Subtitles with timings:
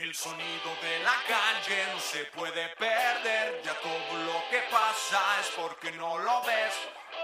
[0.00, 5.50] El sonido de la calle no se puede perder, ya todo lo que pasa es
[5.56, 6.72] porque no lo ves.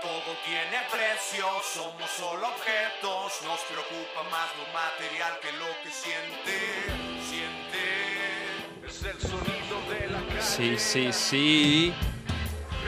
[0.03, 6.59] Todo tiene precio, somos solo objetos, nos preocupa más lo material que lo que siente,
[7.31, 7.85] siente.
[8.89, 10.43] Es el sonido de la calle.
[10.43, 11.95] Sí, sí, sí.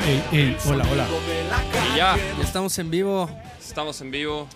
[0.05, 1.07] Ey, ey, hola, hola.
[1.93, 2.16] Y ya.
[2.16, 3.30] Ya estamos en vivo.
[3.61, 4.48] estamos en vivo,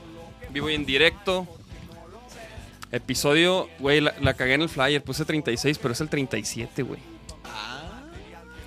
[0.50, 1.59] vivo y en directo.
[2.92, 7.00] Episodio, güey, la, la cagué en el flyer, puse 36, pero es el 37, güey.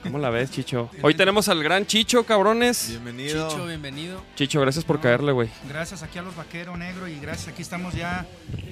[0.03, 0.89] ¿Cómo la ves, Chicho?
[1.01, 2.89] Hoy tenemos al gran Chicho, cabrones.
[2.89, 3.49] Bienvenido.
[3.49, 4.21] Chicho, bienvenido.
[4.35, 5.49] Chicho, gracias por caerle, güey.
[5.69, 8.25] Gracias aquí a los Vaquero Negro y gracias aquí estamos ya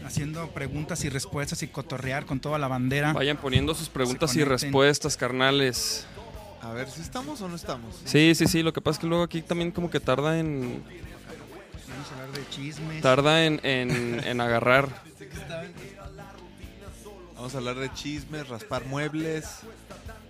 [0.05, 3.13] haciendo preguntas y respuestas y cotorrear con toda la bandera.
[3.13, 6.05] Vayan poniendo sus preguntas y respuestas, carnales.
[6.61, 8.01] A ver si estamos o no estamos.
[8.03, 10.83] Sí, sí, sí, lo que pasa es que luego aquí también como que tarda en...
[12.01, 13.01] Vamos a hablar de chismes.
[13.03, 14.89] Tarda en, en, en agarrar.
[17.35, 19.45] Vamos a hablar de chismes, raspar muebles,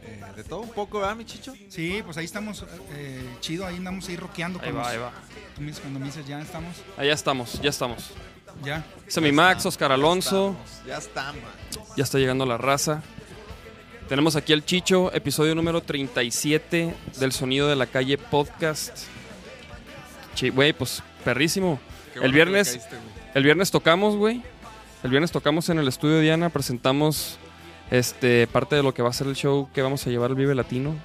[0.04, 1.54] eh, de todo un poco, ¿verdad, mi chicho?
[1.70, 4.98] Sí, pues ahí estamos eh, chido, ahí andamos ahí rockeando Ahí con va, los- ahí
[4.98, 5.12] va.
[5.56, 8.12] tú me dices- cuando me dices ya estamos, Allá estamos, ya estamos.
[8.64, 8.84] ya.
[9.08, 10.56] Semimax, Oscar Alonso.
[10.88, 11.42] Ya estamos.
[11.98, 13.02] Ya está llegando la raza.
[14.10, 19.06] Tenemos aquí al Chicho, episodio número 37 del Sonido de la Calle podcast.
[20.54, 21.80] Güey, pues perrísimo.
[22.22, 22.96] El viernes- caíste.
[23.34, 24.42] El viernes tocamos, güey.
[25.04, 27.38] El viernes tocamos en el estudio Diana, presentamos
[27.90, 30.36] este parte de lo que va a ser el show que vamos a llevar al
[30.36, 30.96] Vive Latino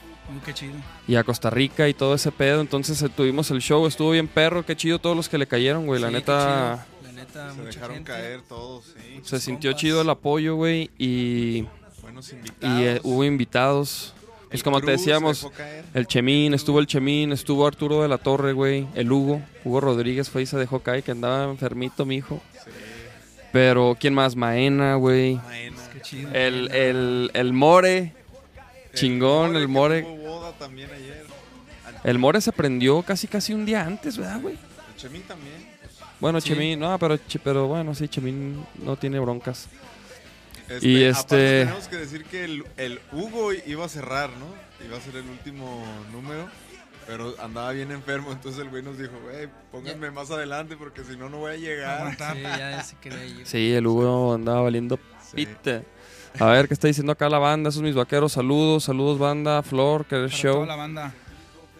[0.45, 0.75] qué chido.
[1.09, 2.61] y a Costa Rica y todo ese pedo.
[2.61, 5.87] Entonces eh, tuvimos el show, estuvo bien perro, qué chido todos los que le cayeron,
[5.87, 6.01] güey.
[6.01, 7.07] La Sí, neta chido.
[7.07, 8.13] La neta, Se mucha dejaron gente.
[8.13, 9.21] caer todos, sí.
[9.23, 11.65] se sintió chido el apoyo, güey, y,
[12.03, 12.81] Buenos y invitados.
[12.83, 14.15] eh, hubo invitados.
[14.51, 15.49] Pues como te decíamos.
[15.93, 18.87] El Chemín, estuvo el Chemín, estuvo Arturo de la Torre, güey.
[18.95, 22.41] El Hugo, Hugo Rodríguez fue y se dejó caer, que andaba enfermito, mi hijo.
[22.65, 22.71] Sí.
[23.53, 24.37] Pero, ¿quién más?
[24.37, 25.37] Maena, güey.
[25.37, 25.77] Maena.
[25.93, 26.31] Qué chido.
[26.33, 28.13] El, el, el More,
[28.95, 30.03] chingón, el More.
[30.03, 31.25] boda también ayer.
[32.05, 34.55] El More se prendió casi casi un día antes, ¿verdad, güey?
[34.55, 35.55] El Chemín también.
[36.21, 36.51] Bueno, Sí.
[36.51, 39.69] Chemín, no, pero, pero bueno, sí, Chemín no tiene broncas.
[40.69, 44.85] Este, Y aparte este- tenemos que decir que el, el Hugo iba a cerrar, ¿no?
[44.85, 46.49] Iba a ser el último número.
[47.07, 51.17] Pero andaba bien enfermo, entonces el güey nos dijo, güey, pónganme más adelante porque si
[51.17, 52.17] no, no voy a llegar.
[52.17, 52.97] Sí, ya se
[53.29, 53.47] ir.
[53.47, 54.99] Sí, el Hugo andaba valiendo
[55.31, 55.37] Sí.
[55.37, 55.83] pita.
[56.41, 57.71] A ver, ¿qué está diciendo acá la banda?
[57.71, 60.55] Esos mis vaqueros, saludos, saludos banda, Flor, que Para show.
[60.55, 61.15] toda la banda.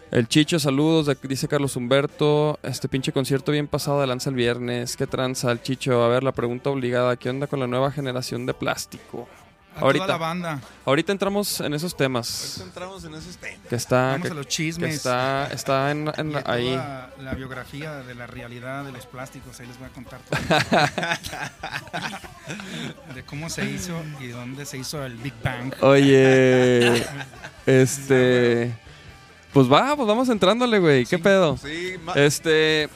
[0.09, 2.57] El Chicho, saludos, dice Carlos Humberto.
[2.63, 4.95] Este pinche concierto bien pasado de lanza el viernes.
[4.95, 6.01] ¿Qué tranza el Chicho?
[6.03, 7.17] A ver, la pregunta obligada.
[7.17, 9.27] ¿Qué onda con la nueva generación de plástico?
[9.75, 10.05] A Ahorita.
[10.05, 10.61] toda la banda.
[10.85, 12.61] Ahorita entramos en esos Ahorita temas.
[12.65, 13.59] entramos en esos temas.
[13.69, 14.95] Que está, Vamos que, a los que chismes.
[14.95, 16.69] está, está en, en y a ahí.
[16.71, 20.39] toda la biografía de la realidad de los plásticos, ahí les voy a contar todo.
[23.13, 25.73] de cómo se hizo y dónde se hizo el Big Bang.
[25.81, 27.03] Oye,
[27.67, 28.73] este...
[29.57, 31.03] Pues va, pues vamos entrándole, güey.
[31.07, 31.23] ¿Qué Sí.
[31.23, 31.57] pedo?
[31.57, 32.89] Sí, Este...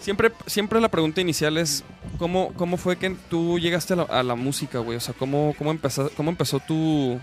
[0.00, 1.82] Siempre, siempre la pregunta inicial es
[2.18, 4.98] ¿cómo, cómo fue que tú llegaste a la, a la música, güey?
[4.98, 7.18] O sea, ¿cómo, cómo, empezó, cómo empezó tu,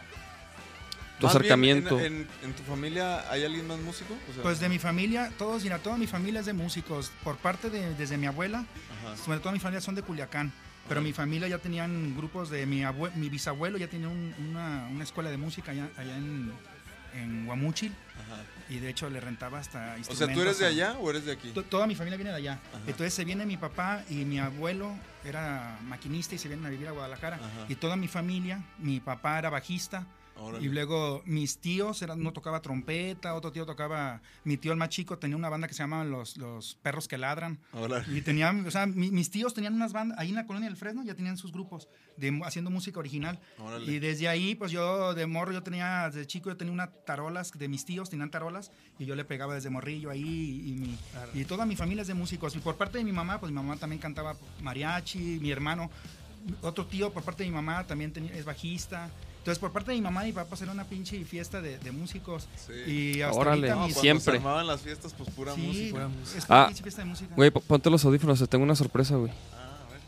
[1.20, 2.00] tu más bien, acercamiento?
[2.00, 4.16] en, en- en tu familia hay alguien más músico?
[4.31, 7.12] O sea, Pues de mi familia, todos, mira, toda mi familia es de músicos.
[7.24, 8.66] Por parte de, desde mi abuela,
[9.06, 9.16] ajá.
[9.24, 10.52] sobre todo mi familia son de Culiacán.
[10.90, 14.88] Pero mi familia ya tenían grupos de mi abue- mi bisabuelo ya tenía un- una,
[14.92, 16.52] una escuela de música allá, allá en,
[17.16, 17.94] en Guamúchil
[18.26, 18.42] Ajá.
[18.70, 21.26] y de hecho le rentaba hasta O sea, ¿tú eres de instrumentos allá o eres
[21.26, 21.50] de aquí?
[21.50, 22.53] To- Toda mi familia viene de allá.
[22.53, 22.81] Ajá.
[22.88, 26.88] Entonces se viene mi papá y mi abuelo era maquinista y se vienen a vivir
[26.88, 27.38] a Guadalajara.
[27.38, 27.66] Ajá.
[27.70, 30.06] Y toda mi familia, mi papá era bajista.
[30.38, 30.66] Órale.
[30.66, 34.90] Y luego mis tíos, eran, uno tocaba trompeta, otro tío tocaba, mi tío el más
[34.90, 37.57] chico tenía una banda que se llamaba Los, los Perros que Ladran.
[37.73, 38.06] Órale.
[38.18, 40.78] Y tenían, o sea, mi- mis tíos tenían unas bandas, ahí en la colonia del
[40.78, 41.88] Fresno ya tenían sus grupos
[42.18, 43.40] de, haciendo música original.
[43.59, 43.91] Órale.
[43.91, 47.52] Y desde ahí, pues yo de morro, yo tenía, desde chico yo tenía unas tarolas
[47.53, 50.97] de mis tíos, tenían tarolas, y yo le pegaba desde morrillo ahí, y, mi,
[51.34, 52.56] y toda mi familia es de músicos.
[52.56, 55.90] Y por parte de mi mamá, pues mi mamá también cantaba mariachi, mi hermano,
[56.62, 59.09] otro tío por parte de mi mamá también tenía- es bajista.
[59.46, 61.92] Entonces, por parte de mi mamá y papá, pues era una pinche fiesta de, de
[61.92, 62.47] músicos.
[62.66, 62.74] Sí.
[62.92, 63.70] Y hasta Órale.
[63.70, 64.24] ahorita No, siempre.
[64.24, 65.92] se armaban las fiestas, pues pura Sí, música.
[65.92, 66.38] Pura música.
[66.40, 67.36] es una Ah, pinche fiesta de música.
[67.36, 69.32] Güey, po- ponte los audífonos, te tengo una sorpresa, güey.
[69.53, 70.00] Ah, a ver.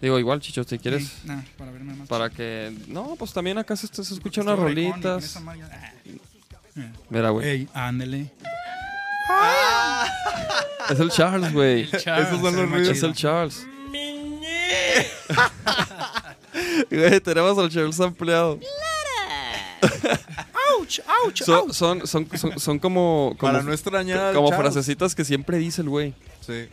[0.00, 1.04] Digo, igual, Chicho, si quieres...
[1.06, 2.74] Sí, nah, para verme más Para que...
[2.88, 5.36] No, pues también acá se, se escuchan unas con rolitas.
[5.36, 5.92] ah.
[7.10, 7.46] Mira, güey.
[7.46, 8.30] Ey, ándele.
[10.88, 11.90] Es el Charles, güey.
[11.90, 12.96] Charles, Esos son los el ruidos.
[12.96, 13.66] Es el Charles.
[16.90, 18.58] Güey, tenemos al Charles ampliado.
[19.82, 21.00] ¡Auch!
[21.06, 21.36] ¡Auch!
[21.44, 24.72] Son, son, son, son, son como, como, Para no extrañar como Charles.
[24.74, 26.14] frasecitas que siempre dice el güey.
[26.40, 26.68] Sí.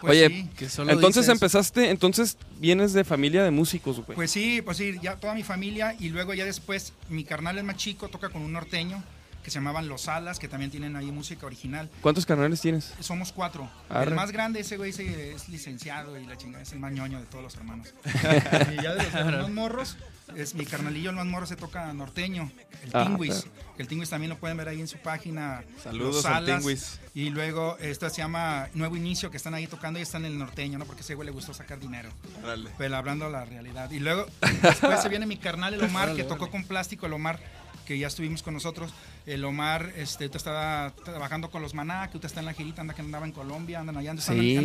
[0.00, 0.50] Pues Oye, sí.
[0.56, 4.16] Que solo entonces dices- empezaste, entonces vienes de familia de músicos, güey.
[4.16, 7.64] Pues sí, pues sí, ya toda mi familia y luego ya después mi carnal es
[7.64, 9.02] más chico, toca con un norteño
[9.42, 11.90] que se llamaban Los Alas, que también tienen ahí música original.
[12.00, 12.92] ¿Cuántos canales tienes?
[13.00, 13.68] Somos cuatro.
[13.88, 14.10] Arre.
[14.10, 17.18] El más grande, ese güey se- es licenciado y la chingada, es el más ñoño
[17.18, 17.92] de todos los hermanos.
[18.72, 19.02] y ya de
[19.32, 19.96] los, más morros,
[20.36, 22.50] es mi carnalillo, el más morro se toca norteño,
[22.84, 23.32] el Ah, Tinguis.
[23.42, 23.62] claro.
[23.78, 25.64] El Tinguis también lo pueden ver ahí en su página.
[25.82, 26.44] Saludos Los al.
[26.46, 27.00] Tinguis.
[27.14, 30.38] Y luego esta se llama Nuevo Inicio, que están ahí tocando y están en el
[30.38, 30.84] norteño, ¿no?
[30.84, 32.10] Porque a ese güey le gustó sacar dinero.
[32.44, 32.70] Órale.
[32.78, 33.90] Pero hablando la realidad.
[33.90, 34.26] Y luego,
[34.62, 36.50] después se viene mi carnal, el Omar, Órale, que tocó órale.
[36.52, 37.40] con plástico, el Omar,
[37.86, 38.92] que ya estuvimos con nosotros.
[39.26, 42.94] El Omar este, estaba trabajando con los Maná, que ahorita está en la girita, anda
[42.94, 44.58] que andaba en Colombia, andan allá, andan, Sí.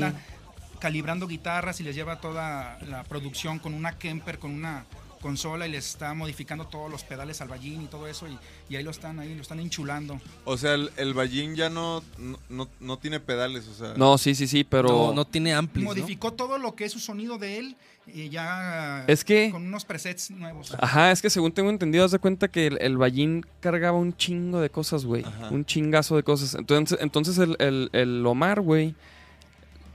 [0.79, 4.85] calibrando guitarras y les lleva toda la producción con una Kemper, con una
[5.21, 8.37] consola y les está modificando todos los pedales al ballín y todo eso y,
[8.69, 12.03] y ahí lo están ahí lo están enchulando O sea, el, el Ballín ya no,
[12.17, 13.93] no, no, no tiene pedales, o sea.
[13.97, 14.89] No, sí, sí, sí, pero...
[14.89, 15.91] No, no tiene amplis, ¿no?
[15.91, 17.75] modificó todo lo que es su sonido de él
[18.05, 22.11] y ya Es que- con unos presets nuevos Ajá, es que según tengo entendido, haz
[22.11, 25.25] de cuenta que el, el Ballín cargaba un chingo de cosas, güey.
[25.51, 26.55] Un chingazo de cosas.
[26.55, 28.95] Entonces, entonces el, el, el Omar, güey,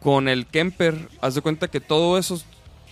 [0.01, 2.45] con el Kemper, haz de cuenta que todo eso es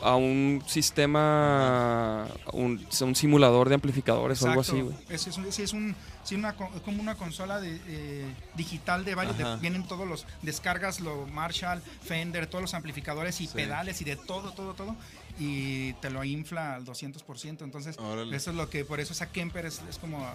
[0.02, 4.94] a un sistema, un, un simulador de amplificadores o algo así, Exacto.
[5.04, 5.14] güey.
[5.16, 5.94] Es, es, un- sí, es un,
[6.24, 8.26] sí, una, co- es como una consola de, eh,
[8.56, 9.36] digital de varios.
[9.38, 10.26] de- vienen todos los.
[10.42, 13.52] Descargas lo Marshall, Fender, todos los amplificadores y Sí.
[13.54, 14.96] pedales y de todo, todo, todo.
[15.38, 17.64] Y te lo infla al 200%.
[17.64, 18.36] Entonces, Órale.
[18.36, 18.84] eso es lo que.
[18.84, 20.26] Por eso esa Kemper es, es como.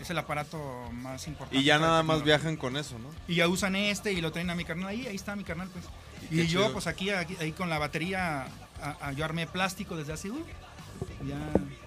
[0.00, 0.58] Es el aparato
[0.92, 1.56] más importante.
[1.56, 3.08] Y ya nada más viajan con eso, ¿no?
[3.28, 5.68] Y ya usan este y lo traen a mi carnal ahí, ahí está mi carnal
[5.72, 5.84] pues.
[6.32, 6.72] Y yo chido.
[6.72, 8.48] pues aquí, aquí- ahí con la batería,
[8.82, 10.44] a- a- yo armé plástico desde hace, uh,
[11.26, 11.36] ya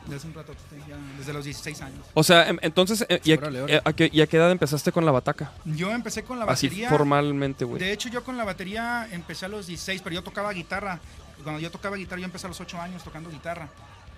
[0.04, 0.54] desde hace un rato,
[0.88, 2.06] ya desde los 16 años.
[2.14, 3.78] O sea, em- entonces, eh, ¿y a, Órale, órale.
[3.78, 5.52] eh, a qué, y a qué edad empezaste con la bataca?
[5.66, 6.90] Yo empecé con la Así batería.
[6.90, 7.80] formalmente, güey.
[7.80, 11.00] De hecho yo con la batería empecé a los 16, pero yo tocaba guitarra.
[11.44, 13.70] Cuando yo tocaba guitarra yo empecé a los 8 años tocando guitarra.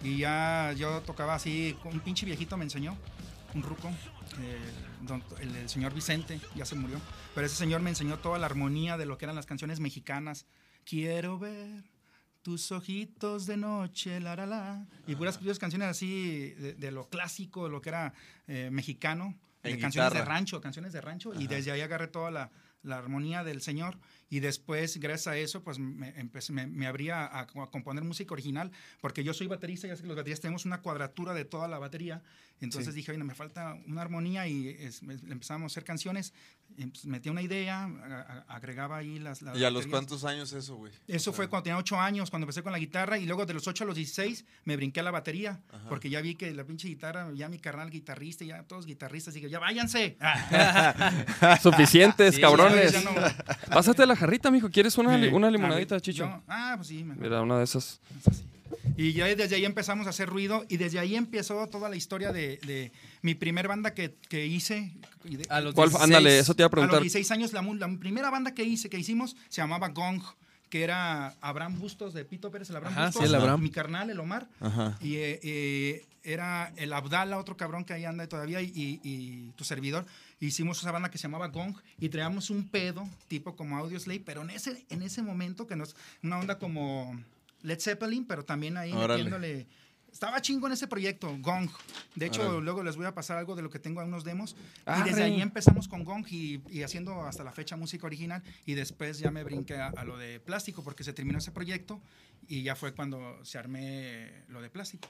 [0.01, 2.95] Y ya yo tocaba así, un pinche viejito me enseñó,
[3.53, 3.89] un ruco,
[4.39, 4.57] eh,
[5.41, 6.97] el, el señor Vicente, ya se murió.
[7.35, 10.45] Pero ese señor me enseñó toda la armonía de lo que eran las canciones mexicanas.
[10.85, 11.83] Quiero ver
[12.41, 14.87] tus ojitos de noche, la la la.
[15.07, 18.13] Y puras, puras canciones así de, de lo clásico, de lo que era
[18.47, 20.35] eh, mexicano, de En canciones de guitarra.
[20.35, 21.33] rancho, canciones de rancho.
[21.33, 22.51] Y desde ahí agarré toda la,
[22.81, 23.97] la armonía del señor.
[24.29, 28.33] Y después, gracias a eso, pues me, empecé, me, me abría a, a componer música
[28.33, 28.71] original,
[29.01, 31.79] porque yo soy baterista, ya sé que los bateristas tenemos una cuadratura de toda la
[31.79, 32.21] batería.
[32.61, 36.33] Entonces dije, oye, me falta una armonía y es- me- empezamos a hacer canciones.
[36.77, 40.23] y, pues, metía una idea, a- a- agregaba ahí las, las ¿Y a los cuántos
[40.23, 40.93] años eso, güey?
[41.07, 43.67] Eso fue cuando tenía 8 años, cuando empecé con la guitarra, y luego de los
[43.67, 45.59] 8 a los 16 me brinqué a la batería,
[45.89, 49.49] porque ya vi que la pinche guitarra, ya mi carnal guitarrista, ya todos guitarristas, dije,
[49.49, 50.15] ya váyanse.
[51.61, 52.91] Suficientes, Sí, cabrones.
[52.91, 53.11] ya no-
[53.71, 54.69] Pásate la jarrita, mijo.
[54.69, 56.25] ¿Quieres una, una limonadita, Chicho?
[56.25, 57.03] yo- ah, pues sí.
[57.03, 57.23] mejor.
[57.23, 57.99] Mira, una de esas.
[58.97, 62.31] Y ya desde ahí empezamos a hacer ruido, y desde ahí empezó toda la historia
[62.33, 64.91] de, de mi primer banda que, que hice.
[65.49, 65.89] A los ¿Cuál?
[65.89, 66.03] 16.
[66.03, 67.01] Ándale, eso te iba a a los preguntar.
[67.01, 70.21] 16 años, la, primera banda que hice, que hicimos, se llamaba Gong,
[70.69, 73.61] que era Abraham Bustos de Pito Pérez, el Abraham Ajá, Bustos, sí, el Abraham.
[73.61, 74.97] mi carnal, el Omar, Ajá.
[75.01, 79.51] y eh, eh, era el Abdala, otro cabrón que ahí anda todavía, y, y- y
[79.55, 80.05] tu servidor.
[80.41, 84.21] Hicimos esa banda que se llamaba Gong y traíamos un pedo, tipo como Audio Slave,
[84.25, 87.19] pero en ese, en ese momento, que nos, una onda como
[87.61, 89.23] Led Zeppelin, pero también ahí Órale.
[89.23, 89.67] metiéndole.
[90.11, 91.69] Estaba chingo en ese proyecto, Gong.
[92.15, 92.61] De hecho, Órale.
[92.61, 94.55] luego les voy a pasar algo de lo que tengo en unos demos.
[94.85, 95.01] Arre.
[95.01, 98.41] Y desde ahí empezamos con Gong y, y haciendo hasta la fecha música original.
[98.65, 102.01] Y después ya me brinqué a, a lo de plástico porque se terminó ese proyecto
[102.47, 105.07] y ya fue cuando se armé lo de plástico.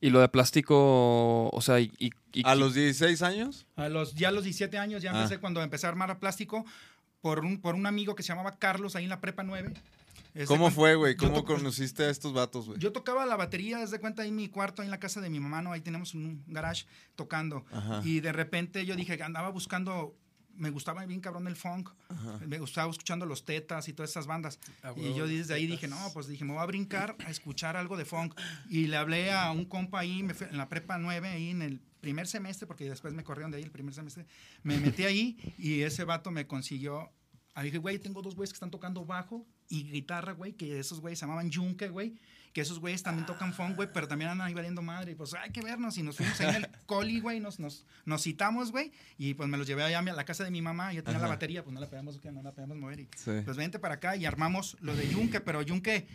[0.00, 1.92] Y lo de plástico, o sea, y...
[1.98, 3.66] y- y- ¿A los 16 años?
[3.76, 5.16] A los, ya a los 17 años ya Ah.
[5.22, 6.64] empecé cuando empecé a armar a plástico
[7.20, 9.74] por un, por un amigo que se llamaba Carlos ahí en la prepa 9.
[10.46, 11.16] ¿Cómo fue, güey?
[11.16, 12.78] ¿Cómo to- conociste a estos vatos, güey?
[12.78, 15.30] Yo tocaba la batería, desde cuenta ahí en mi cuarto, ahí en la casa de
[15.30, 15.72] mi mamá, ¿no?
[15.72, 17.64] Ahí tenemos un garage tocando.
[17.72, 18.00] Ajá.
[18.04, 20.16] Y de repente yo dije que andaba buscando,
[20.54, 21.90] me gustaba bien cabrón el funk,
[22.46, 24.58] me gustaba escuchando los tetas y todas esas bandas.
[24.82, 27.30] Ah, y huevo, yo desde ahí dije, no, pues dije, me voy a brincar a
[27.30, 28.34] escuchar algo de funk.
[28.68, 31.62] Y le hablé a un compa ahí, me fui- en la prepa 9, ahí en
[31.62, 34.26] el primer semestre, porque después me corrieron de ahí el primer semestre.
[34.62, 37.10] Me metí ahí y ese vato me consiguió.
[37.54, 41.00] Ahí dije, güey, tengo dos güeyes que están tocando bajo y guitarra, güey, que esos
[41.00, 42.14] güeyes se llamaban Yunque, güey,
[42.52, 45.12] que esos güeyes también tocan funk, güey, pero también andan ahí valiendo madre.
[45.12, 45.96] Y pues hay que vernos.
[45.98, 49.48] Y nos fuimos ahí en el coli, güey, nos, nos, nos citamos, güey, y pues
[49.48, 50.92] me los llevé allá a la casa de mi mamá.
[50.92, 53.00] Yo tenía la batería, pues no la podíamos, no la podíamos mover.
[53.00, 53.32] Y, Sí.
[53.44, 56.06] pues vente para acá y armamos lo de Yunque, pero Yunque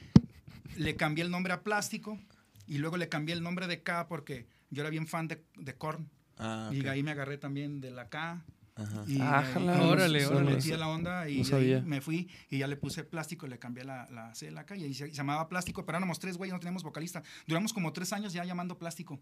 [0.75, 2.19] le cambié el nombre a Plástico
[2.67, 5.75] y luego le cambié el nombre de K porque yo era bien fan de, de
[5.75, 6.09] Korn.
[6.39, 8.43] Ah, Y ahí me agarré también de la K.
[8.75, 9.03] Ajá.
[9.07, 10.45] Y, Ájala, y- no Órale, y- órale.
[10.45, 13.45] me metí a la onda y No ahí me fui y ya le puse plástico,
[13.47, 16.17] le cambié la, la C de la calle y se, se llamaba plástico, pero éramos
[16.19, 17.21] tres, güey, no teníamos vocalista.
[17.45, 19.19] Duramos como tres años ya llamando plástico.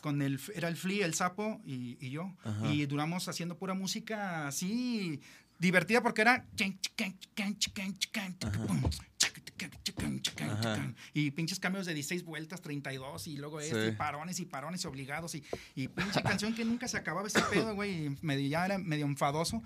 [0.00, 2.34] Con el, era el Flea, el Sapo y, y yo.
[2.44, 2.72] Ajá.
[2.72, 5.20] Y duramos haciendo pura música así
[5.58, 6.46] divertida porque era
[8.46, 8.66] Ajá.
[11.14, 13.66] Y pinches cambios de 16 vueltas, 32 y luego Sí.
[13.66, 17.40] este, y parones y parones obligados y, y pinche canción que nunca se acababa ese
[17.50, 19.62] pedo, güey, y ya era medio enfadoso.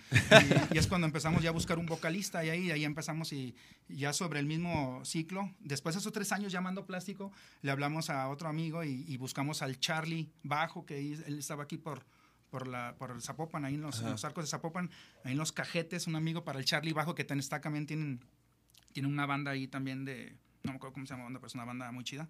[0.70, 3.54] Y, y es cuando empezamos ya a buscar un vocalista y ahí, ahí empezamos y,
[3.88, 7.32] ya sobre el mismo ciclo, después de esos tres años llamando plástico,
[7.62, 11.64] le hablamos a otro amigo y, y buscamos al Charlie Bajo, que él él estaba
[11.64, 12.04] aquí por,
[12.50, 14.90] por, la, por el Zapopan, ahí en los, en los arcos de Zapopan,
[15.24, 18.24] ahí en los cajetes, un amigo para el Charlie Bajo que ten- está también tienen,
[18.92, 21.48] tiene una banda ahí también de, no me acuerdo cómo se llama la banda, pero
[21.48, 22.28] es una banda muy chida.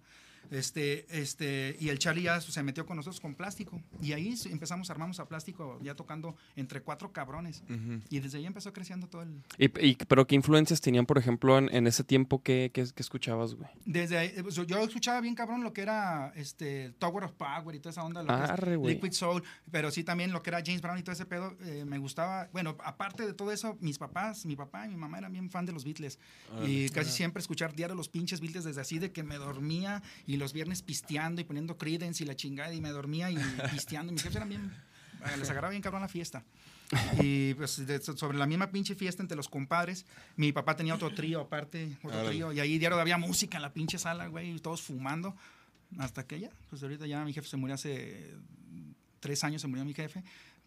[0.51, 3.81] Este, este, y el Charlie ya se metió con nosotros con plástico.
[4.01, 7.63] Y ahí empezamos, armamos a plástico, ya tocando entre cuatro cabrones.
[8.09, 9.41] Y desde ahí empezó creciendo todo el...
[9.57, 13.55] Y, y- pero qué influencias tenían, por ejemplo, en, en ese tiempo que, que escuchabas,
[13.55, 13.69] güey.
[13.85, 17.79] Desde ahí, pues, yo escuchaba bien cabrón lo que era este, Tower of Power y
[17.79, 18.49] toda esa onda, lo que es.
[18.95, 21.83] Liquid Soul, pero sí también lo que era James Brown y todo ese pedo, eh,
[21.85, 22.49] me gustaba.
[22.53, 25.65] Bueno, aparte de todo eso, mis papás, mi papá y mi mamá eran bien fan
[25.65, 26.19] de los Beatles.
[26.65, 30.32] y casi siempre escuchar diario los pinches Beatles desde así de que me dormía y
[30.37, 33.35] los viernes pisteando y poniendo Creedence y la chingada y me dormía y
[33.71, 34.11] pisteando.
[34.11, 34.71] Y mis jefes eran bien,
[35.25, 36.43] eh, les agarraba bien cabrón la fiesta.
[37.21, 41.13] Y pues de- sobre la misma pinche fiesta entre los compadres, mi papá tenía otro
[41.13, 44.59] trío aparte, otro trío, y ahí diario había música en la pinche sala, güey, y
[44.59, 45.35] todos fumando.
[45.97, 48.31] Hasta que ya, pues ahorita ya mi jefe se murió hace
[49.19, 50.23] tres años, se murió mi jefe.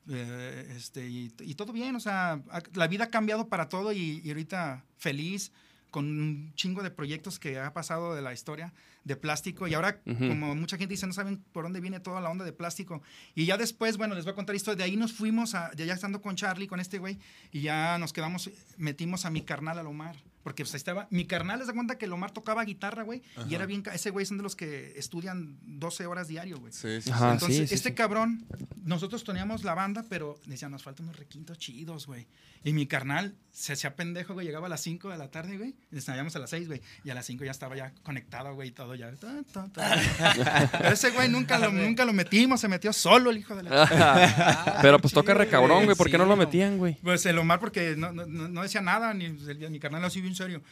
[0.08, 2.40] eh, este, y, y todo bien, o sea,
[2.74, 5.50] la vida ha cambiado para todo y, y ahorita feliz
[5.90, 8.72] con un chingo de proyectos que ha pasado de la historia
[9.06, 12.28] de plástico y ahora como mucha gente dice no saben por dónde viene toda la
[12.28, 13.02] onda de plástico
[13.36, 15.84] y ya después bueno les voy a contar esto de ahí nos fuimos a, de
[15.84, 17.18] allá estando con Charlie con este güey
[17.52, 21.60] y ya nos quedamos metimos a mi carnal al Omar porque pues estaba mi carnal
[21.60, 24.38] les da cuenta que el Omar tocaba guitarra güey y era bien ese güey son
[24.38, 27.32] de los que estudian 12 horas diario güey Sí, sí, Ajá.
[27.32, 27.94] Entonces, sí, sí, este sí.
[27.94, 28.44] cabrón,
[28.82, 32.26] nosotros teníamos la banda, pero decía, nos faltan unos requintos chidos, güey.
[32.64, 34.46] Y mi carnal se hacía pendejo, güey.
[34.46, 35.76] Llegaba a las 5 de la tarde, güey.
[35.90, 36.82] Y ensayábamos a las 6, güey.
[37.04, 39.12] Y a las 5 ya estaba ya conectado, güey, y todo ya.
[39.16, 40.68] Ta, ta, ta.
[40.72, 44.78] Pero ese güey nunca lo, nunca lo metimos, se metió solo el hijo de la...
[44.82, 45.96] pero pues toca chido, re cabrón, güey.
[45.96, 46.96] ¿Por qué sí, no lo metían, güey?
[47.02, 50.62] Pues el Omar porque no, no, no- decía nada, ni mi carnal así bien serio.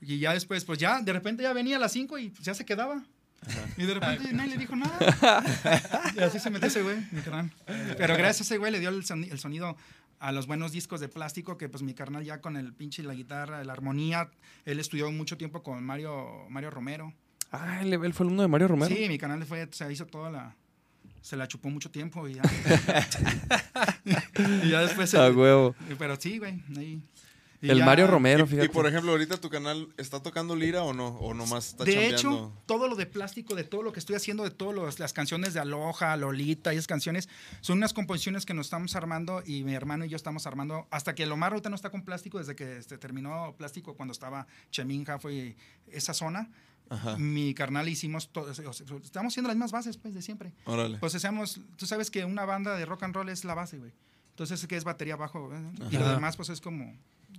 [0.00, 2.54] Y ya después, pues ya, de repente ya venía a las 5 y pues, ya
[2.54, 3.02] se quedaba.
[3.76, 5.42] Y de repente nadie le dijo nada.
[6.16, 7.50] Y así se metió ese güey, mi carnal.
[7.96, 9.76] Pero gracias a ese güey le dio el sonido
[10.22, 13.12] a los buenos discos de plástico que pues mi carnal ya con el pinche la
[13.12, 14.30] guitarra, la armonía,
[14.64, 17.12] él estudió mucho tiempo con Mario, Mario Romero.
[17.52, 18.94] Ah, él, él fue alumno de Mario Romero.
[18.94, 20.56] Sí, mi canal le fue, se hizo toda la...
[21.20, 22.42] Se la chupó mucho tiempo y ya.
[24.64, 25.10] y ya después...
[25.10, 25.74] se- A huevo.
[25.98, 26.60] pero sí, güey.
[26.76, 27.00] ahí.
[27.60, 28.66] Y El ya- Mario Romero, Y, fíjate.
[28.66, 31.08] y, por ejemplo, ahorita tu canal está tocando lira o no?
[31.18, 32.16] O nomás está de chambeando?
[32.18, 35.54] hecho, todo lo de plástico, de todo lo que estoy haciendo, de todas las canciones
[35.54, 37.28] de Aloha, Lolita y esas canciones,
[37.60, 40.88] son unas composiciones que nos estamos armando y mi hermano y yo estamos armando.
[40.90, 44.48] Hasta que Lomar ahorita no está con plástico, desde que este, terminó plástico cuando estaba
[44.72, 45.54] Cheminja, fue
[45.86, 46.50] esa zona.
[46.88, 47.16] Ajá.
[47.16, 48.50] Mi carnal hicimos todo.
[48.50, 48.70] o sea,
[49.02, 50.52] estamos haciendo las mismas bases, pues, de siempre.
[50.64, 50.98] Órale.
[50.98, 53.92] Pues hacemos, tú sabes que una banda de rock and roll es la base, güey.
[54.30, 55.72] Entonces, que es batería bajo, ¿eh?
[55.90, 56.96] y lo demás, pues es como,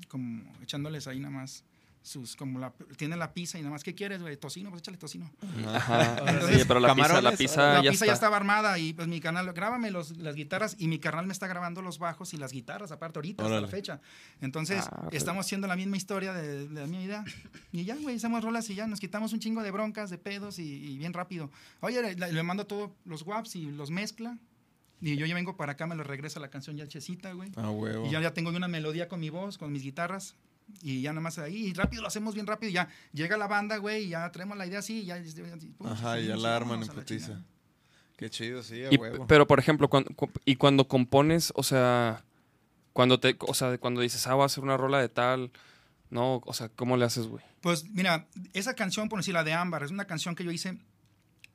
[0.10, 1.64] como echándoles ahí nada más
[2.04, 4.36] sus, como la, tiene la pizza y nada más, ¿qué quieres, güey?
[4.38, 5.32] Tocino, pues échale tocino.
[5.74, 6.18] Ajá.
[6.28, 8.06] Entonces, sí, pero la pizza, la pizza la ya pizza está.
[8.08, 11.34] ya estaba armada y pues mi canal, grábame los, las guitarras y mi carnal me
[11.34, 13.68] está grabando los bajos y las guitarras aparte ahorita, hasta Órale.
[13.68, 14.02] la fecha.
[14.42, 17.24] Entonces, Ah, pero- estamos haciendo la misma historia de, de la misma idea.
[17.72, 20.60] Y ya, güey, hacemos rolas y ya nos quitamos un chingo de broncas, de pedos
[20.60, 21.50] y, y bien rápido.
[21.80, 24.38] Oye, le, le mando todos los waps y los mezcla.
[25.00, 27.50] Y yo ya vengo para acá, me lo regresa la canción ya checita, güey.
[27.56, 28.06] Ah, huevo.
[28.08, 30.36] Y ya, ya tengo una melodía con mi voz, con mis guitarras.
[30.82, 32.70] Y ya nada más ahí, y rápido lo hacemos bien rápido.
[32.70, 35.02] Y ya llega la banda, güey, y ya traemos la idea así.
[35.02, 35.22] Y ya,
[35.78, 37.42] pum, Ajá, y ya la arman en putiza.
[38.18, 39.26] Qué chido, sí, a Y- huevo.
[39.28, 42.24] pero, por ejemplo, cuando, cu- y cuando compones, o sea,
[42.94, 45.52] cuando te, o sea, cuando dices, ah, voy a hacer una rola de tal,
[46.10, 47.44] no, o sea, ¿cómo le haces, güey?
[47.62, 50.78] Pues mira, esa canción, por decir la de Ámbar, es una canción que yo hice.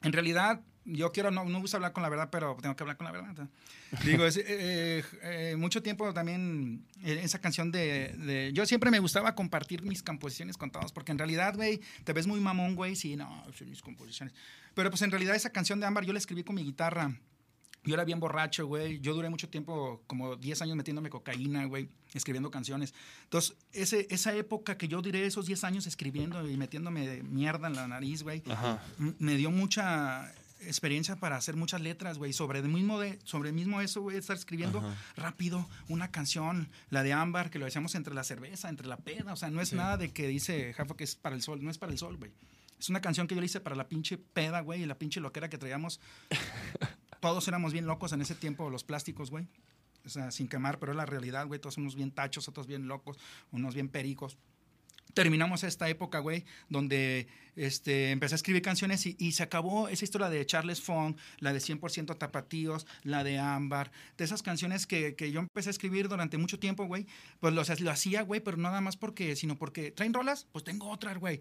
[0.03, 0.61] En realidad,
[0.91, 3.05] yo quiero, no, no me gusta hablar con la verdad, pero tengo que hablar con
[3.07, 3.49] la verdad.
[4.05, 8.99] Digo, es, eh, eh, mucho tiempo también eh, esa canción de, de- Yo siempre me
[8.99, 12.97] gustaba compartir mis composiciones con todos, porque en realidad, güey, te ves muy mamón, güey,
[12.97, 14.35] sí, no, son mis composiciones.
[14.75, 17.15] Pero pues en realidad esa canción de Ámbar yo la escribí con mi guitarra.
[17.85, 18.99] Yo era bien borracho, güey.
[19.01, 22.93] Yo duré mucho tiempo, como 10 años metiéndome cocaína, güey, escribiendo canciones.
[23.23, 27.77] Entonces, ese, esa época que yo duré esos 10 años escribiendo y metiéndome mierda en
[27.77, 28.43] la nariz, güey,
[29.19, 30.35] me dio mucha
[30.69, 32.33] experiencia para hacer muchas letras, güey.
[32.33, 34.97] Sobre el mismo, de, sobre el mismo eso, güey, estar escribiendo Ajá.
[35.17, 39.33] rápido una canción, la de Ámbar, que lo hacíamos entre la cerveza, entre la peda.
[39.33, 41.71] O sea, no es nada de que dice Jafo que es para el sol, no
[41.71, 42.33] es para el sol, güey.
[42.79, 45.21] Es una canción que yo le hice para la pinche peda, güey, y la pinche
[45.21, 46.01] loquera que traíamos.
[47.21, 49.49] Todos éramos bien locos en ese tiempo, los plásticos, güey.
[50.05, 51.59] O sea, sin quemar, pero es la realidad, güey.
[51.61, 53.19] Todos somos bien tachos, otros bien locos,
[53.51, 54.39] unos bien pericos
[55.19, 60.05] terminamos esta época, güey, donde este, empecé a escribir canciones y, y se acabó esa
[60.05, 65.17] historia de Charles Fong, la de 100% Tapatíos, la de Ámbar, de esas canciones que,
[65.17, 67.09] que yo empecé a escribir durante mucho tiempo, güey.
[67.41, 70.47] Pues lo, o sea, lo hacía, güey, pero nada más porque, sino porque traen rolas,
[70.53, 71.41] pues tengo otra, güey.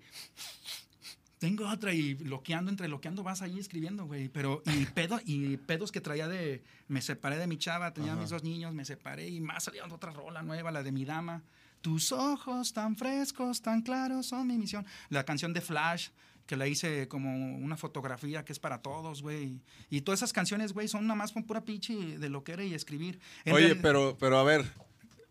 [1.37, 4.27] Tengo otra y loqueando, entre loqueando vas ahí escribiendo, güey.
[4.29, 6.63] Pero, y, pedo, y pedos que traía de.
[6.87, 8.21] Me separé de mi chava, tenía Ajá.
[8.21, 11.43] mis dos niños, me separé y más salía otra rola nueva, la de mi dama.
[11.81, 14.85] Tus ojos tan frescos, tan claros son mi misión.
[15.09, 16.09] La canción de Flash,
[16.45, 19.61] que la hice como una fotografía que es para todos, güey.
[19.89, 22.63] Y todas esas canciones, güey, son nada más con pura pinche de lo que era
[22.63, 23.19] y escribir.
[23.45, 24.65] En Oye, realidad- pero, pero a ver,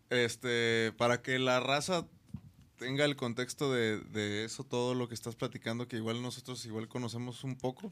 [0.09, 2.05] este, para que la raza
[2.77, 6.87] tenga el contexto de, de eso, todo lo que estás platicando, que igual nosotros igual
[6.87, 7.91] conocemos un poco,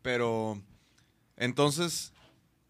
[0.00, 0.60] pero
[1.36, 2.12] entonces,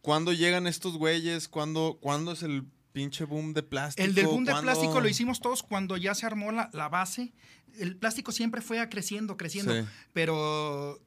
[0.00, 1.48] ¿cuándo llegan estos güeyes?
[1.48, 4.06] ¿Cuándo, ¿cuándo es el pinche boom de plástico?
[4.06, 7.32] El del boom de plástico lo hicimos todos cuando ya se armó la, la base.
[7.78, 9.72] El plástico siempre fue creciendo, creciendo.
[9.74, 9.88] Sí.
[10.12, 11.00] Pero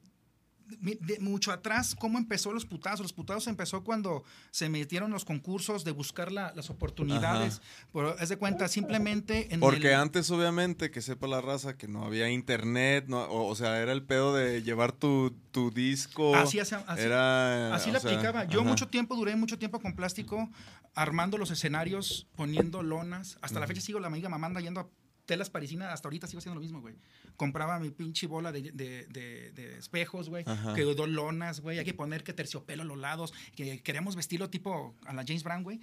[0.80, 3.00] de mucho atrás, ¿cómo empezó los putazos?
[3.00, 7.60] Los putazos empezó cuando se metieron los concursos de buscar la- las oportunidades.
[7.92, 11.88] Pero es de cuenta, simplemente en Porque el- antes, obviamente, que sepa la raza que
[11.88, 16.34] no había internet, no, o, o sea, era el pedo de llevar tu, tu disco.
[16.34, 18.44] Así, hacía- así- era, Así lo sea, aplicaba.
[18.44, 18.68] Yo ajá.
[18.68, 20.50] mucho tiempo, duré mucho tiempo con plástico,
[20.94, 23.38] armando los escenarios, poniendo lonas.
[23.42, 24.88] Hasta la fecha sigo la amiga mamanda yendo a
[25.26, 25.92] telas parisinas.
[25.92, 26.94] Hasta ahorita sigo haciendo lo mismo, güey.
[27.36, 30.44] Compraba mi pinche bola de, de- de- de espejos, güey.
[30.46, 30.74] Ajá.
[30.74, 31.78] Que dos lonas, güey.
[31.78, 33.34] Hay que poner que terciopelo a los lados.
[33.54, 35.80] Que queríamos vestirlo tipo a la James Brown, güey.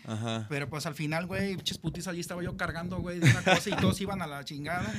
[0.50, 3.70] Pero pues al final, güey, pinches putis, allí estaba yo cargando, güey, de una cosa
[3.70, 4.92] y todos iban a la chingada.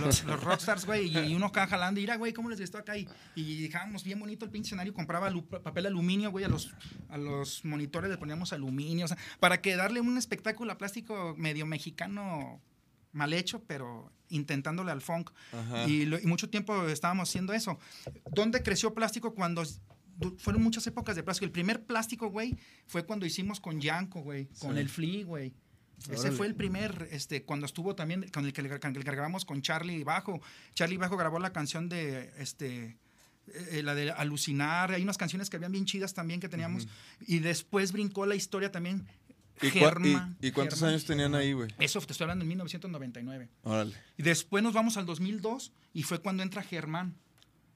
[0.00, 2.00] Los, los rockstars, güey, y, y uno acá jalando.
[2.00, 2.98] Y mira, güey, ¿cómo les gustó acá?
[2.98, 4.92] Y, y dejábamos bien bonito el pinche escenario.
[4.92, 5.32] Compraba
[5.62, 6.74] papel aluminio, güey, a los,
[7.08, 9.04] a los monitores le poníamos aluminio.
[9.04, 12.60] O sea, para que darle un espectáculo a plástico medio mexicano
[13.14, 15.30] mal hecho, pero intentándole al funk.
[15.88, 17.78] Y, lo- y mucho tiempo estábamos haciendo eso.
[18.32, 19.62] ¿Dónde creció plástico cuando
[20.38, 21.46] fueron muchas épocas de plástico?
[21.46, 25.54] El primer plástico, güey, fue cuando hicimos con Yanko, güey, con el Flea, güey.
[26.10, 29.10] Ese fue el primer, este, cuando estuvo también, con el que, le- con el que
[29.10, 30.40] grabamos con Charlie Bajo.
[30.74, 32.98] Charlie Bajo grabó la canción de, este,
[33.70, 34.90] eh, la de Alucinar.
[34.92, 36.88] Hay unas canciones que habían bien chidas también que teníamos.
[37.26, 39.06] Y después brincó la historia también.
[39.62, 41.70] ¿Y, Germán, y- y cuántos años tenían ahí, güey?
[41.78, 43.48] Eso te estoy hablando en 1999.
[43.62, 43.94] Órale.
[44.16, 47.14] Y después nos vamos al 2002 y fue cuando entra Germán.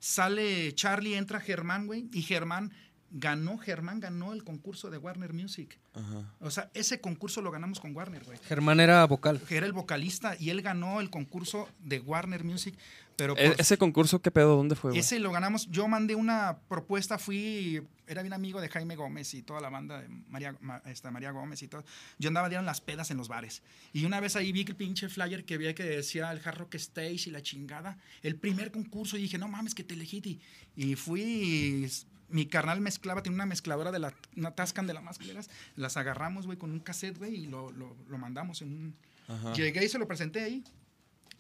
[0.01, 2.73] Sale Charlie, entra Germán, güey, y Germán
[3.11, 5.79] ganó, Germán ganó el concurso de Warner Music.
[5.95, 6.33] Ajá.
[6.41, 8.39] O sea, ese concurso lo ganamos con Warner, güey.
[8.47, 9.41] Germán era vocal.
[9.49, 12.77] Era el vocalista y él ganó el concurso de Warner Music.
[13.19, 14.55] Pero E- pues, ¿Ese concurso qué pedo?
[14.57, 15.01] ¿Dónde fue, güey?
[15.01, 15.69] ese lo ganamos.
[15.73, 20.01] Yo mandé una propuesta, fui, era bien amigo de Jaime Gómez y toda la banda
[20.01, 21.85] de María, Ma- esta, María Gómez y todo.
[22.21, 23.61] Yo andaba, dieron las pedas en los bares.
[23.93, 26.77] Y una vez ahí vi el pinche flyer que había que decía el Hard Rock
[26.77, 27.99] Stage y la chingada.
[28.23, 30.41] El primer concurso y dije, no mames, que te elegí.
[30.77, 31.89] Y- fui, y
[32.29, 35.51] mi carnal mezclaba, tenía una mezcladora de la, una Tascan de las más culeras.
[35.75, 38.95] Las agarramos, güey, con un cassette, güey, y lo, lo, lo mandamos en un,
[39.27, 39.53] Ajá.
[39.55, 40.63] Llegué y se lo presenté ahí.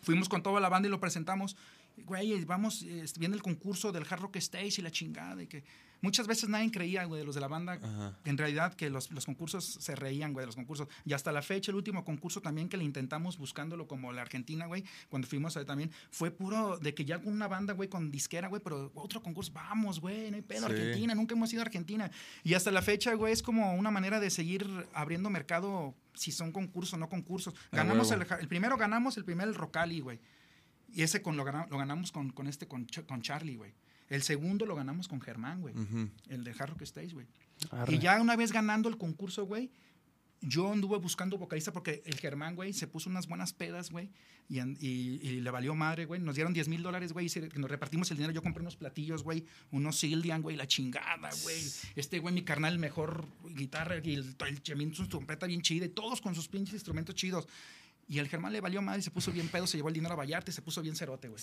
[0.00, 1.56] Fuimos con toda la banda y lo presentamos.
[1.96, 2.84] Güey, vamos,
[3.18, 5.42] viene el concurso del Hard Rock Stage y la chingada.
[5.42, 5.64] Y que
[6.00, 7.74] muchas veces nadie creía, güey, de los de la banda.
[7.82, 8.16] Ajá.
[8.24, 10.88] En realidad, que los, los concursos se reían, güey, de los concursos.
[11.04, 14.66] Y hasta la fecha, el último concurso también que le intentamos buscándolo como la Argentina,
[14.66, 18.10] güey, cuando fuimos ahí también, fue puro de que ya con una banda, güey, con
[18.10, 20.72] disquera, güey, pero otro concurso, vamos, güey, no hay pedo, Sí.
[20.74, 22.10] Argentina, nunca hemos ido a Argentina.
[22.44, 26.52] Y hasta la fecha, güey, es como una manera de seguir abriendo mercado si son
[26.52, 27.54] concursos o no concursos.
[27.72, 30.18] Ganamos el, el primero ganamos el primer el Rocali, güey.
[30.92, 33.72] Y ese con, lo, gana- lo ganamos con, con este, con, con Charlie, güey.
[34.08, 35.74] El segundo lo ganamos con Germán, güey.
[36.28, 37.26] El de Hard Rock Stage, güey.
[37.94, 39.70] Y ya una vez ganando el concurso, güey,
[40.40, 44.08] yo anduve buscando vocalista porque el Germán, güey, se puso unas buenas pedas, güey,
[44.48, 46.20] y, an- y- y le valió madre, güey.
[46.20, 48.32] Nos dieron 10 mil dólares, güey, y se- nos repartimos el dinero.
[48.32, 51.60] Yo compré unos platillos, güey, unos Sildian, güey, la chingada, güey.
[51.96, 55.86] Este, güey, mi carnal, el mejor guitarra, y el, el Chemín, su trompeta bien chida,
[55.86, 57.48] y todos con sus pinches instrumentos chidos.
[58.06, 60.14] Y el Germán le valió madre y se puso bien pedo, se llevó el dinero
[60.14, 61.42] a Vallarta y se puso bien cerote, güey.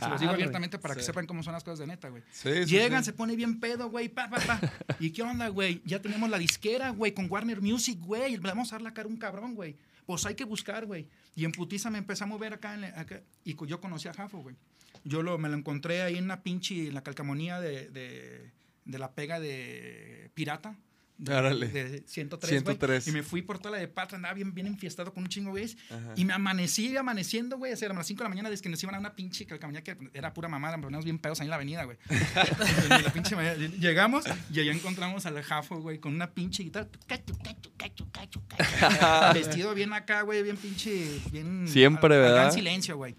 [0.00, 2.22] Se los digo abiertamente para que sepan cómo son las cosas de neta, güey.
[2.66, 4.60] Llegan, se pone bien pedo, güey, pa, pa, pa.
[5.00, 5.80] ¿Y qué onda, güey?
[5.84, 8.32] Ya tenemos la disquera, güey, con Warner Music, güey.
[8.32, 9.76] Le vamos a dar la cara a un cabrón, güey.
[10.06, 11.06] Pues hay que buscar, güey.
[11.36, 14.12] Y en putiza me empecé a mover acá, en la- acá, y yo conocí a
[14.14, 14.56] Jafo, güey.
[15.04, 18.50] Yo lo, me lo encontré ahí en una pinche, en la calcamonía de, de,
[18.84, 20.76] de la pega de Pirata.
[21.22, 21.68] De, Árale.
[21.68, 22.76] de 103, güey.
[22.76, 23.08] 103.
[23.08, 25.50] Y me fui por toda la de Patra, andaba bien, bien enfiestado con un chingo,
[25.50, 25.76] güey.
[26.16, 27.74] Y me amanecí amaneciendo, güey.
[27.74, 29.44] O sea, eran las 5 de la mañana desde que nos iban a una pinche
[29.44, 30.78] calcamonía que era pura mamada.
[30.78, 31.98] Nos poníamos bien pedos ahí en la avenida, güey.
[33.78, 36.88] Llegamos y allá encontramos al Jafo, güey, con una pinche guitarra.
[37.06, 39.34] Cacho, cacho, cacho, cacho, cacho.
[39.34, 41.20] Vestido bien acá, güey, bien pinche.
[41.30, 42.34] Bien, Siempre, al- ¿verdad?
[42.36, 43.14] gran silencio, güey.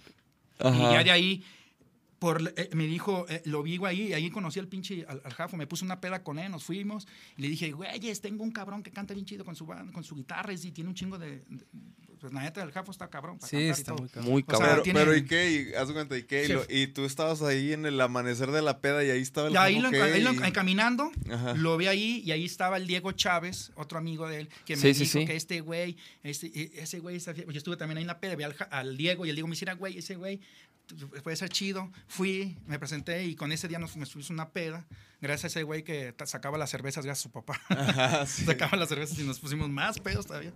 [0.64, 1.44] Y ya de ahí,
[2.22, 5.58] por, eh, me dijo, eh, lo vi ahí, ahí conocí al pinche, al, al Jafo,
[5.58, 8.84] me puse una peda con él, nos fuimos, y le dije, güeyes, tengo un cabrón
[8.84, 11.44] que canta bien chido con su, con su guitarra, y tiene un chingo de-
[12.22, 13.98] Pues la neta, el Jafo está cabrón para Sí, y está todo.
[14.04, 14.32] muy cabrón.
[14.32, 14.70] Muy O sea, cabrón.
[14.76, 15.52] Pero, tiene- pero ¿y qué?
[15.52, 16.44] Y, haz cuenta, ¿y qué?
[16.44, 16.54] Y, Sí.
[16.54, 19.54] lo- y tú estabas ahí en el amanecer de la peda y ahí estaba el
[19.54, 21.56] Y ahí, lo, ahí lo- caminando, Ajá.
[21.56, 24.82] lo vi ahí y ahí estaba el Diego Chávez, otro amigo de él, que me
[24.84, 25.26] Sí, sí, dijo sí.
[25.26, 28.36] que este güey, este, e- ese güey, está- yo estuve también ahí en la peda,
[28.36, 30.40] vi al, Diego y el Diego me decía, güey, ese güey
[31.24, 31.90] puede ser chido.
[32.08, 34.86] Fui, me presenté y con ese día nos, fuimos una peda.
[35.22, 37.62] Gracias a ese güey que sacaba las cervezas, gracias a su papá.
[37.70, 38.44] Ajá, sí.
[38.46, 40.52] sacaba las cervezas y nos pusimos más pedos todavía.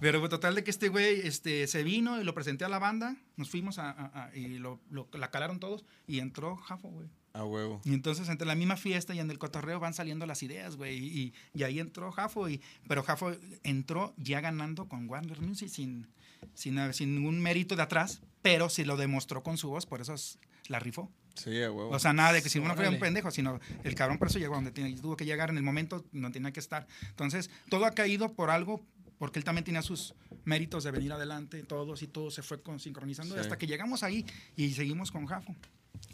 [0.00, 2.78] Pero pues, total de que este güey este, se vino y lo presenté a la
[2.78, 6.88] banda, nos fuimos a, a- a- y lo, lo- la calaron todos y entró Jafo,
[6.88, 7.08] güey.
[7.32, 7.80] A huevo.
[7.84, 10.98] Y entonces entre la misma fiesta y en el cotorreo van saliendo las ideas, güey.
[10.98, 15.68] Y, y- y ahí entró Jafo, y, pero Jafo entró ya ganando con Warner Music
[15.68, 16.08] sin,
[16.54, 20.14] sin, sin ningún mérito de atrás, pero sí lo demostró con su voz, por eso
[20.14, 21.10] es- la rifó.
[21.36, 21.90] Sí, a huevo.
[21.90, 24.38] O sea, nada de que si uno fuera un pendejo, sino el cabrón por eso
[24.40, 26.86] llegó donde tiene- tuvo que llegar en el momento donde tenía que estar.
[27.08, 28.84] Entonces, todo ha caído por algo,
[29.20, 32.80] porque él también tenía sus méritos de venir adelante, todos y todo se fue con-
[32.80, 33.40] sincronizando Sí.
[33.42, 34.24] hasta que llegamos ahí
[34.56, 35.54] y seguimos con Jafo.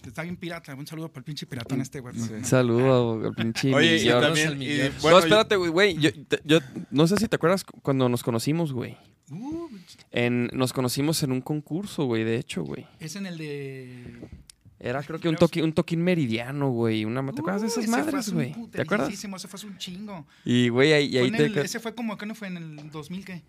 [0.04, 2.14] Está bien pirata, un saludo para el pinche piratón este, güey.
[2.18, 2.32] Sí.
[2.32, 5.96] Un saludo al pinche Oye, y también, y, bueno, no, espérate, güey, güey.
[6.44, 6.58] Yo,
[6.90, 8.96] no sé si te acuerdas cu- cuando nos conocimos, güey.
[9.30, 9.68] Uh,
[10.10, 12.86] En, nos conocimos en un concurso, güey, de hecho, güey.
[12.98, 14.28] es en el de...
[14.78, 17.04] Era creo que un, toqui, un toquín meridiano, güey.
[17.06, 18.52] Una, ¿Te acuerdas de esas madres, güey?
[18.70, 19.06] ¿Te acuerdas?
[19.06, 20.26] puterísimo, Ese fue un chingo.
[20.44, 21.46] Y, güey, ahí, ahí te...
[21.46, 22.48] el- ese fue como, ¿qué no fue?
[22.48, 23.42] ¿En el 2000 qué?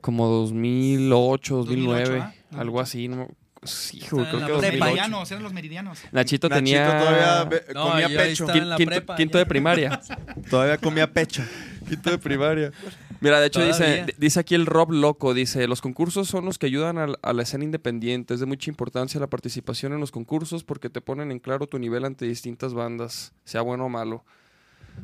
[0.00, 2.60] Como 2008, 2009, 2008, ¿ah?
[2.60, 3.08] algo así.
[3.08, 3.28] No,
[3.62, 4.58] sí, güey, creo que Los prepa.
[4.58, 4.80] 2008.
[4.84, 5.98] meridianos, eran los meridianos.
[6.12, 6.98] Nachito, Nachito tenía...
[6.98, 8.44] todavía No, comía pecho.
[8.44, 9.38] estaba en la quinto, prepa, quinto ya.
[9.38, 10.00] de primaria.
[10.50, 11.42] Todavía comía pecho.
[11.88, 12.72] Quinto de primaria.
[13.20, 14.06] Mira, de hecho dice, Todavía.
[14.18, 17.64] dice aquí el Rob Loco, dice, los concursos son los que ayudan a, la escena
[17.64, 18.34] independiente.
[18.34, 21.78] Es de mucha importancia la participación en los concursos porque te ponen en claro tu
[21.78, 24.24] nivel ante distintas bandas, sea bueno o malo.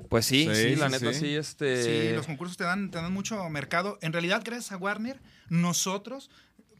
[0.08, 1.20] Pues sí, sí, Sí, la sí, neta sí.
[1.20, 1.82] sí, este...
[1.82, 3.98] Sí, los concursos te dan, te dan mucho mercado.
[4.02, 6.30] En realidad, gracias a Warner, nosotros,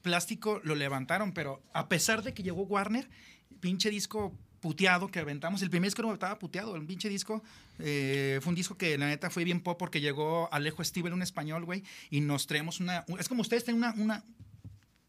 [0.02, 3.08] Plástico, lo levantaron, pero a pesar de que llegó Warner,
[3.60, 7.42] pinche disco puteado que aventamos, el primer disco no estaba puteado, el pinche disco
[7.78, 11.22] eh, fue un disco que la neta fue bien pop porque llegó Alejo Steven, un
[11.22, 13.04] español, güey, y nos traemos una...
[13.18, 13.92] Es como ustedes tienen una...
[13.94, 14.24] una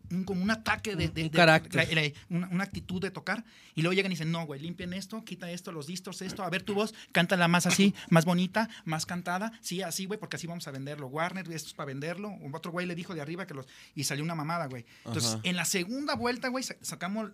[0.10, 1.88] un, como un ataque de, de- un de- carácter.
[1.96, 4.92] la- la- una, una actitud de tocar y luego llegan y dicen, no, güey, limpien
[4.92, 8.68] esto, quita esto, los distros, esto, a ver tu voz, cántala más así, más bonita,
[8.84, 11.08] más cantada, sí, así, güey, porque así vamos a venderlo.
[11.08, 12.34] Warner, esto es para venderlo.
[12.52, 13.68] Otro güey le dijo de arriba que los...
[13.96, 14.86] Y salió una mamada, güey.
[15.06, 15.40] Entonces, Ajá.
[15.44, 17.32] en la segunda vuelta, güey, sa- sacamos...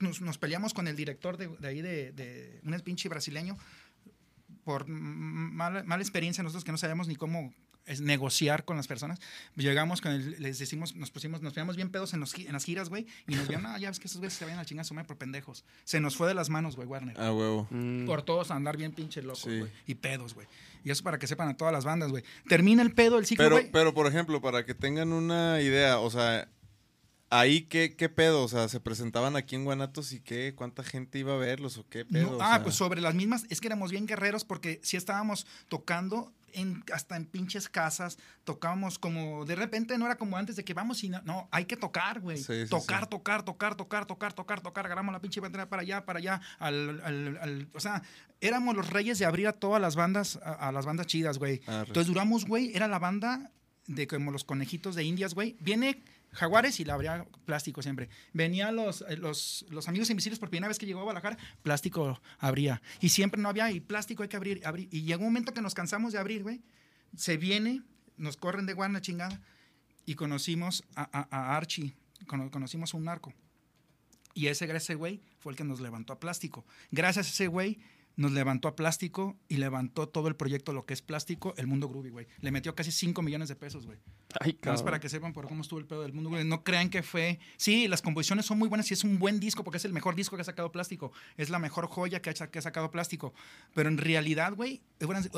[0.00, 3.56] Nos, nos peleamos con el director de, de ahí, de, de un pinche brasileño,
[4.64, 7.52] por mala, mala experiencia nosotros que no sabemos ni cómo
[7.86, 9.20] es negociar con las personas.
[9.56, 12.64] Llegamos con el, les decimos, nos pusimos, nos pegamos bien pedos en, los, en las
[12.64, 14.86] giras, güey, y nos vieron, ah, ya ves que esos güeyes se vayan a chingar
[14.86, 15.66] su madre por pendejos.
[15.84, 17.20] Se nos fue de las manos, güey, Warner.
[17.20, 17.66] A huevo.
[17.70, 19.58] mm, Por todos a andar bien pinche locos, Sí.
[19.58, 19.70] güey.
[19.86, 20.46] Y pedos, güey.
[20.82, 22.24] Y eso para que sepan a todas las bandas, güey.
[22.48, 23.70] Termina el pedo, el ciclo, Pero, güey.
[23.70, 26.48] pero, por ejemplo, para que tengan una idea, o sea,
[27.38, 31.18] ahí qué, qué pedo, o sea, se presentaban aquí en Guanatos y qué, cuánta gente
[31.18, 32.30] iba a verlos o qué pedo.
[32.32, 32.62] No, o ah, sea.
[32.62, 37.16] pues sobre las mismas, es que éramos bien guerreros porque sí estábamos tocando en, hasta
[37.16, 41.08] en pinches casas, tocábamos como, de repente no era como antes de que vamos y
[41.08, 42.36] no, no, hay que tocar, güey.
[42.38, 43.10] Sí, sí, tocar, sí.
[43.10, 47.00] tocar, tocar, tocar, tocar, tocar, tocar, agarramos la pinche bandera para allá, para allá, al,
[47.04, 48.02] al- al- o sea,
[48.40, 51.60] éramos los reyes de abrir a todas las bandas, a, a las bandas chidas, güey.
[51.66, 51.88] Arre.
[51.88, 53.50] Entonces duramos, güey, era la banda
[53.86, 55.56] de como los conejitos de indias, güey.
[55.60, 56.02] Viene
[56.34, 58.08] Jaguares y la abría plástico siempre.
[58.32, 62.20] Venían los, eh, los, los amigos invisibles por primera vez que llegó a Guadalajara, plástico
[62.38, 62.82] abría.
[63.00, 64.88] Y siempre no había, y plástico hay que abrir, abrir.
[64.90, 66.60] Y llegó un momento que nos cansamos de abrir, güey.
[67.16, 67.82] Se viene,
[68.16, 69.40] nos corren de guarna chingada.
[70.06, 71.94] Y conocimos a, a- a Archie,
[72.26, 73.32] cono- conocimos a un narco.
[74.34, 76.66] Y ese, ese güey fue el que nos levantó a plástico.
[76.90, 77.78] Gracias a ese güey
[78.16, 81.88] nos levantó a plástico y levantó todo el proyecto, lo que es plástico, el mundo
[81.88, 82.26] groovy, güey.
[82.40, 83.98] Le metió casi 5 millones de pesos, güey.
[84.40, 84.84] Ay, cabrón.
[84.84, 86.44] para que sepan por cómo estuvo el pedo del mundo, güey.
[86.44, 87.38] No crean que fue.
[87.56, 90.14] Sí, las composiciones son muy buenas y es un buen disco porque es el mejor
[90.14, 91.12] disco que ha sacado plástico.
[91.36, 93.34] Es la mejor joya que ha, que ha sacado plástico.
[93.74, 94.80] Pero en realidad, güey,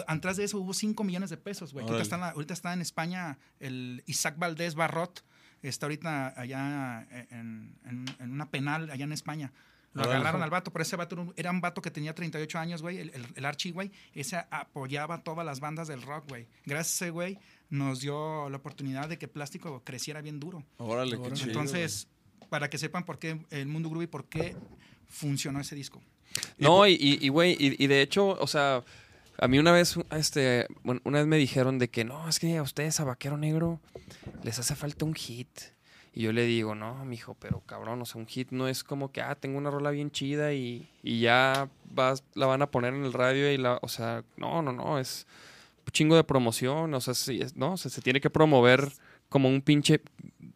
[0.07, 1.83] atrás de eso hubo 5 millones de pesos, güey.
[1.85, 2.03] Ahorita Órale.
[2.03, 5.25] está, en la- ahorita está en España el Isaac Valdés Barrot.
[5.63, 9.53] Está ahorita allá en, en- en una penal allá en España.
[9.97, 12.59] Lo agarraron al vato, pero ese vato era un- era un vato que tenía 38
[12.59, 13.91] años, güey, el, el, el Archie, güey.
[14.15, 16.47] Ese apoyaba todas las bandas del rock, güey.
[16.65, 17.39] Gracias a ese güey
[17.71, 20.63] nos dio la oportunidad de que Plástico creciera bien duro.
[20.79, 21.49] Órale, qué chido.
[21.49, 22.09] Entonces,
[22.49, 24.55] para que sepan por qué el Mundo Groovy, por qué
[25.09, 26.01] funcionó ese disco.
[26.59, 28.85] No, y, y, y, güey, y, y de hecho, o sea,
[29.39, 32.57] a mí una vez, este, bueno, una vez me dijeron de que no, es que
[32.57, 33.81] a ustedes a Vaquero Negro
[34.43, 35.49] les hace falta un hit.
[36.17, 39.13] Y yo le digo, no, mijo, pero cabrón, o sea, un hit no es como
[39.13, 42.95] que, ah, tengo una rola bien chida y, y ya vas, la van a poner
[42.95, 45.27] en el radio y la, o sea, no, no, no, es
[45.87, 48.91] un chingo de promoción, o sea, sí, es- no, o sea, se tiene que promover
[49.29, 50.01] como un pinche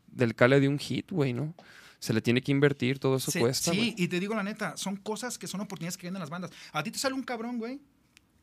[0.06, 1.52] del cale de un hit, güey, ¿no?
[1.98, 4.78] Se le tiene que invertir, todo eso Sí, cuesta, sí, y te digo la neta,
[4.78, 6.50] son cosas que son oportunidades que vienen las bandas.
[6.72, 7.80] A ti te sale un cabrón, güey.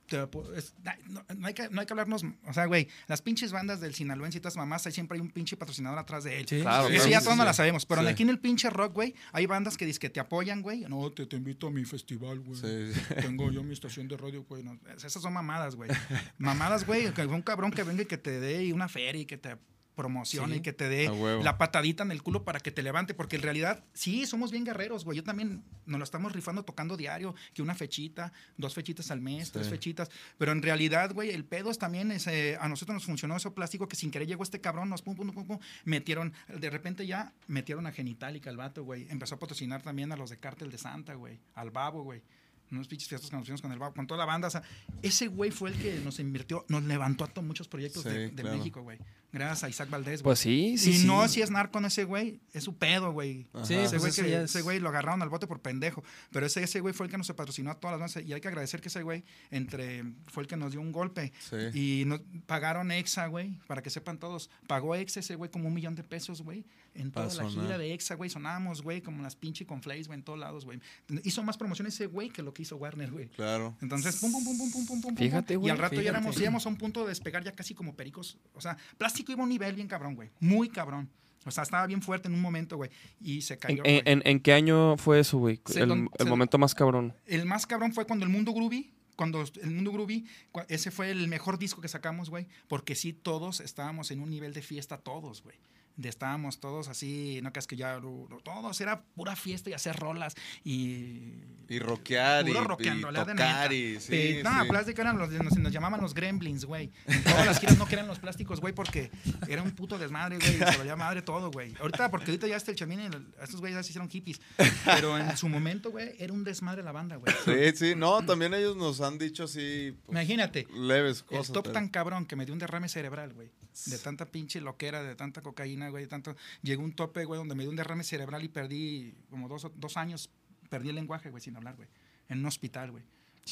[0.08, 0.74] Te po- es-
[1.08, 3.94] no, no hay que, no hay que hablarnos, o sea, güey, las pinches bandas del
[3.94, 6.48] sinaloense y todas mamás, ahí siempre hay un pinche patrocinador atrás de él.
[6.48, 7.40] Sí, Claro, Eso claro, ya sí, todos sí.
[7.40, 8.08] no la sabemos, pero Sí.
[8.08, 10.82] aquí en el pinche rock, güey, hay bandas que dicen que te apoyan, güey.
[10.88, 12.60] No, te, te invito a mi festival, güey.
[12.60, 13.02] Sí, sí.
[13.36, 14.64] Tengo yo mi estación de radio, güey.
[14.96, 15.90] esas son mamadas, güey.
[16.38, 17.12] Mamadas, güey.
[17.14, 19.58] Que un cabrón que venga y que te dé una feria y que te
[19.98, 20.60] promocione Sí.
[20.60, 21.10] y que te dé
[21.44, 24.64] la patadita en el culo para que te levante, porque en realidad sí, somos bien
[24.64, 25.18] guerreros, güey.
[25.18, 29.52] Yo también nos lo estamos rifando tocando diario, que una fechita, dos fechitas al mes,
[29.52, 33.06] tres fechitas, pero en realidad, güey, el pedo es también, es, eh, a nosotros nos
[33.06, 36.32] funcionó eso plástico que sin querer llegó este cabrón, nos pum, pum, pum, pum, metieron,
[36.48, 39.08] de repente ya metieron a Genitalica, el vato, güey.
[39.10, 42.22] Empezó a patrocinar también a los de Cártel de Santa, güey, al Babo, güey.
[42.70, 44.50] Unos pinches fiestas que nos fuimos con el Babo, con toda la banda.
[44.50, 44.62] O sea,
[45.02, 48.30] ese güey fue el que nos invirtió, nos levantó a todos muchos proyectos Sí, de,
[48.30, 48.58] de claro.
[48.58, 49.00] México, güey.
[49.32, 50.30] Gracias a Isaac Valdés, güey.
[50.32, 50.92] Pues sí, sí.
[50.92, 51.06] y sí.
[51.08, 53.46] no, si es narco, no ese güey, es su pedo, güey.
[53.66, 56.02] Sí, Ese pues güey, que- es- ese güey lo agarraron al bote por pendejo.
[56.32, 58.26] Pero ese, ese güey fue el que nos patrocinó a todas las bandas.
[58.28, 61.34] Y hay que agradecer que ese güey entre, fue el que nos dio un golpe.
[61.50, 62.02] Sí.
[62.02, 64.50] Y nos pagaron EXA, güey, para que sepan todos.
[64.66, 66.66] Pagó EXA ese güey como un millón de pesos, güey.
[66.96, 68.30] En toda la gira de EXA, güey.
[68.30, 70.80] Sonábamos, güey, como las pinche conflays, güey, en todos lados, güey.
[71.24, 73.28] Hizo más promoción ese güey que lo que hizo Warner, güey.
[73.30, 73.76] Claro.
[73.82, 75.16] Entonces, pum, pum, pum, pum, pum, pum, pum.
[75.16, 77.52] pum, Fíjate, Y güey, al rato ya éramos, íbamos a un punto de despegar ya
[77.52, 78.38] casi como pericos.
[78.54, 80.30] O sea, plástico iba a un nivel bien cabrón, güey.
[80.40, 81.10] Muy cabrón.
[81.46, 82.90] O sea, estaba bien fuerte en un momento, güey.
[83.22, 83.84] Y se ¿En, cayó.
[83.86, 84.02] en- güey.
[84.06, 85.62] en- en qué año fue eso, güey?
[85.66, 87.14] Se El, don- el se- momento más cabrón.
[87.26, 88.92] El más cabrón fue cuando el mundo groovy.
[89.16, 90.28] Cuando el mundo groovy,
[90.68, 92.46] ese fue el mejor disco que sacamos, güey.
[92.68, 95.56] Porque sí, todos estábamos en un nivel de fiesta, todos, güey.
[95.98, 99.74] De estábamos todos así, no creas que ya, lo- lo- todos, era pura fiesta y
[99.74, 101.34] hacer rolas y
[101.70, 103.74] Y rockear y, Puro y rockeando, la de tocar neta.
[103.74, 104.70] y sí, no, sí.
[104.70, 106.92] plástico eran los, nos, nos llamaban los gremlins, güey.
[107.08, 109.12] En todas las giras no querían los plásticos, güey, porque
[109.48, 110.54] era un puto desmadre, güey.
[110.58, 111.74] Se valía madre todo, güey.
[111.82, 114.40] Ahorita, porque ahorita ya está el chamín, y el- estos güeyes ya se hicieron hippies.
[114.86, 117.34] Pero en su momento, güey, era un desmadre la banda, güey.
[117.44, 121.54] Sí, sí, no, también ellos nos han dicho así pues, Imagínate, leves el cosas.
[121.54, 123.50] top pero- tan cabrón que me dio un derrame cerebral, güey.
[123.88, 126.36] De tanta pinche loquera, de tanta cocaína, güey, de tanto...
[126.62, 129.98] Llegó un tope, güey, donde me dio un derrame cerebral y perdí como dos, dos
[129.98, 130.30] años,
[130.70, 131.88] perdí el lenguaje, güey, sin hablar, güey.
[132.30, 133.04] En un hospital, güey.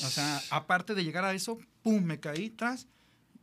[0.03, 2.87] O sea, aparte de llegar a eso, pum, me caí atrás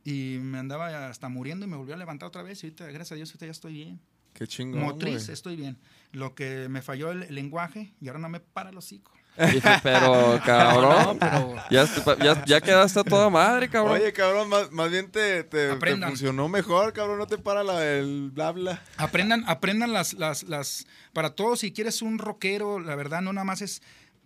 [0.03, 3.13] y me andaba hasta muriendo y me volvió a levantar otra vez y ahorita, gracias
[3.13, 3.99] a Dios, ahorita ya estoy bien.
[4.33, 4.81] Qué chingón.
[4.81, 5.33] Motriz, güey.
[5.33, 5.77] estoy bien.
[6.11, 9.11] Lo que me falló el, el lenguaje y ahora no me para el hocico.
[9.37, 11.17] Dije, pero, cabrón.
[11.19, 13.95] No, pero Ya, est- ya, ya quedaste a toda madre, cabrón.
[13.99, 16.09] Oye, cabrón, más, más bien te, te, te Aprendan.
[16.09, 21.31] funcionó mejor, cabrón, no te para la, el bla Aprendan, aprendan las, las, las, para
[21.31, 23.81] todos, si quieres un rockero, la verdad, no nada más es,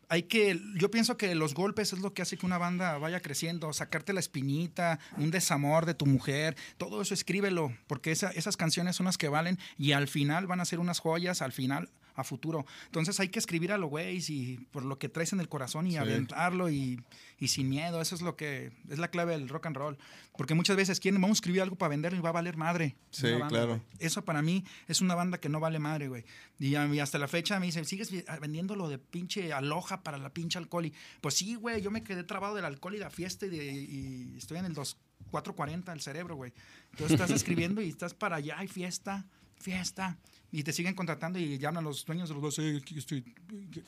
[0.09, 3.21] hay que, yo pienso que los golpes es lo que hace que una banda vaya
[3.21, 8.57] creciendo, sacarte la espinita, un desamor de tu mujer, todo eso escríbelo, porque esa- esas
[8.57, 11.89] canciones son las que valen y al final van a ser unas joyas, al final
[12.17, 12.65] a futuro.
[12.87, 15.87] Entonces hay que escribir a lo güey y por lo que traes en el corazón
[15.87, 15.97] y Sí.
[15.97, 16.99] aventarlo y,
[17.39, 18.01] y sin miedo.
[18.01, 19.97] Eso es lo que es la clave del rock and roll.
[20.35, 22.95] Porque muchas veces quieren, vamos a escribir algo para venderlo y va a valer madre.
[23.11, 23.67] Sí, banda, claro.
[23.67, 23.81] güey.
[23.99, 26.25] Eso para mí es una banda que no vale madre, güey.
[26.59, 30.17] Y, mí hasta la fecha me dicen, ¿sigues vi- vendiendo lo de pinche aloja para
[30.17, 30.87] la pinche alcohol?
[30.87, 33.73] Y, pues sí, güey, yo me quedé trabado del alcohol y la fiesta y, de-
[33.73, 34.97] y estoy en el 2,
[35.31, 36.51] 440 del cerebro, güey.
[36.91, 39.25] Entonces estás escribiendo y estás para allá y fiesta,
[39.59, 40.17] fiesta.
[40.51, 43.21] Y te siguen contratando y llaman los dueños de los dos, "Eh, aquí estoy".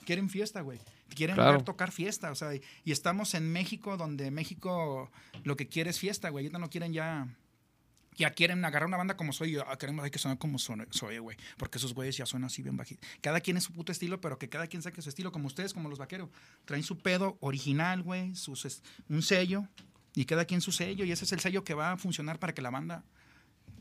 [0.06, 0.80] quieren fiesta, güey.
[1.15, 1.54] Quieren Claro.
[1.54, 5.10] ver tocar fiesta, o sea, y, y estamos en México, donde México
[5.43, 6.45] lo que quiere es fiesta, güey.
[6.45, 7.28] Ahorita no quieren ya
[8.17, 11.19] ya quieren agarrar una banda como soy, ah, queremos hay que sonar como son- soy,
[11.19, 13.10] güey, porque esos güeyes ya suenan así bien bajitos.
[13.22, 15.74] Cada quien es su puto estilo, pero que cada quien saque su estilo, como ustedes,
[15.74, 16.30] como los vaqueros.
[16.65, 18.34] Traen su pedo original, güey,
[19.08, 19.69] un sello,
[20.15, 22.54] y cada quien su sello, y ese es el sello que va a funcionar para
[22.54, 23.06] que la banda,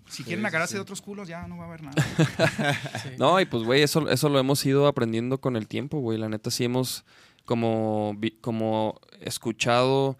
[0.09, 0.75] si quieren sí, agarrarse sí.
[0.77, 1.95] de otros culos, ya no va a haber nada.
[3.03, 3.11] sí.
[3.19, 6.19] No, y pues, güey, eso, eso lo hemos ido aprendiendo con el tiempo, güey.
[6.19, 7.05] La neta, sí hemos
[7.45, 10.19] como, como escuchado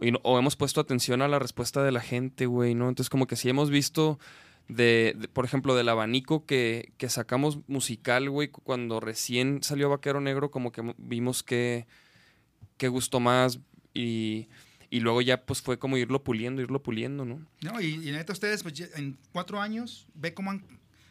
[0.00, 2.88] y no- o hemos puesto atención a la respuesta de la gente, güey, ¿no?
[2.88, 4.18] Entonces, como que sí hemos visto
[4.68, 9.88] de, de, por ejemplo, del abanico que, que sacamos musical, güey, cu- cuando recién salió
[9.88, 11.86] Vaquero Negro, como que vimos que,
[12.76, 13.60] que gustó más
[13.94, 14.48] y,
[14.96, 17.44] y luego ya pues fue como irlo puliendo, irlo puliendo, ¿no?
[17.60, 20.64] No, y, y neta, ustedes, pues en cuatro años, ve cómo han-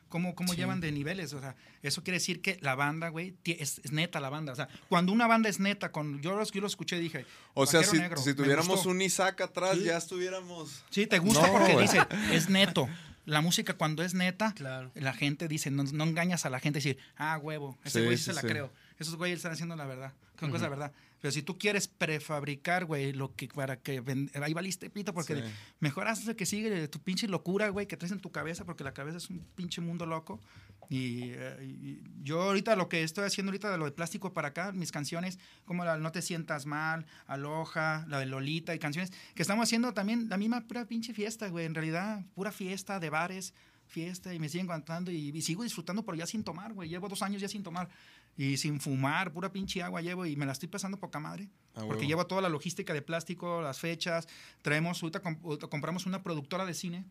[0.10, 0.58] cómo, cómo Sí.
[0.60, 1.34] llevan de niveles.
[1.34, 4.54] O sea, eso quiere decir que la banda, güey, es, es neta la banda.
[4.54, 7.26] O sea, cuando una banda es neta, con, yo, los, yo lo escuché dije.
[7.54, 9.84] O sea, si, Negro, si tuviéramos un Isaac atrás, Sí.
[9.86, 10.84] ya estuviéramos.
[10.90, 12.00] Sí, te gusta No, porque dice,
[12.32, 12.88] es neto.
[13.26, 14.92] La música cuando es neta, Claro.
[14.96, 18.24] la gente dice, no, no engañas a la gente, decir, ah, huevo, ese güey sí,
[18.24, 18.72] sí, se la creo.
[19.00, 20.92] Esos güeyes están haciendo la verdad, son cosas de verdad.
[21.22, 24.02] Pero si tú quieres prefabricar, güey, lo que para que
[24.42, 25.42] ahí valiste pito, porque Sí.
[25.80, 28.94] mejor haz que sigue tu pinche locura, güey, que traes en tu cabeza, porque la
[28.94, 30.40] cabeza es un pinche mundo loco.
[30.88, 34.50] Y, eh, y yo ahorita lo que estoy haciendo ahorita de lo de plástico para
[34.50, 39.12] acá, mis canciones, como la No te sientas mal, Aloha, la de Lolita y canciones
[39.34, 43.10] que estamos haciendo también la misma pura pinche fiesta, güey, en realidad, pura fiesta de
[43.10, 43.54] bares,
[43.88, 47.08] fiesta y me siguen cantando y, y sigo disfrutando, pero ya sin tomar, güey, llevo
[47.08, 47.90] dos años ya sin tomar
[48.38, 51.50] y sin fumar, pura pinche agua llevo y me la estoy pasando poca madre.
[51.76, 52.08] Ah, Porque huevo.
[52.08, 54.28] llevo toda la logística de plástico, las fechas,
[54.62, 55.22] traemos, ahorita
[55.70, 57.06] compramos una productora de cine,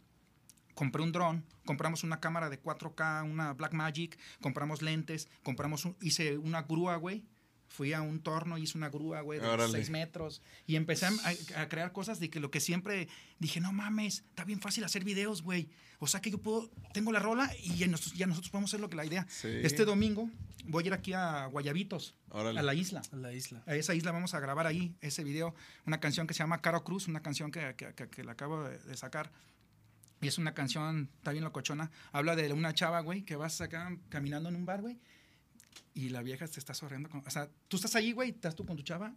[0.75, 6.37] compré un dron, compramos una cámara de 4K, una Blackmagic, compramos lentes, compramos, un- hice
[6.39, 7.23] una grúa, güey.
[7.75, 9.73] Fui a un torno, hice una grúa, güey, de Órale.
[9.73, 10.43] 6 metros.
[10.65, 11.13] Y empecé a,
[11.61, 13.09] a crear cosas de que lo que siempre
[13.41, 15.69] dije, no mames, está bien fácil hacer videos, güey.
[15.99, 18.79] O sea que yo puedo, tengo la rola y ya nosotros, ya nosotros podemos hacer
[18.81, 19.27] lo que la idea.
[19.29, 19.49] Sí.
[19.65, 20.31] Este domingo
[20.67, 22.61] voy a ir aquí a Guayabitos, Órale.
[22.61, 23.03] a la isla.
[23.13, 23.63] A la isla.
[23.67, 26.85] A esa isla vamos a grabar ahí ese video, una canción que se llama Caro
[26.85, 29.33] Cruz, una canción que, que, que- que la acabo de, de sacar.
[30.21, 31.91] Y es una canción, está bien locochona.
[32.13, 34.99] Habla de una chava, güey, que vas acá caminando en un bar, güey.
[35.95, 37.09] Y la vieja te está sonriendo.
[37.09, 39.15] Con, o sea, tú estás ahí, güey, estás tú con tu chava.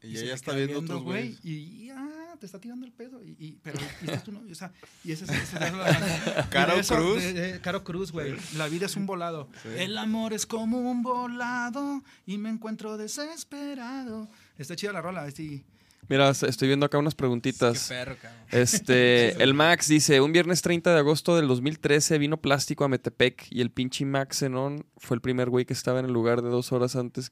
[0.00, 1.38] Y ella está viendo otros güeyes.
[1.44, 1.52] Y,
[1.84, 3.22] y, ah, te está tirando el pedo.
[3.24, 4.72] Y, y- pero y estás tú, o sea,
[5.04, 5.30] y ese es...
[5.30, 7.22] ese es la- Caro eso- Cruz.
[7.22, 8.34] de- de- Caro Cruz, güey.
[8.56, 9.48] La vida es un volado.
[9.62, 9.68] Sí.
[9.76, 14.28] El amor es como un volado y me encuentro desesperado.
[14.58, 15.30] Está chida la rola.
[15.30, 15.64] Sí.
[16.08, 17.88] Mira, estoy viendo acá unas Qué preguntitas.
[17.88, 18.40] perro, cabrón.
[18.50, 23.46] Este, el Max dice, un viernes 30 de agosto del 2013 vino plástico a Metepec
[23.50, 26.50] y el pinche Max Zenón fue el primer güey que estaba en el lugar de
[26.50, 27.30] dos horas antes,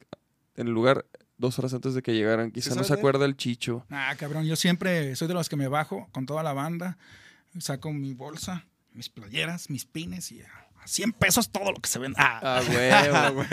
[0.56, 1.06] en el lugar
[1.36, 2.50] dos horas antes de que llegaran.
[2.52, 3.84] Quizá no se acuerda el Chicho.
[3.90, 6.96] Ah, cabrón, yo siempre soy de los que me bajo con toda la banda,
[7.58, 11.98] saco mi bolsa, mis playeras, mis pines y a 100 pesos todo lo que se
[11.98, 12.16] vende.
[12.18, 13.44] Ah, Ah, huevo.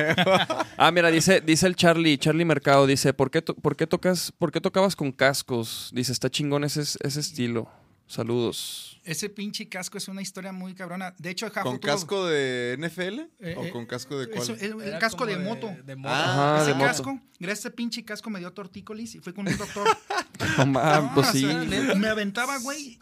[0.78, 4.32] ah, mira, dice, dice el Charlie, Charlie Mercado, dice, ¿por qué, to- por qué tocas,
[4.38, 5.90] por qué tocabas con cascos?
[5.94, 7.70] Dice, está chingón ese, ese estilo.
[8.10, 9.02] Saludos.
[9.04, 11.14] ese pinche casco es una historia muy cabrona.
[11.18, 13.20] De hecho, Jafo ¿Con tuvo- casco de NFL?
[13.42, 14.82] Eh, ¿O eh, con casco de eso, cuál?
[14.82, 15.70] el, casco de, moto.
[15.84, 16.14] De moto.
[16.14, 16.88] Ah, Ajá, ese de moto.
[16.88, 19.86] casco, gracias a ese pinche casco me dio tortícolis y fui con un doctor.
[20.58, 21.42] No mames, No, pues o sí.
[21.42, 22.98] sea, le- me aventaba, güey,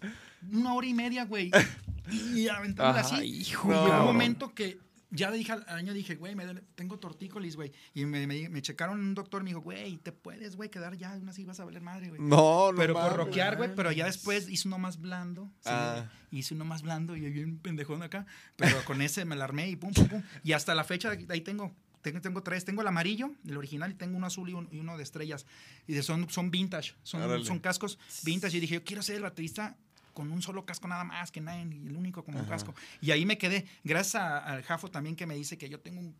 [0.52, 1.52] una hora y media, güey.
[2.12, 3.26] Y, y aventándome Ajá, así.
[3.26, 4.80] hijo, y llegó un momento que
[5.12, 7.72] ya le dije al año, dije, güey, me tengo tortícolis, güey.
[7.94, 11.14] Y me, me, me checaron un doctor, me dijo, güey, te puedes, güey, quedar ya,
[11.14, 12.20] aún así vas a valer madre, güey.
[12.22, 15.46] No, no Pero por rockear, güey, pero ya después hice uno más blando.
[15.62, 16.10] sí, Ah.
[16.32, 18.26] Hice uno más blando y bien pendejón acá.
[18.58, 20.22] Pero con ese me la armé y pum, pum, pum.
[20.44, 21.74] Y hasta la fecha, ahí tengo.
[22.02, 22.66] Tengo, tengo tres.
[22.66, 25.46] Tengo el amarillo, el original, y tengo uno azul y, un- y uno de estrellas.
[25.88, 26.94] Y de- son, son vintage.
[27.04, 28.58] Son, son cascos vintage.
[28.58, 29.78] Y dije, yo quiero ser el baterista
[30.16, 32.50] con un solo casco nada más, que nadie, el único con un Ajá.
[32.50, 32.74] casco.
[33.02, 33.68] Y ahí me quedé.
[33.84, 36.16] Gracias al Jafo también que me dice que yo tengo un,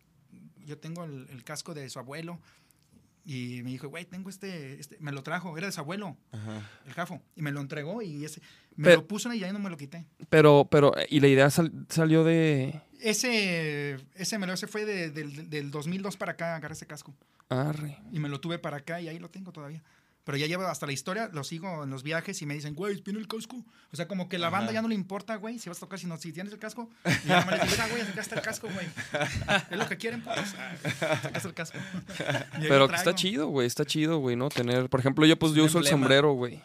[0.66, 2.40] yo tengo el, el casco de su abuelo.
[3.28, 6.62] Y me dijo, güey, tengo este, este, me lo trajo, era de su abuelo Ajá.
[6.86, 8.40] el jafo y me lo entregó y ese
[8.76, 10.06] me Pero- lo puso y ya no me lo quité.
[10.30, 12.80] Pero, pero, y la idea sal- salió de...
[13.00, 17.16] Ese ese me lo ese fue de- del, del 2002 para acá agarré ese casco
[17.50, 17.98] Arre.
[18.12, 19.82] y me lo tuve para acá y ahí lo tengo todavía.
[20.26, 23.00] Pero ya llevo hasta la historia, lo sigo en los viajes y me dicen, güey,
[23.02, 23.64] viene el casco.
[23.92, 26.00] O sea, como que la banda ya no le importa, güey, si vas a tocar,
[26.00, 26.90] sino si tienes el casco.
[27.26, 28.88] Y ya "Ah, güey, está el casco, güey.
[29.70, 30.38] Es lo que quieren, pues.
[30.84, 31.78] Está el casco.
[32.60, 34.50] Pero que está chido, güey, está chido, güey, ¿no?
[34.50, 36.62] Tener, por ejemplo, yo pues yo uso el sombrero, güey.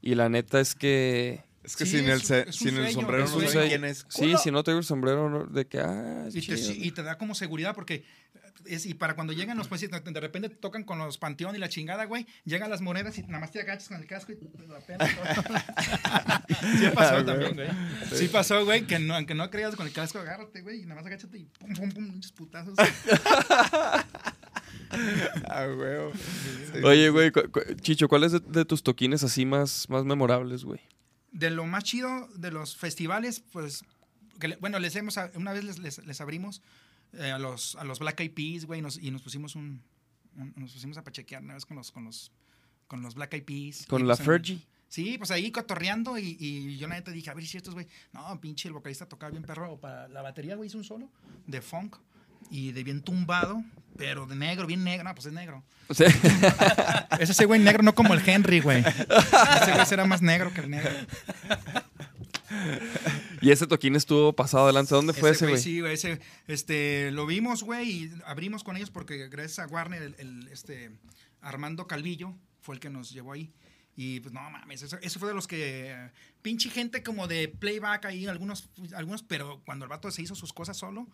[0.00, 1.45] Y la neta es que...
[1.66, 3.68] Es que Sí, sin, es el, un- es sin el sombrero es no sueño.
[3.68, 4.06] quién es.
[4.08, 5.44] Sí, si no traigo el sombrero, ¿no?
[5.46, 6.72] de que, ah, es Y te, chido.
[6.84, 8.04] y te da como seguridad porque
[8.64, 11.58] es, y para cuando llegan los pues de repente te tocan con los panteón y
[11.58, 14.36] la chingada, güey, llegan las monedas y nada más te agachas con el casco y
[14.36, 15.10] te la pelas.
[16.78, 17.68] sí pasó también, güey.
[18.12, 20.96] Sí pasó, güey, que no, aunque no creas con el casco, agárrate, güey, y nada
[20.96, 22.74] más agáchate y pum, pum, pum, muchos putazos.
[25.48, 25.66] Ah.
[26.72, 26.80] Sí.
[26.84, 30.80] Oye, güey, cu- cu- Chicho, ¿cuáles de, de tus toquines así más, más memorables, güey?
[31.38, 33.84] De lo más chido de los festivales, pues,
[34.40, 36.62] que bueno, les hemos, una vez les, les, les abrimos
[37.12, 39.82] eh, a, los, a los Black Eyed Peas, güey, nos- y nos pusimos un,
[40.36, 42.30] un- nos pusimos a pachequear una vez con los, con los,
[42.86, 43.86] con los Black Eyed Peas.
[43.86, 44.60] Con Y, la pues, Fergie.
[44.88, 47.86] Sí, pues ahí cotorreando y, y yo la neta dije, a ver si estos, güey.
[48.12, 49.78] No, pinche, el vocalista tocaba bien perro.
[49.80, 51.10] Para la batería, güey, hizo un solo
[51.46, 51.96] de funk
[52.50, 53.62] y de bien tumbado,
[53.96, 55.04] pero de negro, bien negro.
[55.04, 55.64] No, pues es negro.
[55.88, 56.00] Es
[57.30, 58.80] ese güey negro, no como el Henry, güey.
[58.80, 60.90] Ese güey será más negro que el negro.
[63.40, 64.94] y ese toquín estuvo pasado adelante.
[64.94, 65.60] ¿Dónde fue ese, güey?
[65.60, 70.02] Sí, güey, ese, este, lo vimos, güey, y abrimos con ellos porque gracias a Warner,
[70.02, 70.90] el, el, este,
[71.40, 73.52] Armando Calvillo fue el que nos llevó ahí.
[73.96, 76.10] Y pues no mames, eso, eso fue de los que.
[76.42, 80.52] pinche gente como de playback ahí, algunos, algunos, pero cuando el vato se hizo sus
[80.52, 81.08] cosas solo,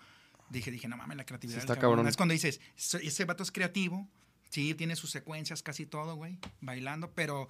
[0.52, 1.58] dije, dije, no mames, la creatividad.
[1.58, 2.06] Sí está cabrón.
[2.06, 4.06] Es cuando dices, "Ese- vato es creativo,
[4.50, 7.48] sí, tiene sus secuencias, casi todo, güey, bailando, pero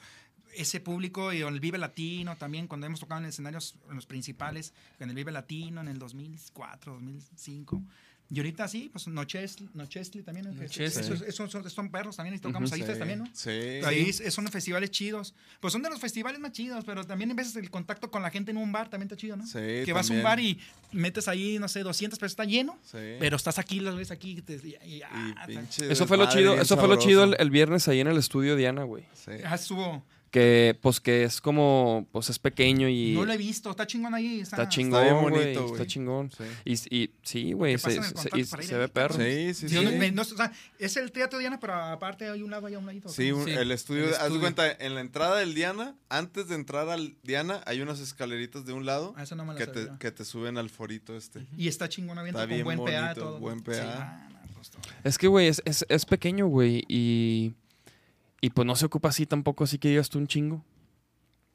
[0.54, 4.72] ese público y el Vive Latino también, cuando hemos tocado en escenarios, en los principales,
[5.00, 7.82] en el Vive Latino en el 2004, 2005.
[8.34, 10.46] Y ahorita sí, pues Nochesli, Nochesli también.
[10.62, 13.26] Esos, esos son, son perros también, y tocamos ahí ustedes también, ¿no?
[13.34, 13.50] Sí.
[13.84, 15.34] Ahí es- son festivales chidos.
[15.60, 18.30] Pues son de los festivales más chidos, pero también en veces el contacto con la
[18.30, 19.46] gente en un bar también está chido, ¿no?
[19.46, 20.58] Sí, que vas a un bar y
[20.92, 22.96] metes ahí, no sé, 200 pesos, está lleno, Sí.
[23.20, 25.58] pero estás aquí, los ves aquí y, te- y- y- ah, Y
[25.92, 28.84] Eso fue lo chido, eso fue lo chido el viernes ahí en el estudio Diana,
[28.84, 29.04] güey.
[29.12, 29.32] Sí.
[29.44, 30.02] ah, estuvo.
[30.32, 34.14] Que, pues, que es como, pues, es pequeño y No lo he visto, está chingón
[34.14, 34.40] ahí.
[34.40, 35.30] Está, está chingón, bien güey.
[35.30, 35.72] bonito, güey.
[35.74, 36.30] Está chingón.
[36.30, 36.44] Sí.
[36.88, 39.16] Y, y sí, güey, se, se- y se ve perro.
[39.16, 39.84] Sí, sí, Sí, sí.
[39.84, 42.72] no, me- no, o sea, es el teatro Diana, pero aparte hay un lado y
[42.74, 43.10] a un ladito.
[43.10, 46.48] Sí, un- Sí, el estudio, el haz de cuenta, en la entrada del Diana, antes
[46.48, 49.86] de entrar al Diana, hay unas escaleritas de un lado Ah, eso no que te,
[50.00, 51.46] que te suben al forito este.
[51.58, 53.38] Y está chingón aviento Está con bien buen PA bonito, todo.
[53.38, 53.82] buen Sí, PA.
[53.84, 54.80] ah, no, pues, todo.
[55.04, 56.84] Es que, güey, es, es, es pequeño, güey.
[56.88, 57.52] Y,
[58.42, 60.62] y pues no se ocupa así tampoco, así que digas tú un chingo.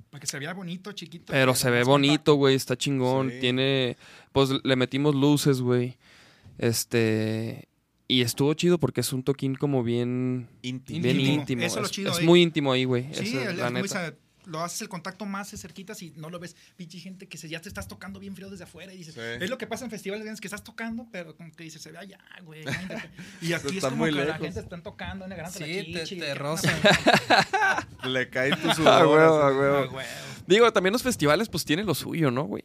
[0.09, 1.31] Para que se vea bonito, chiquito.
[1.33, 3.29] Pero se ve bonito, güey, está chingón.
[3.29, 3.39] Sí.
[3.41, 3.97] Tiene,
[4.31, 5.97] pues le metimos luces, güey.
[6.57, 7.67] Este,
[8.07, 11.01] y estuvo chido porque es un toquín como bien, Íntimo.
[11.03, 11.33] bien Íntimo.
[11.41, 11.61] íntimo.
[11.63, 12.25] Eso es lo es, chido es ahí.
[12.25, 13.13] muy íntimo ahí, güey.
[13.13, 13.87] Sí, Esa es la neta.
[13.87, 14.13] sea,
[14.47, 16.55] lo haces el contacto más de cerquitas y no lo ves.
[16.75, 19.21] Pinche gente que se, ya te estás tocando bien frío desde afuera y dices, Sí.
[19.43, 21.91] es lo que pasa en festivales grandes que estás tocando, pero como que dices, se
[21.91, 22.63] ve allá, güey.
[23.41, 24.41] Y aquí es Está como muy que la lejos.
[24.41, 26.75] gente están tocando, la Sí, te, te rozan.
[28.05, 28.87] Le cae tu sudor.
[28.93, 29.43] ah, huevo.
[29.43, 30.05] Ah, güey.
[30.47, 32.63] Digo, también los festivales pues tienen lo suyo, ¿no, güey?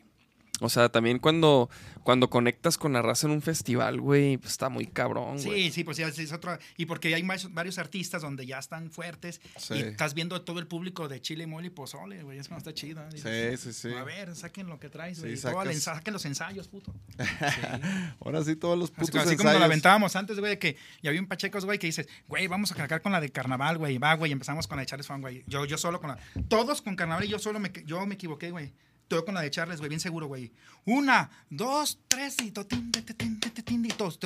[0.62, 1.68] O sea, también cuando,
[2.04, 5.64] cuando conectas con la raza en un festival, güey, pues está muy cabrón, güey.
[5.64, 6.56] Sí, sí, pues ya es otro.
[6.76, 9.74] Y porque hay más- varios artistas donde ya están fuertes Sí.
[9.74, 12.38] y estás viendo todo el público de Chile, Mole y Pozole, güey.
[12.38, 13.04] Es cuando está chido.
[13.10, 13.94] Dices, Sí, sí, sí.
[13.96, 15.36] A ver, saquen lo que traes, Sí, güey.
[15.36, 16.94] Sacas- saquen los ensayos, puto.
[18.24, 19.64] Ahora sí, todos los Así, putos así como nos la ensayos.
[19.64, 22.74] aventábamos antes, güey, de que ya había un pachecos, güey, que dices, güey, vamos a
[22.74, 23.98] cargar con la de carnaval, güey.
[23.98, 25.44] Va, güey, empezamos con la de Charles Fan, güey.
[25.46, 26.18] Yo, yo solo con la.
[26.48, 28.72] Todos con carnaval y yo solo me, yo me equivoqué, güey.
[29.12, 30.50] Te veo con la de Charles, güey, bien seguro, güey.
[30.86, 34.18] Una, dos, tres, y totín, tetín, y todos.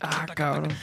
[0.00, 0.74] Ah, cabrón.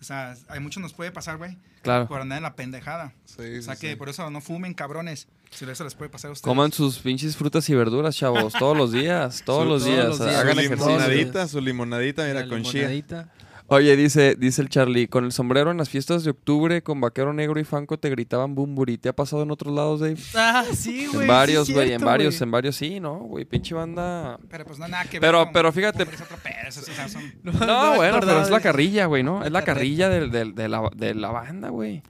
[0.00, 1.58] O sea, hay mucho nos puede pasar, güey.
[1.82, 2.06] Claro.
[2.06, 3.12] Por andar en la pendejada.
[3.24, 3.96] Sí, o sea, sí, que sí.
[3.96, 5.26] por eso no fumen, cabrones.
[5.50, 6.44] Si eso les puede pasar a ustedes.
[6.44, 8.52] Coman sus pinches frutas y verduras, chavos.
[8.52, 9.42] Todos los días.
[9.44, 10.06] Todos, los, todos días.
[10.06, 10.36] los días.
[10.36, 12.88] Hagan su limonadita, su limonadita, mira, con chía.
[13.66, 17.32] Oye, dice, dice el Charlie, con el sombrero en las fiestas de octubre, con vaquero
[17.32, 18.98] negro y fanco te gritaban bumburi.
[18.98, 20.16] ¿Te ha pasado en otros lados, Dave?
[20.34, 21.22] Ah, sí, güey.
[21.22, 23.20] en varios, sí güey, en varios, en varios sí, ¿no?
[23.20, 24.38] Güey, pinche banda.
[24.50, 25.22] Pero pues no nada que ver.
[25.22, 27.52] Pero- pero fíjate- con- es otro pedo, eso, o sea, son- No,
[27.92, 29.42] me bueno, pero es la de- carrilla, güey, ¿no?
[29.42, 32.02] Es la La carrilla del- del- de, la, de la banda, güey.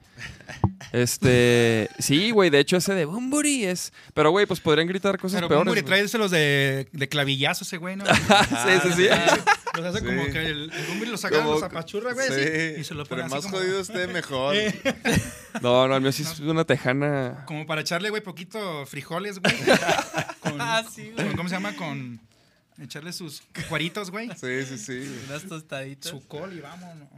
[0.91, 3.91] Este, sí, güey, de hecho ese de Bumburi es...
[4.13, 5.65] Pero, güey, pues podrían gritar cosas Pero peores.
[5.65, 8.05] Bumburi los de, de clavillazo ese güey, ¿no?
[8.05, 8.11] sí,
[8.83, 9.07] sí, sí.
[9.75, 10.05] Los hace Sí.
[10.05, 13.03] como que el, el Bumburi lo saca, los apachurra, güey, así, Sí, y se lo
[13.05, 14.55] Pero pone así más como, jodido esté, mejor.
[15.61, 17.43] No, no, el mío sí es una tejana...
[17.45, 19.53] como para echarle, güey, poquito frijoles, güey.
[20.39, 21.27] con, Ah, sí, güey.
[21.27, 21.75] con- ¿Cómo se llama?
[21.75, 22.21] Con
[22.79, 24.29] echarle sus cuaritos, güey.
[24.39, 25.19] Sí, sí, sí.
[25.29, 26.09] Unas tostaditas.
[26.11, 27.09] Su col y vámonos.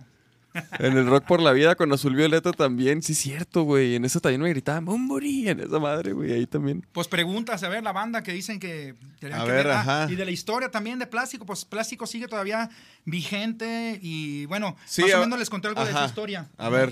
[0.80, 3.96] En el Rock por la Vida con Azul Violeta también, sí, cierto, güey.
[3.96, 6.86] En eso también me gritaban Bumburi, en esa madre, güey, ahí también.
[6.92, 8.96] Pues preguntas, a ver, la banda que dicen que...
[9.20, 10.08] tenían A que ver, ajá.
[10.10, 12.70] Y de la historia también de Plástico, pues Plástico sigue todavía
[13.06, 16.48] vigente y bueno, Sí, más o menos les conté algo de su historia.
[16.58, 16.92] A ver,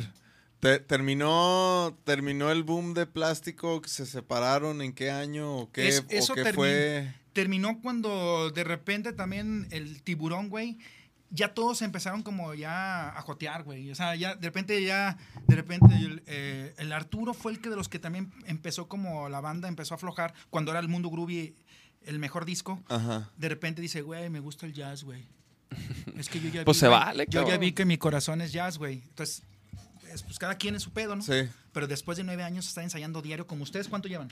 [0.59, 5.99] te- terminó, terminó el boom de plástico, se separaron, ¿en qué año o qué, Es-
[5.99, 7.13] o eso qué termi- fue?
[7.34, 10.78] Terminó cuando de repente también el tiburón, güey,
[11.36, 13.92] ya todos empezaron como ya a jotear, güey.
[13.92, 15.18] O sea, ya de repente ya,
[15.48, 19.30] de repente el, eh, el Arturo fue el que de los que también empezó como
[19.30, 21.56] la banda empezó a aflojar cuando era el Mundo Groovy
[22.04, 22.82] el mejor disco.
[22.88, 23.30] Ajá.
[23.38, 25.28] De repente dice, güey, me gusta el jazz, güey.
[26.18, 28.52] Es que yo ya Pues vi, se vale, Yo ya vi que mi corazón es
[28.52, 29.04] jazz, güey.
[29.08, 29.44] Entonces,
[30.12, 31.22] es, pues cada quien es su pedo, ¿no?
[31.22, 34.32] Sí, Pero después de nueve años está ensayando diario, como ustedes, ¿cuánto llevan?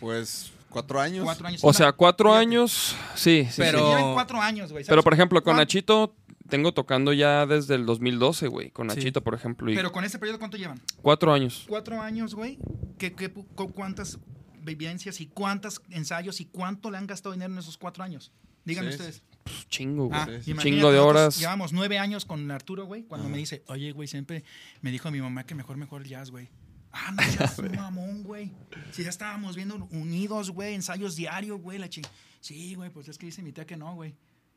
[0.00, 1.24] pues cuatro años.
[1.24, 1.60] Cuatro años.
[1.64, 2.42] O sea, cuatro Fíjate.
[2.42, 3.84] años, sí, sí, Pero- sí.
[3.84, 4.84] Sí, llevan cuatro años, güey.
[4.86, 6.14] Pero, por ejemplo, con ¿Cuán- Nachito
[6.48, 8.96] tengo tocando ya desde el 2012, güey, con Sí.
[8.96, 9.70] Nachito, por ejemplo.
[9.70, 10.80] Y Pero con ese periodo, ¿cuánto llevan?
[11.00, 11.64] cuatro años.
[11.68, 12.58] Cuatro años, güey.
[12.98, 14.18] ¿Qué, qué, ¿Cuántas
[14.62, 18.32] vivencias y cuántos ensayos y cuánto le han gastado dinero en esos cuatro años?
[18.64, 19.22] Díganme Sí, ustedes.
[19.44, 20.18] Pues, chingo, güey.
[20.18, 20.58] Ah, sí, sí.
[20.58, 21.38] Chingo de horas.
[21.38, 23.02] Llevamos nueve años con Arturo, güey.
[23.04, 24.42] Cuando me dice, oye, güey, siempre
[24.80, 26.48] me dijo mi mamá que mejor, mejor jazz, güey.
[26.96, 28.52] Ah, no seas un mamón, güey.
[28.92, 32.06] Si ya estábamos viendo unidos, güey, ensayos diarios, güey, la ching.
[32.40, 34.14] Sí, güey, pues es que dice mi tía que no, güey.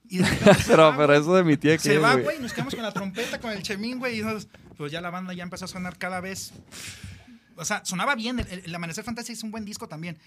[0.09, 0.19] Y
[0.67, 2.91] pero, va, pero eso de mi tía que Se va, güey, nos quedamos con la
[2.93, 5.97] trompeta, con el chemín, güey, y nos- pues ya la banda ya empezó a sonar
[5.97, 6.53] cada vez.
[7.55, 10.19] O sea, sonaba bien, el, el Amanecer Fantástico es un buen disco también,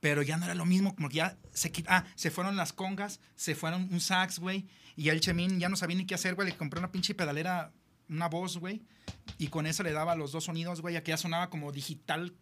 [0.00, 2.72] pero ya no era lo mismo, como que ya se quit- ah, se fueron las
[2.74, 6.34] congas, se fueron un sax, güey, y el chemín ya no sabía ni qué hacer,
[6.34, 7.72] güey, le compré una pinche pedalera,
[8.08, 8.82] una voz, güey,
[9.38, 12.34] y con eso le daba los dos sonidos, güey, que ya sonaba como digital,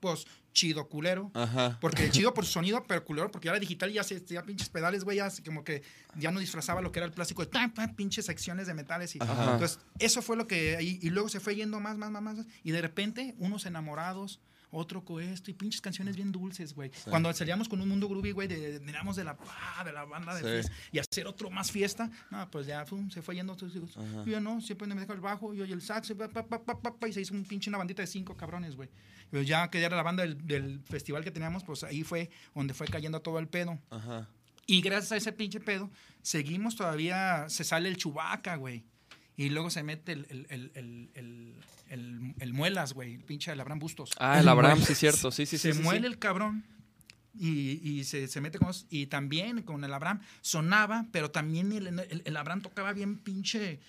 [0.00, 1.30] pues chido culero.
[1.34, 1.78] Ajá.
[1.80, 4.42] Porque chido por su sonido, pero culero, porque ya era digital y ya, se, ya
[4.42, 5.82] pinches pedales, güey, ya como que
[6.16, 9.14] ya no disfrazaba lo que era el plástico de tan, tan, pinches secciones de metales.
[9.16, 9.52] Y, Ajá.
[9.52, 10.78] Entonces, eso fue lo que.
[10.80, 12.46] Y, y luego se fue yendo más, más, más, más.
[12.62, 14.40] Y de repente, unos enamorados,
[14.74, 16.90] otro con esto, y pinches canciones bien dulces, güey.
[17.08, 20.34] Cuando salíamos con un mundo groovy, güey, de, de, de la, ah, de la banda
[20.34, 20.48] de Sí.
[20.48, 23.54] fiesta, y hacer otro más fiesta, no, pues ya pum, se fue yendo.
[23.54, 24.24] Ajá.
[24.24, 26.62] Yo ya no, siempre me dejo el bajo, yo y el sax, pa, pa, pa,
[26.62, 28.88] pa, pa, pa, y se hizo un pinche una bandita de cinco cabrones, güey.
[29.30, 32.74] Pues ya que era la banda del, del festival que teníamos, pues ahí fue donde
[32.74, 33.78] fue cayendo todo el pedo.
[33.90, 34.28] Ajá.
[34.66, 35.90] Y gracias a ese pinche pedo,
[36.22, 38.84] seguimos todavía, se sale el chubaca, güey.
[39.36, 41.54] Y luego se mete el, el, el, el, el,
[41.88, 44.10] el- el muelas, güey, el pinche el Abraham Bustos.
[44.18, 45.30] Ah, el Abraham, sí, cierto.
[45.30, 45.62] Sí, sí, sí.
[45.68, 45.84] se sí, sí.
[45.84, 46.64] muele el cabrón
[47.38, 48.72] y, y se, se mete con...
[48.90, 53.80] Y también con el Abraham sonaba, pero también el, el, el Abraham tocaba bien pinche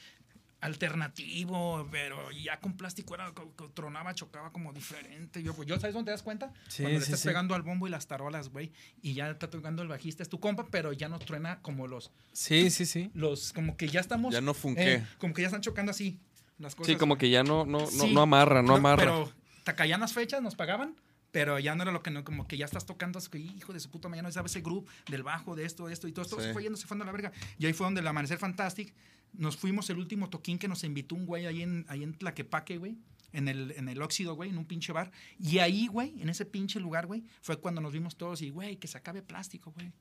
[0.62, 3.32] alternativo, pero ya con plástico era,
[3.74, 5.42] tronaba, chocaba como diferente.
[5.44, 6.52] Yo, pues, yo ¿sabes dónde te das cuenta?
[6.68, 7.28] Sí, Cuando le sí, estás sí.
[7.28, 10.40] pegando al bombo y las tarolas, güey, y ya está tocando el bajista, es tu
[10.40, 13.12] compa, pero ya no truena como los, Sí, sí, sí.
[13.14, 14.34] los, como que ya estamos...
[14.34, 14.96] Ya no funqué.
[14.96, 16.20] eh, como que ya están chocando así
[16.58, 16.94] las cosas.
[16.94, 18.14] Sí, como que ya no, no, no, Sí.
[18.14, 19.04] no amarra, no amarra.
[19.04, 19.32] Pero
[19.64, 20.96] te caían las fechas, nos pagaban,
[21.36, 23.74] pero ya no era lo que no, como que ya estás tocando, es que hijo
[23.74, 26.24] de su puta mañana, sabes ese grupo del bajo, de esto, de esto, y todo
[26.24, 26.44] esto Sí.
[26.46, 27.34] se fue yendo, se fue a la verga.
[27.60, 28.94] Y ahí fue donde el Amanecer Fantastic,
[29.34, 32.78] nos fuimos el último toquín que nos invitó un güey ahí en, ahí en Tlaquepaque,
[32.78, 32.96] güey.
[33.34, 35.12] En el, en el óxido, güey, en un pinche bar.
[35.38, 38.78] Y ahí, güey, en ese pinche lugar, güey, fue cuando nos vimos todos y, güey,
[38.78, 39.92] que se acabe plástico, güey.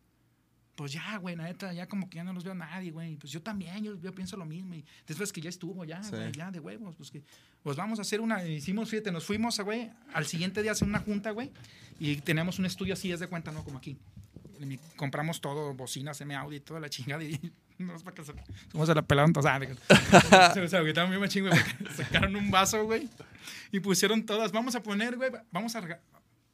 [0.74, 3.16] Pues ya, güey, la neta, ya como que ya no los veo a nadie, güey.
[3.16, 4.74] Pues yo también, yo, yo pienso lo mismo.
[4.74, 6.10] Y después que ya estuvo, ya, Sí.
[6.10, 6.96] güey, ya de huevos.
[6.96, 7.22] Pues que,
[7.62, 10.88] pues vamos a hacer una, hicimos, fíjate, nos fuimos, güey, al siguiente día a hacer
[10.88, 11.52] una junta, güey.
[12.00, 13.62] Y teníamos un estudio así, es de cuenta, ¿no?
[13.62, 13.96] Como aquí.
[14.60, 17.22] Y compramos todo, bocinas, M-Audio y toda la chingada.
[17.22, 17.38] Y
[17.78, 18.32] no es para que se,
[18.72, 19.32] ¿Cómo se la pelaron?
[20.54, 23.08] Se, se agüitaron bien machín, güey, porque sacaron un vaso, güey.
[23.70, 24.50] Y pusieron todas.
[24.50, 26.00] Vamos a poner, güey, vamos a,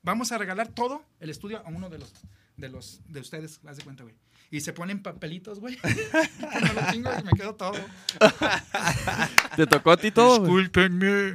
[0.03, 2.13] vamos a regalar todo el estudio a uno de los
[2.61, 4.15] de los de ustedes, haz de cuenta, güey.
[4.53, 5.79] Y se ponen papelitos, güey.
[5.85, 7.79] Y me lo chingo y me quedo todo.
[9.57, 10.41] ¿Te tocó a ti todo?
[10.41, 11.35] Discúlpenme.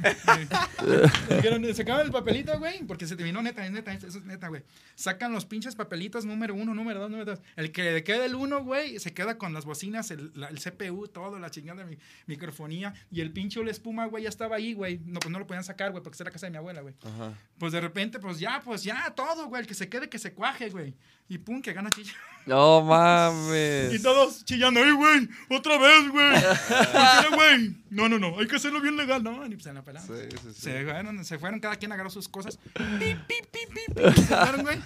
[1.30, 4.62] Dijeron, sacaban el papelito, güey, porque se terminó neta, es neta, eso es neta, güey.
[4.94, 7.40] Sacan los pinches papelitos número uno, número dos, número dos.
[7.56, 10.58] El que le queda el uno, güey, se queda con las bocinas, el, la- el
[10.60, 12.94] CPU, todo, la chingada mi microfonía.
[13.10, 15.00] Y el pinche la espuma, güey, ya estaba ahí, güey.
[15.06, 16.94] No, pues no lo podían sacar, güey, porque era la casa de mi abuela, güey.
[17.02, 17.32] Ajá.
[17.58, 19.62] Pues de repente, pues ya, pues ya, todo, güey.
[19.62, 20.94] El que se quede, que se cuaje, güey.
[21.28, 22.12] Y pum, que gana chilla.
[22.46, 24.02] No Y mames.
[24.02, 25.28] todos chillando, ¡ay, güey!
[25.50, 26.32] ¡Otra vez, güey!
[26.32, 27.76] ¿Por qué, güey?
[27.90, 29.20] No, no, no, hay que hacerlo bien legal.
[29.24, 30.06] No, ni pues en la pelada.
[30.06, 30.60] Sí, sí, sí.
[30.60, 32.58] Se fueron, se fueron, cada quien agarró sus cosas.
[32.74, 34.78] Pip, pip, pip, pip, se fueron, güey.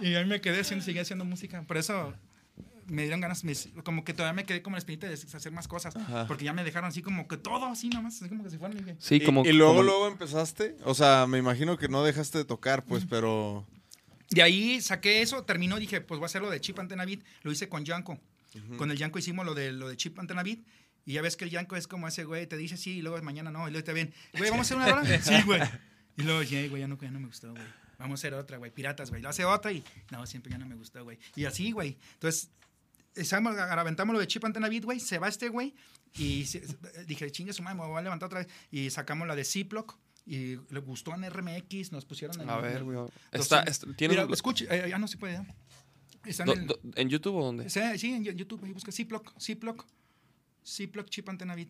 [0.00, 1.62] Y ahí me quedé haciendo, seguí haciendo música.
[1.62, 2.12] Por eso
[2.88, 5.68] me dieron ganas, me- como que todavía me quedé como la espinita de hacer más
[5.68, 5.94] cosas.
[5.94, 6.26] Ajá.
[6.26, 8.76] Porque ya me dejaron así como que todo así nomás, así como que se fueron.
[8.76, 9.44] y dije, Sí, Y- como.
[9.46, 10.76] y, luego, como- luego empezaste.
[10.84, 13.64] O sea, me imagino que no dejaste de tocar, pues, pero.
[14.34, 17.20] De ahí saqué eso, terminó, dije, pues voy a hacer lo de Chip Antena Beat.
[17.42, 18.18] Lo hice con Yanko.
[18.76, 20.58] Con el Yanko hicimos lo de, lo de Chip Antena Beat.
[21.06, 23.20] Y ya ves que el Yanko es como ese güey, te dice sí y luego
[23.22, 23.66] mañana no.
[23.68, 25.20] Y luego te bien, güey, ¿vamos a hacer una hora?
[25.22, 25.60] sí, güey.
[26.16, 27.62] Y luego, "Yeah, güey, ya no, ya no me gustó, güey.
[27.98, 28.70] Vamos a hacer otra, güey.
[28.70, 29.20] Piratas, güey.
[29.22, 31.18] Lo hace otra y no, siempre ya no me gustó, güey.
[31.36, 31.96] Y así, güey.
[32.14, 32.50] Entonces,
[33.16, 34.98] echamos- aventamos lo de Chip Antena Beat, güey.
[35.00, 35.74] Se va este güey.
[36.16, 36.62] Y se-
[37.06, 38.48] dije, chingue su madre, me voy a levantar otra vez.
[38.70, 39.98] Y sacamos la de Ziploc.
[40.26, 42.98] Y le gustó en RMX, nos pusieron en A ver, güey.
[43.30, 45.34] Está, está- tiene Mira, un- escuche, eh, ya no se puede.
[45.36, 45.46] ¿eh?
[46.24, 47.68] Está en, el- do- ¿En YouTube o dónde?
[47.68, 49.84] sí, sí, en YouTube, ahí busca Ziploc, Ziploc,
[50.66, 51.68] Ziploc Chip Antena Beat.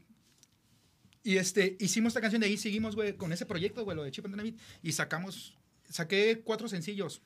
[1.24, 4.12] Y este, hicimos esta canción de ahí, seguimos, güey, con ese proyecto, güey, lo de
[4.12, 4.56] Chip Antena Beat.
[4.82, 5.56] Y sacamos,
[5.88, 7.22] saqué cuatro sencillos.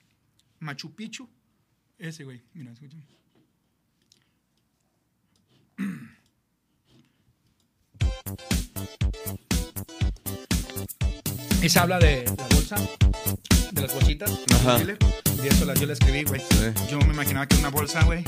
[0.61, 1.29] Machu Picchu,
[1.99, 3.03] ese, güey, mira, escúchame.
[11.63, 12.77] Y se habla de la bolsa,
[13.73, 14.31] de las bolsitas,
[14.61, 14.79] Ajá.
[14.79, 14.97] Chile,
[15.43, 16.41] y eso la, yo la escribí, güey.
[16.41, 16.57] Sí.
[16.91, 18.23] Yo me imaginaba que una bolsa, güey,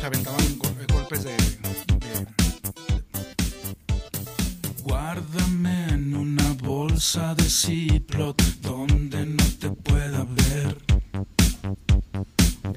[0.00, 2.26] te aventaban go- golpes de, de-
[4.82, 10.76] Guárdame en una bolsa de Ziploc donde no te pueda ver.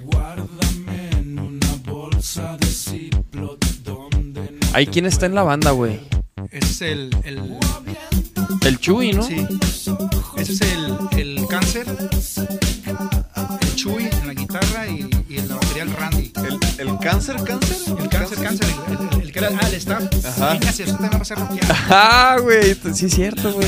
[0.04, 6.00] Guárdame en una bolsa de Ziploc donde no Ahí quién está en la banda, güey.
[6.52, 7.38] Ese es el, el
[8.70, 9.24] El Chuy, ¿no?
[9.24, 9.36] sí.
[10.38, 11.86] Ese es el, el cáncer.
[13.62, 16.32] El Chuy en la guitarra y, y en la batería el Randy.
[16.78, 17.78] ¿El, el cáncer, cáncer?
[18.00, 20.04] El cáncer, cáncer, el, el- el que era, ah, el staff.
[20.24, 20.54] Ajá.
[20.54, 21.66] Venga, si también va a ser rockear.
[21.90, 23.68] Ah, güey, sí es cierto, güey.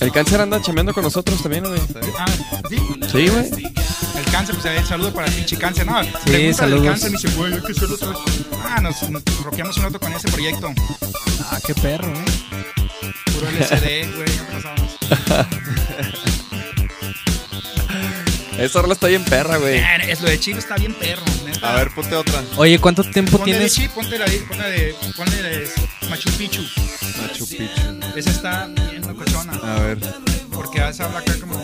[0.00, 1.80] El cáncer anda chameando con nosotros también, güey.
[2.18, 2.26] Ah,
[2.68, 2.76] sí.
[3.10, 3.50] Sí, güey.
[4.16, 5.86] El cáncer, pues el saludo para el pinche cáncer.
[5.86, 6.86] No, pregunta del saludos.
[6.86, 8.18] cáncer, me dice, güey, hay que hacerlo otra vez.
[8.64, 10.72] Ah, nos, nos rockeamos un rato con ese proyecto.
[11.50, 12.24] Ah, qué perro, ¿eh?
[13.32, 14.98] Puro LCD, güey, no pasábamos.
[18.58, 19.78] Esa rola está bien perra, güey.
[19.78, 21.72] Eh, Es lo de Chip está bien perro, neta.
[21.72, 22.40] A ver, ponte otra.
[22.56, 23.74] Oye, ¿cuánto tiempo Ponle de tienes?
[23.74, 25.68] Chip, ponte la de, ponle de, ponle de
[26.08, 26.62] Machu Picchu.
[27.20, 28.00] Machu Picchu.
[28.16, 29.54] Esa está bien locochona.
[29.54, 29.98] A ver.
[30.52, 31.56] Porque esa habla acá como.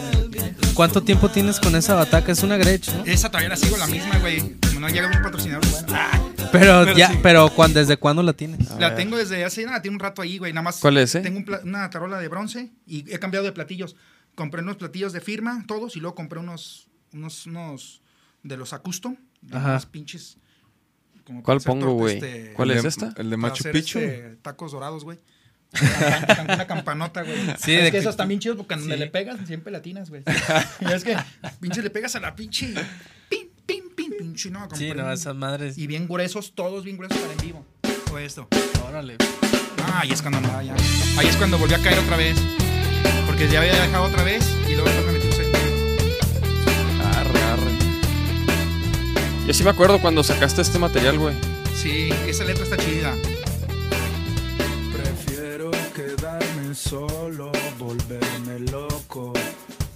[0.81, 2.33] ¿Cuánto tiempo tienes con esa bataca?
[2.33, 3.05] Es una Gretsch, ¿no?
[3.05, 4.55] Esa todavía la sigo la misma, güey.
[4.67, 5.89] Como no llega un patrocinador, bueno.
[5.91, 6.19] Ah,
[6.51, 7.19] Pero, Pero ya, sí.
[7.23, 8.71] pero ¿cuán- ¿desde cuándo la tienes?
[8.79, 10.55] la tengo desde hace nada, tiene un rato ahí, güey.
[10.55, 10.79] Nada más.
[10.79, 11.21] ¿Cuál es, eh?
[11.21, 13.95] Tengo un una tarola de bronce y he cambiado de platillos.
[14.35, 18.01] Compré unos platillos de firma, todos, y luego compré unos, unos, unos
[18.43, 19.17] de los Acustom.
[19.43, 19.69] De Ajá.
[19.73, 20.39] unos pinches.
[21.27, 22.15] como ¿Cuál pongo, güey?
[22.15, 23.13] este, ¿Cuál es de- esta?
[23.19, 23.99] El de Machu Picchu.
[23.99, 25.19] este, tacos dorados, güey.
[26.45, 27.37] Una, campanota, güey.
[27.63, 29.01] Sí, es de que que- esos están bien chidos porque donde Sí.
[29.01, 30.23] le pegas siempre latinas, güey.
[30.81, 31.17] Y es que
[31.61, 32.75] pinche le pegas a la pinche.
[33.29, 35.79] Pim, pim, pim, pinche, no, Sí, no, esas madres.
[35.79, 37.65] Y bien gruesos, todos bien gruesos para en vivo.
[38.13, 38.49] O esto.
[38.89, 39.17] Órale.
[39.85, 40.75] Ah, ahí es cuando andaba ya.
[41.19, 42.37] Ahí es cuando volví a caer otra vez.
[43.27, 45.59] Porque ya había dejado otra vez y luego después me metí segundo.
[47.15, 47.71] Arre, arre.
[49.47, 51.35] Yo sí me acuerdo cuando sacaste este material, güey.
[51.75, 53.15] Sí, esa letra está chida.
[56.71, 59.33] Quedarme solo, volverme loco.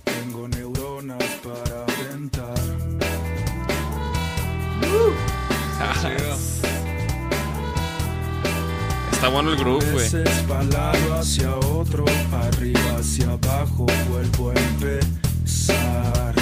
[0.05, 2.55] Tengo neuronas para aventar.
[9.13, 10.07] Está bueno el groove, güey.
[11.19, 16.35] Hacia otro, arriba hacia abajo, vuelvo a empezar.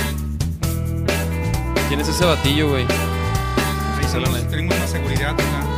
[1.89, 2.85] ¿Quién es ese batillo, güey?
[2.85, 4.09] Ahí ahí.
[4.51, 5.72] tenemos una seguridad acá.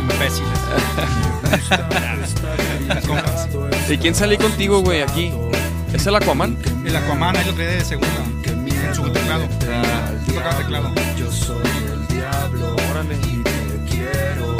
[0.00, 0.60] Imbéciles.
[3.10, 3.90] Las.
[3.90, 5.32] ¿Y quién sale contigo, güey, aquí?
[5.92, 6.56] ¿Es el Aquaman?
[6.84, 8.24] El Aquaman ahí lo trae de segunda.
[8.44, 9.44] En su teclado.
[10.26, 10.92] Yo tocaba teclado.
[11.16, 13.14] Yo soy el diablo Órale.
[13.14, 14.56] y te quiero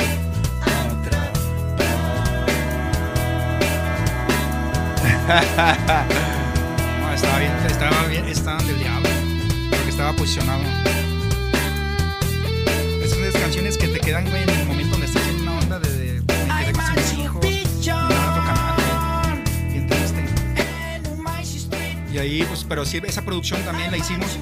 [7.01, 9.09] No, estaba bien, estaba bien, estaban del diablo.
[9.71, 10.63] Porque estaba posicionado.
[13.03, 14.80] Es una de esas canciones que te quedan, güey, en el momento
[22.21, 24.39] Ahí, pues, pero sí, esa producción también la hicimos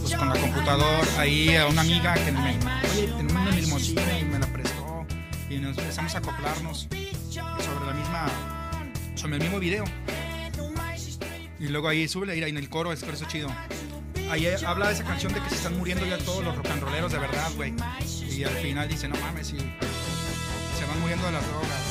[0.00, 1.06] pues, con la computadora.
[1.18, 2.56] Ahí a una amiga que me,
[2.92, 5.06] oye, una limusina y me la prestó.
[5.50, 8.26] Y nos empezamos a acoplarnos sobre la misma,
[9.16, 9.84] sobre el mismo video.
[11.58, 13.54] Y luego ahí sube ahí en el coro, es eso chido.
[14.30, 16.82] Ahí habla de esa canción de que se están muriendo ya todos los rock and
[16.82, 17.74] rolleros de verdad, güey.
[18.30, 21.89] Y al final dice, no mames, y se van muriendo de las drogas.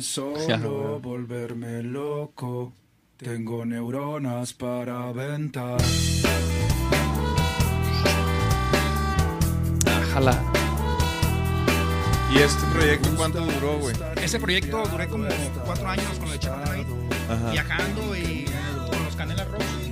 [0.00, 2.72] Solo, volverme loco.
[3.16, 5.78] Tengo neuronas para aventar.
[9.86, 10.42] Ájala.
[12.32, 13.94] ¿Y este proyecto cuánto duró, güey?
[14.22, 15.26] Ese proyecto duré como
[15.64, 16.86] cuatro años con Chapman ahí,
[17.28, 17.50] Ajá.
[17.50, 18.44] viajando y
[18.90, 19.89] con los Canela Rocks.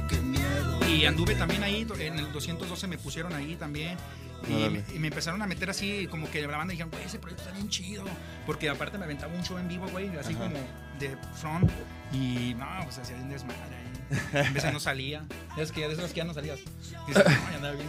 [0.98, 3.96] Y anduve también ahí, en el 212 me pusieron ahí también.
[4.48, 7.18] Y, me- y me empezaron a meter así, como que la banda dijeron, güey, ese
[7.18, 8.04] proyecto está bien chido.
[8.46, 10.56] Porque aparte me aventaba un show en vivo, güey, así como
[10.98, 11.70] de front.
[12.12, 14.52] Y no, pues hacía un desmadre ahí.
[14.52, 15.24] Veces no salía.
[15.56, 16.60] Es que de esas que ya no salías.
[16.60, 17.88] Y dices, no, ya andaba bien.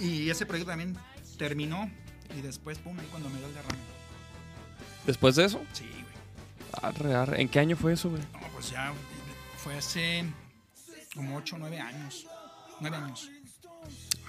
[0.00, 0.96] Y ese proyecto también
[1.38, 1.90] terminó.
[2.36, 3.78] Y después, pum, ahí cuando me dio el derrame.
[5.06, 6.04] Después de eso, Sí, güey.
[6.82, 7.40] arre, arre.
[7.42, 8.22] ¿en qué año fue eso, güey?
[8.32, 8.92] No, pues ya
[9.58, 10.24] fue hace
[11.14, 12.26] como 8 o 9 años.
[12.80, 13.28] 9 años.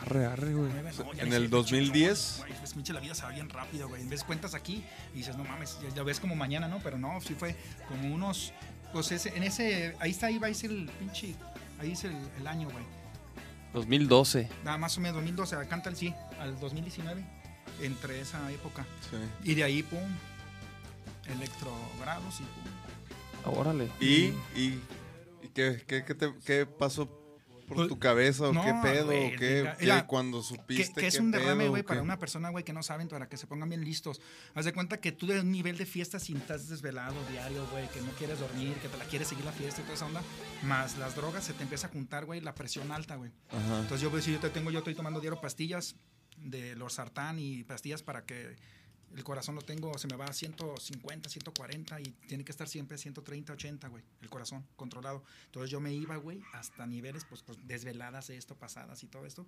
[0.01, 0.69] Arre, arre, güey.
[0.73, 2.35] No, En el sé, 2010.
[2.39, 4.01] Güey, pues pinche la vida se va bien rápido, güey.
[4.01, 6.79] En vez cuentas aquí y dices, no mames, ya, ya ves como mañana, ¿no?
[6.79, 7.55] Pero no, sí fue
[7.87, 8.51] como unos.
[8.91, 9.95] Pues ese, en ese.
[9.99, 11.35] Ahí está, ahí va a ser el pinche.
[11.79, 12.83] Ahí es el, el año, güey.
[13.73, 14.49] 2012.
[14.63, 17.23] Nada más o menos 2012, canta el sí, al 2019.
[17.81, 18.85] Entre esa época.
[19.09, 19.17] Sí.
[19.51, 19.99] Y de ahí, pum.
[21.27, 22.71] Electrogrados y pum.
[23.45, 23.89] Ah, Órale.
[23.99, 24.79] ¿Y, y,
[25.41, 27.07] y qué, qué, qué, te- qué pasó
[27.67, 31.07] por Pues, tu cabeza o no, qué pedo o qué, mira, qué cuando supiste que
[31.07, 33.47] es qué un derrame, güey, para una persona, güey, que no saben, para que se
[33.47, 34.19] pongan bien listos.
[34.53, 37.87] Haz de cuenta que tú de un nivel de fiesta, si estás desvelado diario, güey,
[37.89, 40.21] que no quieres dormir, que te la quieres seguir la fiesta y toda esa onda,
[40.63, 43.31] más las drogas, se te empieza a juntar, güey, la presión alta, güey.
[43.51, 45.95] Entonces yo, pues, si yo te tengo, yo estoy tomando diario pastillas
[46.37, 48.57] de los sartán y pastillas para que
[49.15, 52.97] el corazón lo tengo, se me va a 150, 140 y tiene que estar siempre
[52.97, 55.23] 130, 80, güey, el corazón controlado.
[55.45, 59.45] Entonces yo me iba, güey, hasta niveles, pues, pues desveladas, esto, pasadas y todo esto.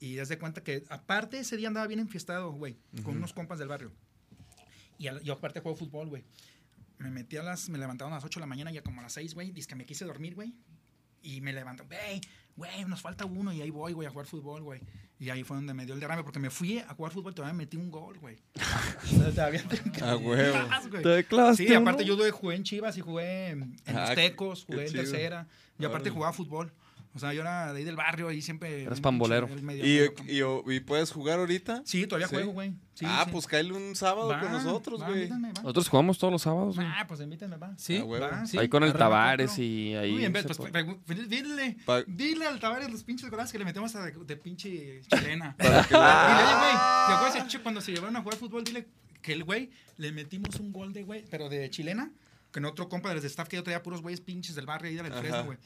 [0.00, 3.58] Y das de cuenta que, aparte, ese día andaba bien enfiestado, güey, con unos compas
[3.58, 3.92] del barrio.
[4.98, 6.24] Y al- yo aparte juego fútbol, güey.
[6.98, 9.00] Me metí a las, me levantaron a las 8 de la mañana y ya como
[9.00, 10.54] a las 6, güey, dice que me quise dormir, güey.
[11.24, 12.20] Y me levanto, güey,
[12.54, 14.80] güey, nos falta uno y ahí voy, güey, a jugar fútbol, güey.
[15.18, 17.54] Y ahí fue donde me dio el derrame, porque me fui a jugar fútbol, todavía
[17.54, 18.36] me metí un gol, güey.
[19.34, 19.64] Todavía
[20.02, 20.58] A huevo.
[21.02, 24.66] ¿Te clavaste Sí, aparte yo jugué en Chivas y jugué en en Ah, los Tecos,
[24.66, 25.48] qué jugué en tercera.
[25.78, 26.72] Y aparte jugaba fútbol.
[27.14, 28.82] O sea, yo era de ahí del barrio, ahí siempre...
[28.82, 29.48] Eras un pambolero.
[30.24, 31.82] ¿Y, puedes jugar ahorita?
[31.84, 32.34] Sí, todavía ¿Sí?
[32.34, 32.72] juego, güey.
[32.94, 33.30] Sí, ah, sí.
[33.32, 35.28] pues cáele un sábado Va, con nosotros, güey.
[35.28, 36.86] Nosotros jugamos todos los sábados, güey.
[36.90, 37.72] Ah, pues invítenme, va.
[37.78, 38.24] Sí, Ah, huevo.
[38.26, 38.58] Va, sí.
[38.58, 40.10] Ahí con el Tavares pero- y ahí.
[40.10, 41.26] Muy bien, se pues, puede.
[41.28, 45.00] dile, Pa- dile al Tavares los pinches golazos que le metemos a de, de pinche
[45.02, 45.56] chilena.
[45.58, 46.72] Para que Dile, güey,
[47.06, 48.64] ¿te acuerdas cuando se llevaron a jugar fútbol?
[48.64, 48.88] Dile
[49.22, 52.10] que el güey le metimos un gol de güey, pero de chilena,
[52.52, 54.66] que en otro compa de los de staff que yo traía puros güeyes pinches del
[54.66, 55.20] barrio ahí del Ajá.
[55.20, 55.58] Fresno, güey.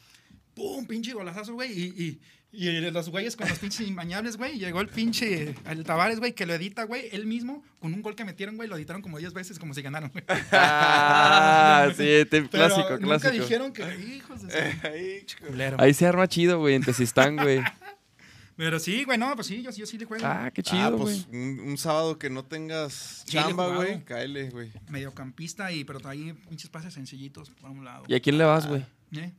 [0.58, 0.86] ¡Pum!
[0.86, 1.70] Pinche golazazo, güey.
[1.72, 4.58] Y, y, y los güeyes con los pinches imbañables, güey.
[4.58, 7.08] Llegó el pinche, el Tavares, güey, que lo edita, güey.
[7.12, 9.82] Él mismo, con un gol que metieron, güey, lo editaron como 10 veces, como si
[9.82, 10.24] ganaron, güey.
[10.50, 13.44] Ah, sí, te- Pero clásico, nunca clásico.
[13.44, 13.82] dijeron que,
[14.16, 15.74] hijos de su Ahí.
[15.78, 17.62] Ahí se arma chido, güey, en Tezistán, güey.
[18.56, 20.26] Pero sí, güey, no, pues sí, yo, sí- yo sí le juego.
[20.26, 21.22] Ah, qué ah, chido, güey.
[21.22, 24.72] pues un, un sábado que no tengas chamba, güey, cáele, güey.
[24.88, 28.02] Mediocampista, y, pero ahí pinches pases sencillitos por un lado.
[28.08, 28.84] ¿Y a quién le vas, güey?
[29.12, 29.32] ¿Eh?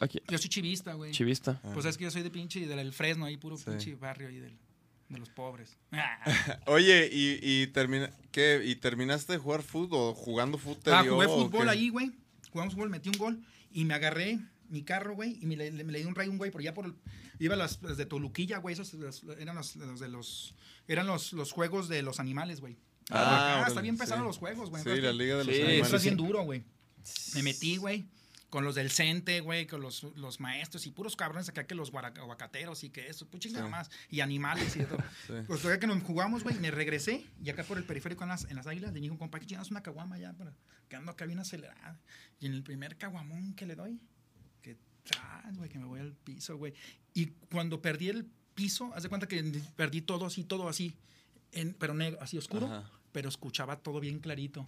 [0.00, 0.20] Aquí.
[0.28, 1.12] Yo soy chivista, güey.
[1.12, 1.60] Chivista.
[1.74, 3.64] Pues es que yo soy de pinche del Fresno, ahí puro Sí.
[3.66, 4.56] pinche barrio ahí del,
[5.08, 5.76] de los pobres.
[6.66, 8.62] Oye, y, y, termina, ¿qué?
[8.64, 10.94] ¿y terminaste de jugar fútbol o jugando fútbol?
[10.94, 12.12] Ah, jugué fútbol ahí, güey.
[12.50, 13.40] Jugamos fútbol, metí un gol
[13.70, 14.38] y me agarré
[14.70, 16.62] mi carro, güey, y me le, le- me le di un rayo un güey, pero
[16.62, 16.94] ya por el,
[17.38, 18.94] iba las, las de Toluquilla, güey, esos
[19.38, 20.54] eran los, los de los
[20.86, 22.76] eran los, los juegos de los animales, güey.
[23.10, 24.26] Ah, Ah, está bien pesado sí.
[24.26, 24.82] los juegos, güey.
[24.82, 25.92] Sí, Entonces, la Liga de los Sí, Eso Animales.
[25.94, 26.62] es bien duro, güey.
[27.34, 28.06] Me metí, güey.
[28.50, 31.92] Con los del CENTE, güey, con los, los maestros y puros cabrones acá que los
[31.92, 33.70] aguacateros y que eso, pues chingada Sí.
[33.70, 33.90] más.
[34.10, 34.98] Y animales y todo.
[35.26, 35.32] Sí.
[35.46, 38.44] Pues todavía que nos jugamos, güey, me regresé y acá por el periférico en las,
[38.46, 40.54] en las águilas le dije un compa que chingas una caguama ya, para,
[40.88, 42.00] que ando acá bien acelerada.
[42.40, 44.00] Y en el primer caguamón que le doy,
[44.62, 46.72] que tras, güey, que me voy al piso, güey.
[47.12, 48.24] Y cuando perdí el
[48.54, 49.42] piso, haz de cuenta que
[49.76, 50.96] perdí todo así, todo así,
[51.52, 52.90] en, pero negro, así oscuro, Ajá.
[53.12, 54.64] pero escuchaba todo bien clarito.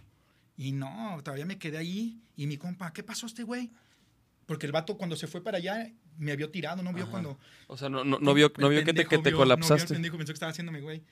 [0.57, 2.21] Y no, todavía me quedé ahí.
[2.37, 3.71] Y mi compa, ¿qué pasó este güey?
[4.47, 7.13] Porque el vato cuando se fue para allá me vio tirado, no vio Ajá.
[7.13, 7.39] cuando...
[7.67, 9.31] O sea, no, no, no vio, no vio que te, que te vio- No vio
[9.31, 9.95] el colapsaste.
[9.95, 11.03] pendejo, pensó que estaba haciéndome, güey.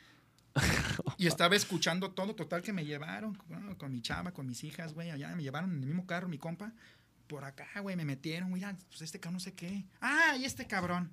[1.18, 4.92] y estaba escuchando todo, total, que me llevaron bueno, con mi chava, con mis hijas,
[4.94, 6.72] güey, allá me llevaron en el mismo carro, mi compa.
[7.26, 9.84] Por acá, güey, me metieron, güey, ah, pues este cabrón no sé qué.
[10.00, 11.12] Ah, y este cabrón.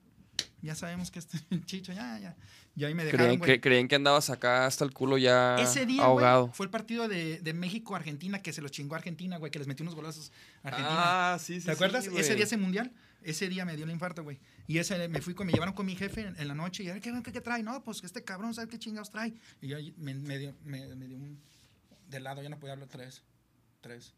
[0.62, 2.36] Ya sabemos que este chicho, ya, ya.
[2.76, 6.04] Y ahí me dejaron, que, creían que andabas acá hasta el culo ya Ese día,
[6.04, 6.44] ahogado.
[6.44, 9.60] güey, fue el partido de, de México-Argentina que se los chingó a Argentina, güey, que
[9.60, 10.32] les metió unos golazos
[10.64, 11.34] a Argentina.
[11.34, 11.66] Ah, sí, sí.
[11.68, 12.06] ¿Te acuerdas?
[12.06, 12.92] sí, ese día ese mundial,
[13.24, 14.40] ese día me dio el infarto, güey.
[14.68, 16.90] Y ese me fui con, me llevaron con mi jefe en, en la noche y
[16.90, 17.64] a ver, ¿qué, qué, qué trae?
[17.64, 19.34] No, pues que este cabrón, ¿sabes qué chingados trae?
[19.62, 21.40] Y yo me, me dio, me, me dio un
[22.10, 23.24] de lado, ya no podía hablar tres,
[23.82, 24.14] tres,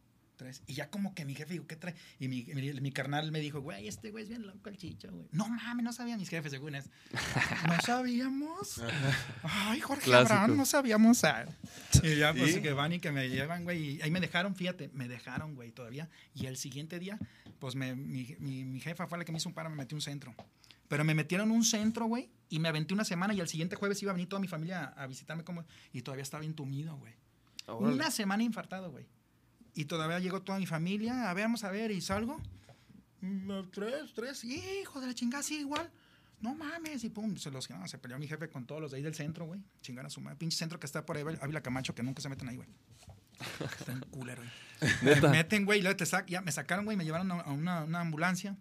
[0.68, 1.96] Y ya como que mi jefe dijo, ¿qué trae?
[2.20, 5.10] Y mi, mi, mi carnal me dijo, güey, este güey es bien loco el chicho,
[5.12, 5.28] güey.
[5.32, 6.90] No mames, no sabían mis jefes, según es.
[7.68, 8.82] No sabíamos.
[9.44, 10.34] Ay, Jorge Clásico.
[10.34, 11.24] Abraham, no sabíamos.
[11.24, 11.46] ah.
[12.04, 12.62] Y ya, pues ¿Y?
[12.62, 13.96] que van y que me llevan, güey.
[13.98, 16.10] Y ahí me dejaron, fíjate, me dejaron, güey, todavía.
[16.36, 17.18] Y el siguiente día,
[17.60, 19.96] pues me, mi, mi, mi jefa fue la que me hizo un paro, me metió
[19.96, 20.34] un centro.
[20.88, 24.02] Pero me metieron un centro, güey, y me aventé una semana y el siguiente jueves
[24.04, 25.66] iba a venir toda mi familia a, a visitarme como...
[25.92, 27.14] Y todavía estaba entumido, güey.
[27.66, 27.96] Órale.
[27.96, 29.06] Una semana infartado, güey.
[29.78, 31.30] Y todavía llegó toda mi familia.
[31.30, 32.42] A ver, vamos a ver, y salgo.
[33.22, 34.44] Mm, Tres, tres.
[34.44, 35.90] Hijo de la chingada, sí, igual.
[36.42, 37.04] No mames.
[37.04, 39.16] Y pum, se los no, se peleó mi jefe con todos los de ahí del
[39.16, 39.62] centro, güey.
[39.82, 40.38] Chingar a su madre.
[40.38, 42.70] Pinche centro que está por ahí, Ávila Camacho, que nunca se meten ahí, güey.
[43.80, 45.22] Están culero, güey.
[45.22, 47.84] Me meten, güey, y luego te sac- ya me sacaron, güey, me llevaron a una,
[47.84, 48.56] una ambulancia.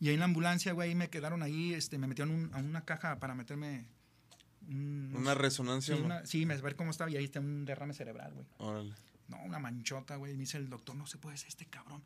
[0.00, 2.84] Y ahí en la ambulancia, güey, me quedaron ahí, este, me metieron un- a una
[2.84, 3.86] caja para meterme.
[4.68, 5.96] un- Una sí, resonancia.
[5.96, 6.04] ¿no?
[6.06, 8.46] una- sí, me ver cómo estaba y ahí está un derrame cerebral, güey.
[8.58, 8.94] Órale.
[9.28, 10.34] No, una manchota, güey.
[10.34, 12.02] Me dice el doctor, no se puede ser este cabrón.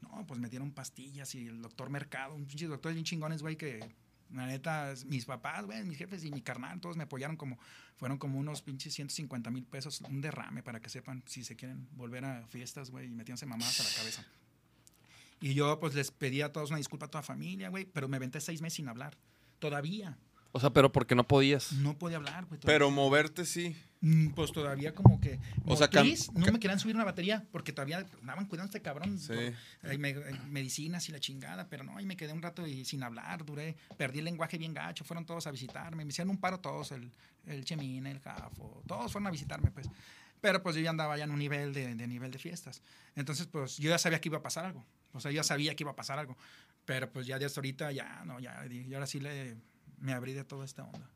[0.00, 3.56] No, pues me dieron pastillas y el doctor Mercado, un pinche doctor bien chingones, güey,
[3.56, 3.94] que
[4.34, 7.58] la neta, mis papás, güey, mis jefes y mi carnal, todos me apoyaron como,
[7.96, 11.88] fueron como unos pinches 150 mil pesos, un derrame para que sepan si se quieren
[11.92, 14.26] volver a fiestas, güey, y metiéndose mamadas a la cabeza.
[15.40, 18.16] Y yo, pues, les pedí a todos una disculpa a toda familia, güey, pero me
[18.16, 19.16] aventé seis meses sin hablar.
[19.58, 20.16] Todavía.
[20.52, 21.72] O sea, pero porque no podías.
[21.72, 22.60] No podía hablar, güey.
[22.64, 23.76] Pero moverte sí.
[24.02, 25.38] Mm, Pues todavía como que.
[25.64, 28.82] O sea, motriz, no me querían subir una batería porque todavía andaban cuidando a este
[28.82, 29.18] cabrón.
[29.18, 29.28] Sí.
[29.80, 32.66] por- eh, me- eh, medicinas y la chingada, pero no, y me quedé un rato
[32.66, 36.30] y sin hablar, duré, perdí el lenguaje bien gacho, fueron todos a visitarme, me hicieron
[36.30, 37.10] un paro todos, el,
[37.46, 39.88] el Chemín, el Jafo, todos fueron a visitarme, pues.
[40.40, 42.82] Pero pues yo ya andaba ya en un nivel de, de nivel de fiestas.
[43.14, 44.84] Entonces, pues yo ya sabía que iba a pasar algo.
[45.12, 46.36] O sea, yo ya sabía que iba a pasar algo.
[46.84, 49.54] Pero pues ya de hasta ahorita ya, no, ya, y ahora sí le,
[50.00, 51.08] me abrí de toda esta onda.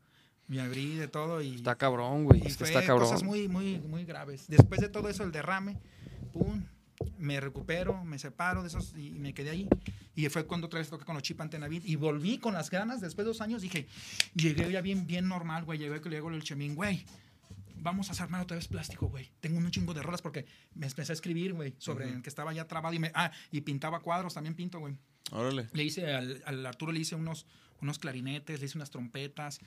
[0.47, 1.55] Me abrí de todo y...
[1.55, 2.41] Está cabrón, güey.
[2.43, 3.09] Y Es que fue está cabrón.
[3.09, 4.45] cosas muy, muy, muy graves.
[4.47, 5.77] Después de todo eso, el derrame,
[6.31, 6.63] pum,
[7.17, 9.67] me recupero, me separo de esos y me quedé ahí.
[10.15, 13.01] Y fue cuando otra vez toqué con los Chip Antenavid y volví con las ganas.
[13.01, 13.87] Después de dos años dije,
[14.33, 15.79] llegué ya bien, bien normal, güey.
[15.79, 17.05] Llegué que le digo al Chemín, güey.
[17.79, 19.29] Vamos a armar otra vez plástico, güey.
[19.39, 22.51] Tengo un chingo de rolas porque me empecé a escribir, güey, sobre el que estaba
[22.51, 24.97] ya trabado y me, ah, y pintaba cuadros, también pinto, güey.
[25.31, 25.67] Órale.
[25.73, 27.45] Le hice al, al Arturo le hice unos,
[27.81, 29.59] unos clarinetes, le hice unas trompetas,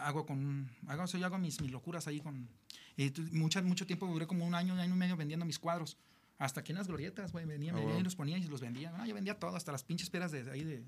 [0.00, 2.48] hago con hago, yo hago mis, mis locuras ahí con
[2.96, 5.96] y mucha- mucho tiempo duré como un año, un año y medio vendiendo mis cuadros.
[6.40, 8.92] Hasta aquí en las glorietas, güey, venía, Ah, venía y los ponía y los vendía.
[8.92, 10.84] No, yo vendía todo, hasta las pinches peras de ahí de...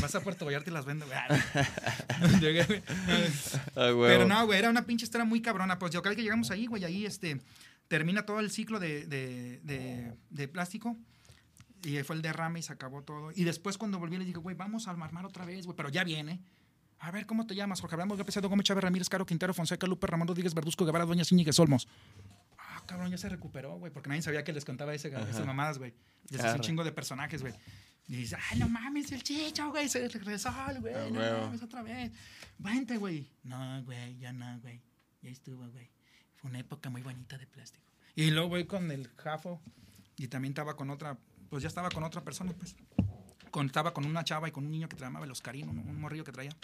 [0.00, 1.18] Vas a Puerto Vallarta y las vendo, güey.
[2.40, 2.82] Llegué, güey.
[3.76, 4.10] Ah, güey.
[4.12, 5.78] Pero no, güey, era una pinche historia muy cabrona.
[5.78, 7.38] Pues yo creo que llegamos ahí, güey, ahí este,
[7.88, 10.96] termina todo el ciclo de, de, de- de plástico.
[11.82, 13.32] Y fue el derrame y se acabó todo.
[13.34, 16.04] Y después cuando volví le dije, güey, vamos a armar otra vez, güey, pero ya
[16.04, 16.40] viene.
[17.00, 17.80] A ver, ¿cómo te llamas?
[17.80, 21.24] Jorge Abraham López Gómez Chávez Ramírez, Caro Quintero, Fonseca, Lupe, Ramón Rodríguez, Verduzco, Guevara, Doña
[21.28, 21.88] Íñiguez, Olmos.
[22.56, 25.78] Ah, cabrón, ya se recuperó, güey, porque nadie sabía que les contaba ese, esas mamadas,
[25.78, 25.94] güey.
[26.30, 27.54] Y ese es un chingo de personajes, güey.
[28.06, 32.12] Y dice, ay, no mames, el chicho, güey, se regresó, güey, no mames, otra vez.
[32.58, 33.28] Vente, güey.
[33.42, 34.80] No, güey, ya no, güey.
[35.22, 35.90] Ya estuvo, güey.
[36.36, 37.84] Fue una época muy bonita de plástico.
[38.14, 39.60] Y luego voy con el Jafo
[40.16, 41.18] y también estaba con otra,
[41.52, 42.74] pues ya estaba con otra persona, pues.
[43.50, 45.80] Con, estaba con una chava y con un niño que se llamaba el Oscarino, un,
[45.80, 46.56] un morrillo que traía.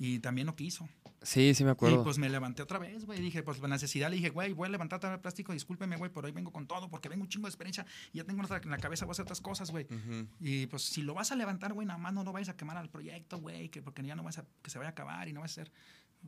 [0.00, 0.88] Y también no quiso.
[1.22, 2.00] Sí, sí me acuerdo.
[2.00, 3.20] Y pues me levanté otra vez, güey.
[3.20, 6.26] Dije, pues la necesidad, le dije, güey, voy a levantar vez plástico, discúlpeme, güey, pero
[6.26, 8.78] hoy vengo con todo porque vengo un chingo de experiencia y ya tengo en la
[8.78, 9.84] cabeza, voy a hacer otras cosas, güey.
[9.84, 10.26] Ujú.
[10.40, 12.76] Y pues si lo vas a levantar, güey, nada más no lo vayas a quemar
[12.78, 15.32] al proyecto, güey, que porque ya no vas a, que se vaya a acabar y
[15.32, 15.70] no va a ser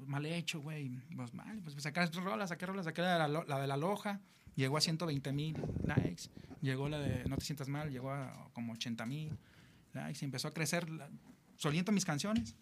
[0.07, 1.01] mal hecho, güey.
[1.17, 4.21] Pues mal, pues sacar rolas, saqué rolas, saqué la, de la, la de la loja,
[4.55, 6.31] llegó a 120 mil likes,
[6.61, 9.39] llegó la de No te sientas mal, llegó a como 80 mil
[9.95, 10.87] y empezó a crecer
[11.57, 12.55] soliento mis canciones.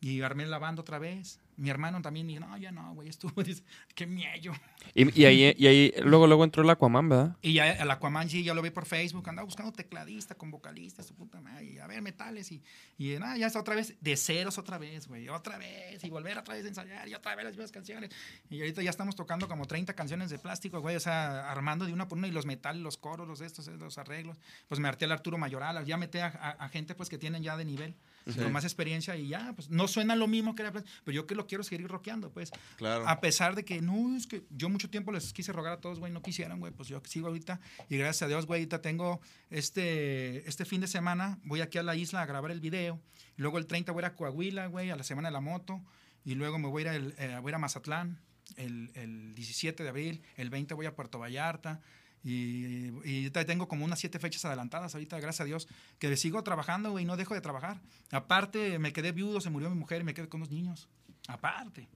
[0.00, 1.40] Y armé la banda otra vez.
[1.56, 3.62] Mi hermano también dijo, no, ya no, güey, estuvo, dice,
[3.94, 4.52] qué miello.
[4.94, 7.36] Y, y ahí, y ahí luego, luego entró el Aquaman, ¿verdad?
[7.42, 11.02] Y ya el Aquaman, sí, ya lo vi por Facebook, andaba buscando tecladista con vocalista,
[11.02, 12.62] su puta madre, y a ver, metales, y,
[12.98, 16.38] y nada, ya está otra vez, de ceros otra vez, güey, otra vez, y volver
[16.38, 18.10] otra vez a ensayar, y otra vez las mismas canciones.
[18.48, 21.92] Y ahorita ya estamos tocando como 30 canciones de plástico, güey, o sea, armando de
[21.92, 24.38] una por una, y los metales, los coros, los estos, eh, los arreglos.
[24.68, 27.42] Pues me harté al Arturo Mayoral, ya metí a, a- a gente, pues, que tienen
[27.42, 27.94] ya de nivel,
[28.36, 31.34] con más experiencia, y ya, pues, no suena lo mismo que era, pero yo que
[31.40, 32.50] lo quiero seguir rockeando, pues.
[32.76, 33.08] Claro.
[33.08, 35.98] A pesar de que, no, es que yo mucho tiempo les quise rogar a todos,
[35.98, 39.20] güey, no quisieran, güey, pues yo sigo ahorita y gracias a Dios, güey, ahorita tengo
[39.50, 43.00] este, este fin de semana, voy aquí a la isla a grabar el video,
[43.36, 45.80] luego el 30 voy a a Coahuila, güey, a la Semana de la Moto,
[46.24, 48.18] y luego me voy a ir, el- eh, voy a, ir a Mazatlán
[48.56, 51.80] el, el 17 de abril, el 20 voy a Puerto Vallarta,
[52.22, 55.68] y, y tengo como unas siete fechas adelantadas ahorita, gracias a Dios,
[55.98, 57.80] que sigo trabajando, güey, no dejo de trabajar.
[58.10, 60.88] Aparte, me quedé viudo, se murió mi mujer y me quedé con los niños.
[61.32, 61.88] Aparte.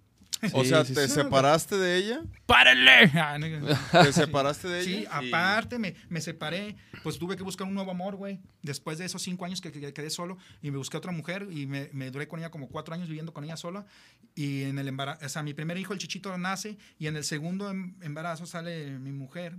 [0.53, 1.15] o Sí, sea, sí, ¿te sí.
[1.15, 2.23] separaste de ella?
[2.45, 3.11] ¡Párenle!
[3.15, 4.03] Ah.
[4.03, 5.23] ¿Te separaste de Sí, ella?
[5.23, 8.41] Y- aparte me, me separé, pues tuve que buscar un nuevo amor, güey.
[8.63, 11.67] Después de esos cinco años que, que quedé solo y me busqué otra mujer y
[11.67, 13.87] me, me duré con ella como cuatro años viviendo con ella sola.
[14.35, 17.25] Y en el embarazo, o sea, mi primer hijo, el chichito, nace y en el
[17.25, 19.57] segundo em- embarazo sale mi mujer.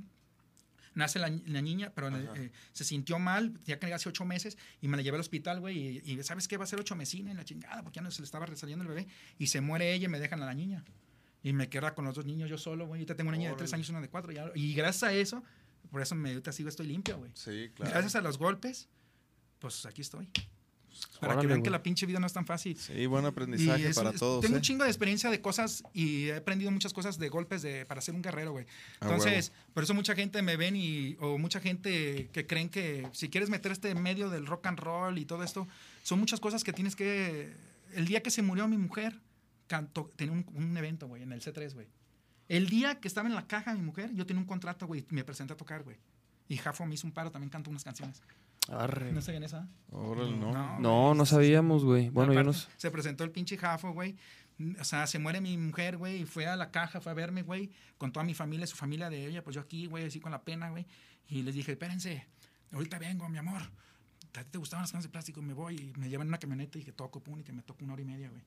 [0.96, 4.88] Nace la, la niña, pero eh, se sintió mal, ya que hace ocho meses, y
[4.88, 6.58] me la llevé al hospital, güey, y, y ¿sabes qué?
[6.58, 8.84] Va a ser ocho mesines en la chingada, porque ya no se le estaba saliendo
[8.84, 10.84] el bebé, y se muere ella y me dejan a la niña.
[11.44, 13.00] Y me queda con los dos niños yo solo, güey.
[13.02, 14.32] Ahorita tengo una niña de tres años y una de cuatro.
[14.32, 15.44] ya- y gracias a eso,
[15.92, 17.30] por eso me, ahorita sigo, estoy limpio, güey.
[17.36, 17.92] Sí, claro.
[17.92, 18.90] Gracias a los golpes,
[19.60, 20.30] pues aquí estoy.
[21.20, 22.78] Para que Órale, vean que la pinche vida no es tan fácil.
[22.78, 24.42] Sí, buen Y aprendizaje es- para es- todos.
[24.42, 24.58] Tengo ¿eh?
[24.58, 28.02] un chingo de experiencia de cosas y he aprendido muchas cosas de golpes de, para
[28.02, 28.66] ser un guerrero, güey.
[29.00, 33.08] A Entonces, por eso mucha gente me ven y, o mucha gente que creen que
[33.14, 35.68] si quieres meter este medio del rock and roll y todo esto,
[36.04, 37.54] son muchas cosas que tienes que...
[37.94, 39.20] El día que se murió mi mujer,
[39.68, 41.88] cantó, tenía un, un evento, güey, en el C3, güey.
[42.48, 45.24] El día que estaba en la caja mi mujer, yo tenía un contrato, güey, me
[45.24, 45.98] presenté a tocar, güey.
[46.48, 48.22] Y Jafo me hizo un paro, también cantó unas canciones.
[48.70, 49.12] Arre.
[49.12, 49.68] ¿No sabían esa?
[49.92, 50.80] Órale, no.
[50.80, 52.10] No, no sabíamos, güey.
[52.10, 52.78] Bueno, yo no Aparte, sé.
[52.78, 54.16] Se presentó el pinche Jafo, güey.
[54.80, 57.42] O sea, se muere mi mujer, güey, y fue a la caja, fue a verme,
[57.42, 60.32] güey, con toda mi familia, su familia de ella, pues yo aquí, güey, así con
[60.32, 60.86] la pena, güey.
[61.28, 62.26] Y les dije, espérense,
[62.72, 63.62] ahorita vengo, mi amor.
[64.34, 65.42] ¿A ti te gustaban las canciones de plástico?
[65.42, 67.64] Me voy y me llevan en una camioneta y que toco, pum, y que me
[67.64, 68.44] toco una hora y media, güey.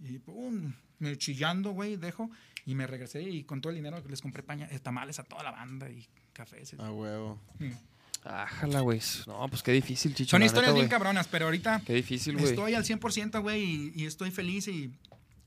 [0.00, 2.30] Y pum, me chillando, güey, dejo
[2.66, 5.42] y me regresé y con todo el dinero les compré paña, eh, tamales a toda
[5.42, 6.74] la banda y cafés.
[6.74, 7.40] A huevo.
[7.58, 7.70] Mm.
[8.24, 9.00] Ájala, güey.
[9.26, 10.30] No, pues qué difícil, chicho.
[10.30, 10.90] Son historias neta, bien güey.
[10.98, 12.50] cabronas, pero ahorita Qué difícil, güey.
[12.50, 14.90] Estoy al 100%, güey, y, y estoy feliz y,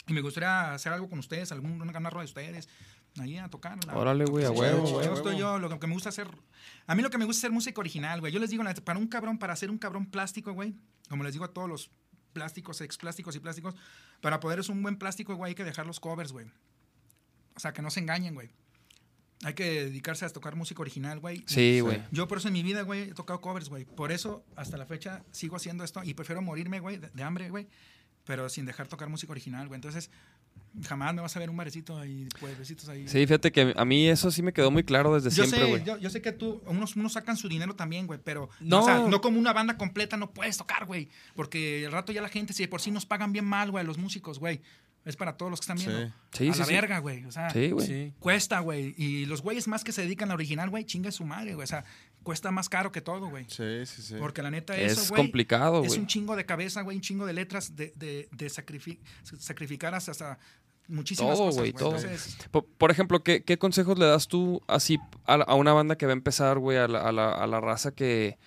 [0.07, 1.79] y me gustaría hacer algo con ustedes, algún
[2.11, 2.69] rueda de ustedes,
[3.19, 3.83] ahí a tocar.
[3.85, 5.15] la- Órale, güey, a huevo, yo huevo.
[5.15, 6.27] estoy yo, lo que me gusta hacer,
[6.85, 8.31] a mí lo que me gusta es hacer música original, güey.
[8.31, 10.75] Yo les digo, para un cabrón, para hacer un cabrón plástico, güey,
[11.09, 11.89] como les digo a todos los
[12.33, 13.73] plásticos, ex plásticos y plásticos,
[14.21, 16.45] para poder ser un buen plástico, güey, hay que dejar los covers, güey.
[17.55, 18.49] O sea, que no se engañen, güey.
[19.43, 21.43] Hay que dedicarse a tocar música original, güey.
[21.45, 22.01] Sí, güey.
[22.11, 23.85] Yo por eso en mi vida, güey, he tocado covers, güey.
[23.85, 27.49] Por eso, hasta la fecha, sigo haciendo esto y prefiero morirme, güey, de, de hambre,
[27.49, 27.67] güey,
[28.25, 29.77] pero sin dejar tocar música original, güey.
[29.77, 30.09] Entonces,
[30.85, 33.07] jamás me vas a ver un barecito ahí, pueblecitos ahí.
[33.07, 35.83] Sí, fíjate que a mí eso sí me quedó muy claro desde Yo siempre, güey.
[35.83, 38.81] yo, yo sé que tú, unos, unos sacan su dinero también, güey, pero No.
[38.81, 41.09] O sea, no como una banda completa no puedes tocar, güey.
[41.35, 43.85] Porque el rato ya la gente, si de por sí nos pagan bien mal, güey,
[43.85, 44.61] los músicos, güey.
[45.07, 46.07] Es para todos los que están viendo.
[46.07, 46.13] Sí.
[46.33, 46.73] Sí, a sí, la sí.
[46.73, 47.23] verga, güey.
[47.25, 47.87] O sea, Sí, güey.
[47.87, 48.13] Sí.
[48.19, 48.93] cuesta, güey.
[48.97, 51.63] Y los güeyes más que se dedican a la original, güey, chinga su madre, güey.
[51.63, 51.85] O sea,
[52.23, 53.45] cuesta más caro que todo, güey.
[53.47, 54.15] Sí, sí, sí.
[54.19, 55.99] Porque la neta Es eso, güey, complicado, Es güey.
[56.01, 58.99] un chingo de cabeza, güey, un chingo de letras de, de, de sacrifi-
[59.39, 60.39] sacrificar hasta, hasta
[60.89, 61.95] muchísimas Todo, cosas, todo.
[61.95, 65.71] Entonces, Por, por ejemplo, ¿qué, qué consejos le das tú así a, la- a una
[65.73, 68.37] banda que va a empezar, güey, a la, a la- a la raza que,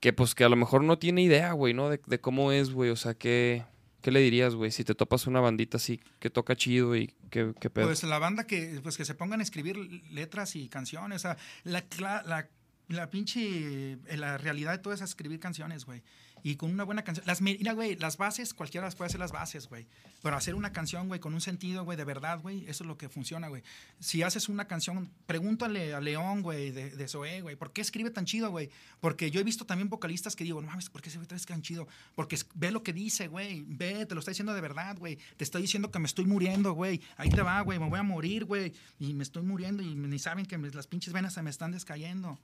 [0.00, 1.90] que, pues, que a lo mejor no tiene idea, güey, ¿no?
[1.90, 2.90] De, de cómo es, güey.
[2.90, 3.64] O sea, ¿qué,
[4.04, 4.70] ¿qué le dirías, güey?
[4.70, 7.86] Si te topas una bandita así que toca chido y que, que pedo.
[7.86, 9.78] Pues la banda que, pues que se pongan a escribir
[10.12, 11.16] letras y canciones.
[11.16, 11.82] O sea, la,
[12.26, 12.50] la,
[12.88, 13.92] la pinche.
[13.92, 16.02] eh, La realidad de todo es escribir canciones, güey.
[16.46, 17.26] Y con una buena canción.
[17.26, 19.86] Las, mira, güey, las bases, cualquiera las puede hacer las bases, güey.
[20.22, 22.98] Pero hacer una canción, güey, con un sentido, güey, de verdad, güey, eso es lo
[22.98, 23.62] que funciona, güey.
[23.98, 28.10] Si haces una canción, pregúntale a León, güey, de, de Zoé, güey, ¿por qué escribe
[28.10, 28.68] tan chido, güey?
[29.00, 31.62] Porque yo he visto también vocalistas que digo, no mames, ¿por qué ese güey tan
[31.62, 31.88] chido?
[32.14, 35.18] Porque ve lo que dice, güey, ve, te lo está diciendo de verdad, güey.
[35.38, 37.00] Te estoy diciendo que me estoy muriendo, güey.
[37.16, 38.74] Ahí te va, güey, me voy a morir, güey.
[38.98, 41.72] Y me estoy muriendo y ni saben que me- las pinches venas se me están
[41.72, 42.38] descayendo.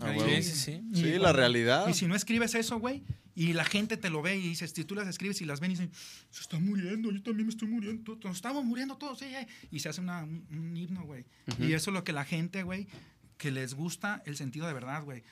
[0.00, 0.30] A Ahí- huevo.
[0.36, 0.82] Sí, sí, sí.
[0.92, 1.88] y Sí, la realidad.
[1.88, 4.84] Y si no escribes eso, güey, y la gente te lo ve y dices, si
[4.84, 5.90] tú las escribes y las ven y dicen,
[6.30, 9.80] se está muriendo, yo también me estoy muriendo, nos estamos muriendo todos, sí, eh", y
[9.80, 11.24] se hace una- un, un himno, güey.
[11.58, 12.86] Y eso es lo que la gente, güey,
[13.36, 15.22] que les gusta el sentido de verdad, güey.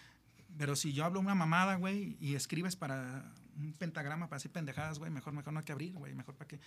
[0.56, 4.98] Pero si yo hablo una mamada, güey, y escribes para un pentagrama, para hacer pendejadas,
[4.98, 6.60] güey, mejor, mejor no hay que abrir, güey, mejor para que...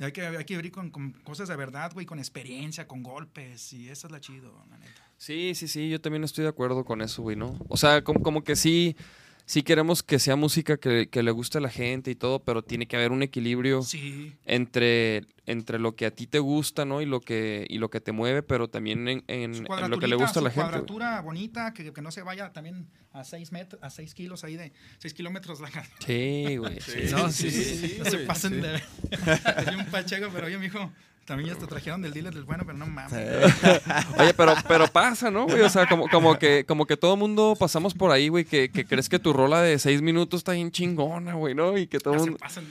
[0.00, 0.90] Hay que, hay que abrir con,
[1.24, 5.12] cosas de verdad, güey, con experiencia, con golpes, y eso es la chido, la neta.
[5.18, 7.58] Sí, sí, sí, yo también estoy de acuerdo con eso, güey, ¿no?
[7.68, 8.96] O sea, como, como que sí,
[9.50, 12.62] sí queremos que sea música que, que le guste a la gente y todo, pero
[12.62, 17.02] tiene que haber un equilibrio Sí, entre, entre lo que a ti te gusta, ¿no?
[17.02, 20.06] Y lo que, y lo que te mueve, pero también en, en- en lo que
[20.06, 20.60] le gusta a la gente.
[20.62, 20.70] güey.
[20.70, 24.54] cuadratura bonita, que, que no se vaya también a 6 metros, a 6 kilos ahí
[24.56, 25.68] de 6 kilómetros la
[26.06, 26.80] Sí, güey.
[26.80, 27.10] sí.
[27.10, 28.60] No, sí, sí, sí, No se pasen sí.
[28.60, 28.80] de.
[29.76, 30.92] Un pacheco, pero oye, mijo,
[31.24, 33.12] también ya te trajeron del dealer del bueno, pero no mames.
[34.18, 35.60] Oye, pero, pero pasa, ¿no, güey?
[35.60, 38.84] O sea, como, como que, como que todo mundo pasamos por ahí, güey, que, que
[38.84, 41.78] crees que tu rola de seis minutos está bien chingona, güey, ¿no?
[41.78, 42.38] Y que todo Ya se mundo.
[42.38, 42.66] pasan.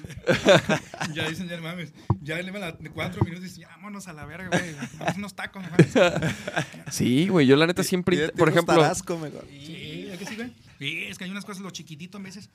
[1.13, 1.93] ya dicen, ya no mames.
[2.21, 4.75] Ya le van a cuatro minutos y dicen, ya, vámonos a la verga, güey.
[4.99, 5.93] Vamos unos tacos, no mames.
[6.91, 9.45] Sí, güey, yo la neta siempre, por ejemplo, Tarasco mejor.
[9.49, 10.51] Sí, ¿es que sí, güey?
[10.79, 12.49] Sí, es que hay unas cosas, lo chiquitito en veces.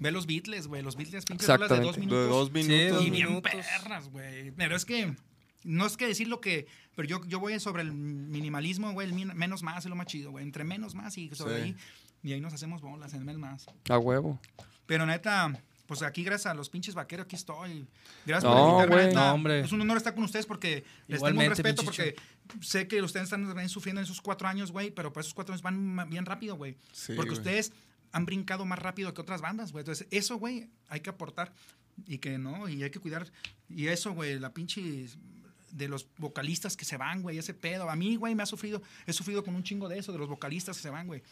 [0.00, 0.82] Ve los Beatles, güey.
[0.82, 2.00] Los Beatles, pinches de dos Exactamente.
[2.00, 2.28] De minutos.
[2.28, 2.76] dos minutos.
[2.76, 3.52] Y dos bien minutos.
[3.52, 4.52] perras, güey.
[4.52, 5.12] Pero es que
[5.68, 6.66] no es que decir lo que.
[6.96, 9.06] Pero yo, yo voy sobre el minimalismo, güey.
[9.08, 10.44] El min- menos más es lo más chido, güey.
[10.44, 11.62] Entre menos más y sobre Sí.
[11.62, 11.76] ahí.
[12.22, 13.66] Y ahí nos hacemos bolas en el menos más.
[13.88, 14.40] a huevo.
[14.86, 15.52] Pero neta,
[15.86, 17.86] pues aquí gracias a los pinches vaqueros, aquí estoy.
[18.26, 18.94] Gracias No, por invitarme.
[18.96, 19.06] güey.
[19.08, 19.28] neta.
[19.28, 19.60] No, hombre.
[19.60, 22.16] Es un honor estar con ustedes porque les tengo un respeto porque
[22.60, 24.90] sé que ustedes están también sufriendo en esos cuatro años, güey.
[24.90, 26.76] Pero pues esos cuatro años van bien rápido, güey.
[26.92, 27.38] Sí, porque güey.
[27.38, 27.72] ustedes
[28.10, 29.82] han brincado más rápido que otras bandas, güey.
[29.82, 31.52] Entonces, eso, güey, hay que aportar.
[32.06, 33.30] Y que no, y hay que cuidar.
[33.68, 35.06] Y eso, güey, la pinche
[35.70, 37.88] de los vocalistas que se van, güey, ese pedo.
[37.90, 40.28] A mí, güey, me ha sufrido, he sufrido con un chingo de eso, de los
[40.28, 41.22] vocalistas que se van, güey.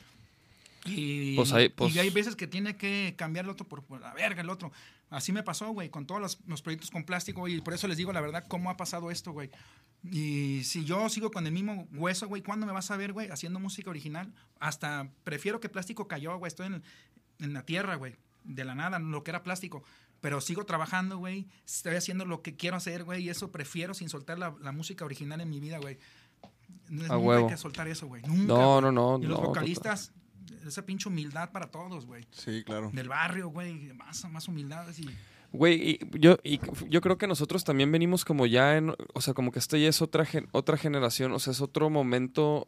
[0.85, 4.01] Y, Pues ahí, pues- y hay veces que tiene que cambiar el otro por, por
[4.01, 4.71] la verga, el otro.
[5.11, 7.57] Así me pasó, güey, con todos los, los proyectos con plástico, güey.
[7.57, 9.51] Y por eso les digo la verdad, cómo ha pasado esto, güey.
[10.11, 13.29] Y si yo sigo con el mismo hueso, güey, ¿cuándo me vas a ver, güey,
[13.31, 14.33] haciendo música original?
[14.61, 16.49] Hasta prefiero que plástico cayó, güey.
[16.49, 16.83] Estoy en,
[17.41, 18.15] en la tierra, güey.
[18.45, 19.83] De la nada, lo que era plástico.
[20.27, 21.47] Pero sigo trabajando, güey.
[21.65, 23.23] Estoy haciendo lo que quiero hacer, güey.
[23.23, 26.01] Y eso prefiero sin soltar la, la música original en mi vida, güey.
[26.89, 28.23] Nunca hay que soltar eso, güey.
[28.23, 28.53] Nunca.
[28.53, 29.21] No, no, no.
[29.23, 30.11] Y los no, vocalistas,
[30.67, 32.27] esa pinche humildad para todos, güey.
[32.33, 32.91] Sí, claro.
[32.93, 33.93] Del barrio, güey.
[33.93, 34.89] Más, más humildad.
[34.89, 35.09] así.
[35.53, 36.59] Güey, y yo, y
[36.89, 39.89] yo creo que nosotros también venimos como ya en, o sea, como que esta ya
[39.89, 42.67] es otra, gen- otra generación, o sea, es otro momento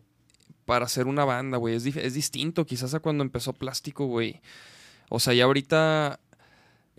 [0.65, 1.75] para hacer una banda, güey.
[1.75, 4.41] Es, es distinto quizás a cuando empezó Plástico, güey.
[5.09, 6.21] O sea, ya ahorita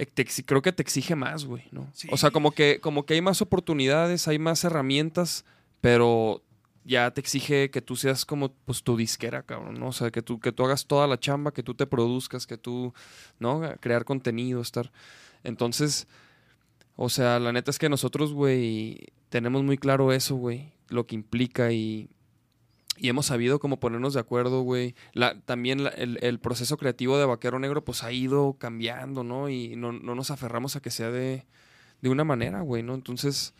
[0.05, 1.89] te exi- creo que te exige más, güey, ¿no?
[1.93, 2.07] Sí.
[2.11, 5.45] O sea, como que, como que hay más oportunidades, hay más herramientas,
[5.81, 6.41] pero
[6.85, 9.87] ya te exige que tú seas como pues tu disquera, cabrón, ¿no?
[9.89, 12.57] O sea, que tú, que tú hagas toda la chamba, que tú te produzcas, que
[12.57, 12.93] tú,
[13.39, 13.61] ¿no?
[13.79, 14.91] Crear contenido, estar.
[15.43, 16.07] Entonces,
[16.95, 21.15] o sea, la neta es que nosotros, güey, tenemos muy claro eso, güey, lo que
[21.15, 22.09] implica y,
[23.01, 24.95] y hemos sabido cómo ponernos de acuerdo, güey.
[25.13, 29.49] La, también la- el, el proceso creativo de Vaquero Negro, pues ha ido cambiando, ¿no?
[29.49, 31.45] Y no, no nos aferramos a que sea de,
[32.01, 32.93] de una manera, güey, ¿no?
[32.95, 33.53] Entonces,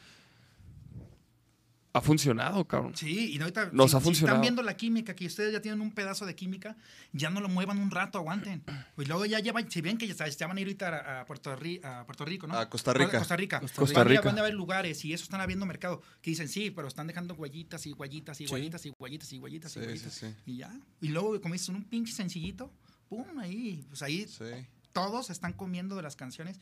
[2.00, 2.96] ha funcionado, cabrón.
[2.96, 4.36] Sí, y ahorita Nos si, ha si funcionado.
[4.38, 6.76] están viendo la química, que ustedes ya tienen un pedazo de química,
[7.14, 8.64] ya no lo muevan un rato, aguanten.
[8.96, 11.26] Pues luego ya llevan, si ven que ya, ya van a ir ahorita a, a
[11.26, 12.58] Puerto, Ri- a Puerto Rico, ¿no?
[12.58, 13.20] A Costa Rica.
[13.20, 13.60] Costa Rica.
[13.62, 14.22] Costa Van a- Rica.
[14.24, 17.36] Van a haber lugares y eso están habiendo mercado que dicen sí, pero están dejando
[17.36, 18.54] huellitas y huellitas y Sí.
[18.54, 20.14] huellitas y huellitas y huellitas y Sí, huellitas.
[20.14, 20.34] sí, sí.
[20.46, 20.72] Y ya.
[21.02, 22.72] Y luego, como dices, un pinche sencillito,
[23.10, 23.86] pum, ahí.
[23.90, 24.46] Pues ahí Sí.
[24.94, 26.60] todos están comiendo de las canciones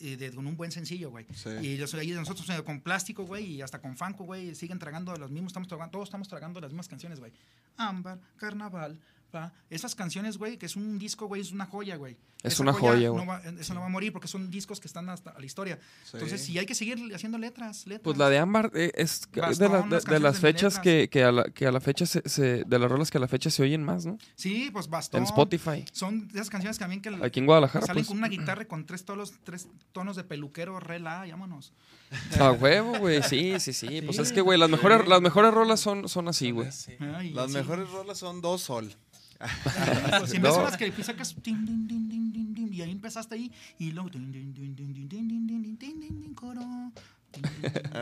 [0.00, 1.26] eh, de, con un buen sencillo, güey.
[1.34, 1.50] Sí.
[1.50, 5.14] Y los, ahí nosotros eh, con plástico, güey, y hasta con Fanco, güey, siguen tragando
[5.16, 7.32] los mismos, estamos tragando, todos estamos tragando las mismas canciones, güey.
[7.76, 8.98] Ámbar, Carnaval,
[9.70, 12.16] Esas canciones, güey, que es un disco, güey, es una joya, güey.
[12.42, 13.26] Es Esa una joya, no güey.
[13.26, 15.78] va- eso no va a morir porque son discos que están hasta la historia.
[16.04, 16.10] Sí.
[16.14, 18.00] Entonces, sí hay que seguir haciendo letras, letras.
[18.02, 20.78] Pues la de Ámbar eh, es de, la- de- las de canciones las de fechas
[20.78, 23.20] que, que, a la, que a la fecha se, se- de las rolas que a
[23.20, 24.16] la fecha se oyen más, ¿no?
[24.36, 25.18] Sí, pues bastón.
[25.18, 25.84] En Spotify.
[25.92, 28.08] Son de esas canciones que también que Aquí en Guadalajara, salen pues.
[28.08, 31.72] con una guitarra con tres tonos, tres tonos de peluquero, re la, llámonos.
[32.40, 33.22] A huevo, güey.
[33.22, 34.00] Sí, sí, sí.
[34.02, 34.22] Pues Sí.
[34.22, 36.72] es que, güey, las mejores, las mejores rolas son, son así, güey.
[36.72, 36.96] Sí.
[37.34, 37.56] Las sí.
[37.58, 38.92] mejores rolas son dos sol
[40.76, 40.84] que
[42.70, 44.10] y ahí empezaste ahí y luego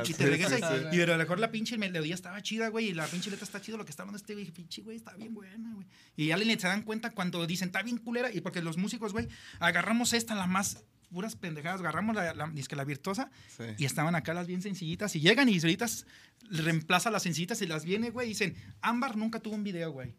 [0.07, 0.61] y te regresas
[0.93, 3.61] y a lo mejor la pinche melodía estaba chida, güey, y la pinche letra está
[3.61, 5.87] chida, lo que está hablando este güey, pinche güey, está bien buena, güey.
[6.17, 9.13] Y ya le se dan cuenta cuando dicen, está bien culera, y porque los músicos,
[9.13, 9.29] güey,
[9.61, 13.31] agarramos esta, la más puras pendejadas, agarramos la, la, virtuosa
[13.79, 16.07] y estaban acá las bien sencillitas y llegan y solitas
[16.51, 20.15] reemplaza las sencillitas y las viene, güey, y dicen, Ámbar nunca tuvo un video, güey.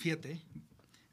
[0.00, 0.40] Fíjate,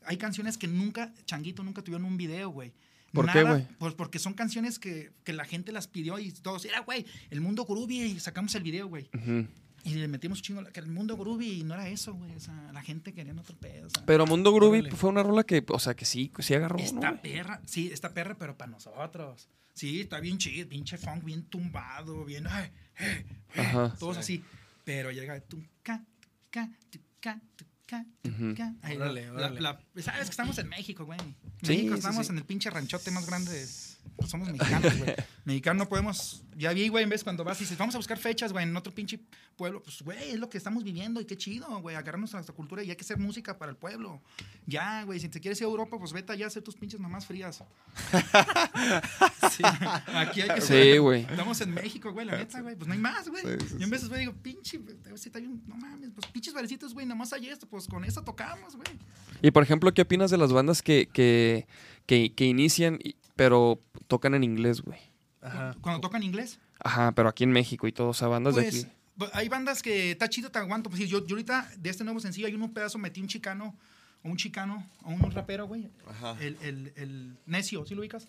[0.05, 2.73] hay canciones que nunca, Changuito, nunca tuvieron un video, güey.
[3.11, 3.67] ¿Por qué, güey?
[3.79, 7.41] Pues porque son canciones que, que la gente las pidió y todos, era, güey, el
[7.41, 9.09] mundo groovy y sacamos el video, güey.
[9.13, 9.45] Ujú.
[9.83, 12.33] Y le metimos chingo, que el mundo groovy y no era eso, güey.
[12.35, 13.87] O sea, la gente quería otro pedo.
[13.87, 16.77] O sea, Pero Mundo Groovy fue una rola que, o sea, que sí, sí agarró,
[16.77, 17.21] ¿no, Está güey?
[17.21, 19.47] perra, sí, está perra, pero para nosotros.
[19.73, 22.47] Sí, está bien chido, pinche funk, bien tumbado, bien.
[22.49, 22.69] ay,
[22.99, 23.25] eh,
[23.55, 23.95] eh, Ajá.
[23.99, 24.19] Todos Sí.
[24.21, 24.43] así.
[24.83, 26.03] Pero llega tu ca,
[26.49, 27.65] ca, tu, ca, tu, ca, tu,
[27.95, 28.53] Ujú.
[28.55, 28.73] ca.
[28.81, 29.61] Ay, Órale, la- órale.
[29.61, 31.19] la- Sabes que estamos en México, güey.
[31.61, 32.31] Sí, México, sí, estamos sí.
[32.33, 33.51] en el pinche ranchote más grande.
[33.53, 33.67] de-
[34.15, 35.15] pues somos mexicanos, güey.
[35.45, 36.43] Mexicanos no podemos.
[36.57, 38.75] Ya vi, güey, en vez cuando vas y dices, vamos a buscar fechas, güey, en
[38.75, 39.19] otro pinche
[39.55, 39.81] pueblo.
[39.83, 41.95] Pues, güey, es lo que estamos viviendo y qué chido, güey.
[41.95, 44.21] Agarrarnos a nuestra cultura y hay que hacer música para el pueblo.
[44.65, 46.99] Ya, güey, si te quieres ir a Europa, pues vete allá a hacer tus pinches
[46.99, 47.63] mamás frías.
[49.51, 49.63] Sí,
[50.13, 51.21] aquí hay que Sí, güey.
[51.21, 52.75] Estamos en México, güey, la neta, güey.
[52.75, 53.43] Pues no hay más, güey.
[53.43, 56.27] Sí, sí, Yo en veces, güey, digo, pinche, güey, sí está bien, no mames, pues
[56.27, 58.87] pinches barecitos, güey, nada más hay esto, pues con eso tocamos, güey.
[59.41, 61.67] Y por ejemplo, ¿qué opinas de las bandas que, que,
[62.05, 64.99] que, que inician, y- pero tocan en inglés, güey?
[65.41, 65.75] Ajá.
[65.79, 68.83] Cuando tocan inglés, Ajá, pero aquí en México y todo, o sea, bandas de pues
[68.85, 69.29] aquí.
[69.33, 70.89] hay bandas que está chido, te aguanto.
[70.89, 73.75] Pues yo, yo ahorita de este nuevo sencillo hay un pedazo, metí un chicano,
[74.23, 75.89] o un chicano, o un rapero, güey.
[76.07, 76.35] Ajá.
[76.41, 78.27] El, el, el necio, ¿sí lo ubicas?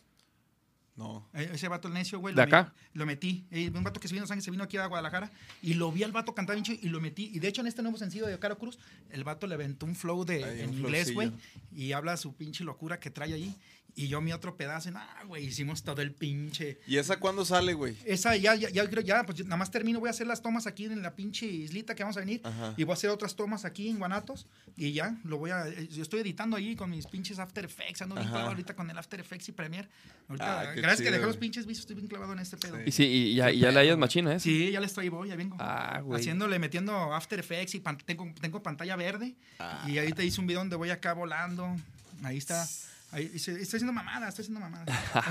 [0.96, 1.28] No.
[1.32, 2.34] Eh, Ese vato el necio, güey.
[2.34, 2.72] ¿De lo me- acá?
[2.94, 3.44] Lo metí.
[3.74, 4.42] Un vato que se vino, ¿saben?
[4.42, 5.30] se vino aquí a Guadalajara
[5.62, 7.30] y lo vi al vato cantar bien chido y lo metí.
[7.32, 8.78] Y de hecho, en este nuevo sencillo de Caro Cruz,
[9.10, 11.32] el vato le aventó un flow de, Ahí, en un inglés, güey.
[11.70, 13.54] Y habla su pinche locura que trae ahí.
[14.00, 16.78] Y yo mi otro pedazo, ah, güey, hicimos todo el pinche.
[16.86, 17.96] ¿Y esa cuándo sale, güey?
[18.04, 20.68] Esa ya, ya, ya, creo- ya, pues nada más termino, voy a hacer las tomas
[20.68, 22.40] aquí en la pinche islita que vamos a venir.
[22.44, 22.74] Ajá.
[22.76, 24.46] Y voy a hacer otras tomas aquí en Guanatos.
[24.76, 25.66] Y ya, lo voy a.
[25.66, 28.02] eh, Yo estoy editando ahí con mis pinches After Effects.
[28.02, 29.88] Ando bien clavado ahorita con el After Effects y Premiere.
[30.28, 32.56] Ahorita, Ah, qué gracias que chido, dejé los pinches vicios, estoy bien clavado en este
[32.56, 32.76] pedo.
[32.76, 32.82] Sí.
[32.86, 34.38] Y sí, y ya, y ya le hayas machina, ¿eh?
[34.38, 35.56] Sí, ya le estoy, voy, ya vengo.
[35.58, 36.20] Ah, güey.
[36.20, 39.34] Haciéndole, metiendo After Effects y pan- tengo, tengo pantalla verde.
[39.58, 39.84] Ah.
[39.88, 41.74] Y ahorita hice un video donde voy acá volando.
[42.22, 42.64] Ahí está.
[43.10, 44.88] Ahí, dice, estoy haciendo mamadas, estoy haciendo mamadas.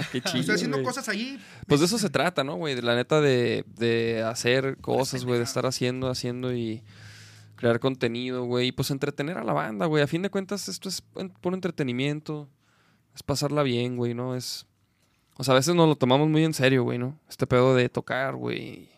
[0.12, 1.40] Qué chido, estoy haciendo cosas ahí.
[1.68, 2.74] Pues de eso se trata, ¿no, güey?
[2.74, 6.84] De la neta de, de hacer cosas, güey, de estar haciendo, haciendo y
[7.56, 8.70] crear contenido, güey.
[8.70, 10.02] Y pues entretener a la banda, güey.
[10.02, 12.50] A fin de cuentas, esto es puro entretenimiento.
[13.14, 14.36] Es pasarla bien, güey, ¿no?
[14.36, 14.66] Es.
[15.36, 17.20] O sea, a veces nos lo tomamos muy en serio, güey, ¿no?
[17.30, 18.90] Este pedo de tocar, güey.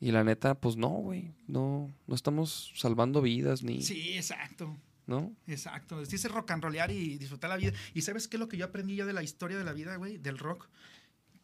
[0.00, 1.34] Y la neta, pues no, güey.
[1.46, 3.82] No, no estamos salvando vidas ni.
[3.82, 4.76] Sí, exacto.
[5.08, 5.34] ¿No?
[5.46, 6.00] Exacto.
[6.02, 7.72] Es ese rock and rollear y disfrutar la vida.
[7.94, 9.96] ¿Y sabes qué es lo que yo aprendí ya de la historia de la vida,
[9.96, 10.18] güey?
[10.18, 10.68] Del rock.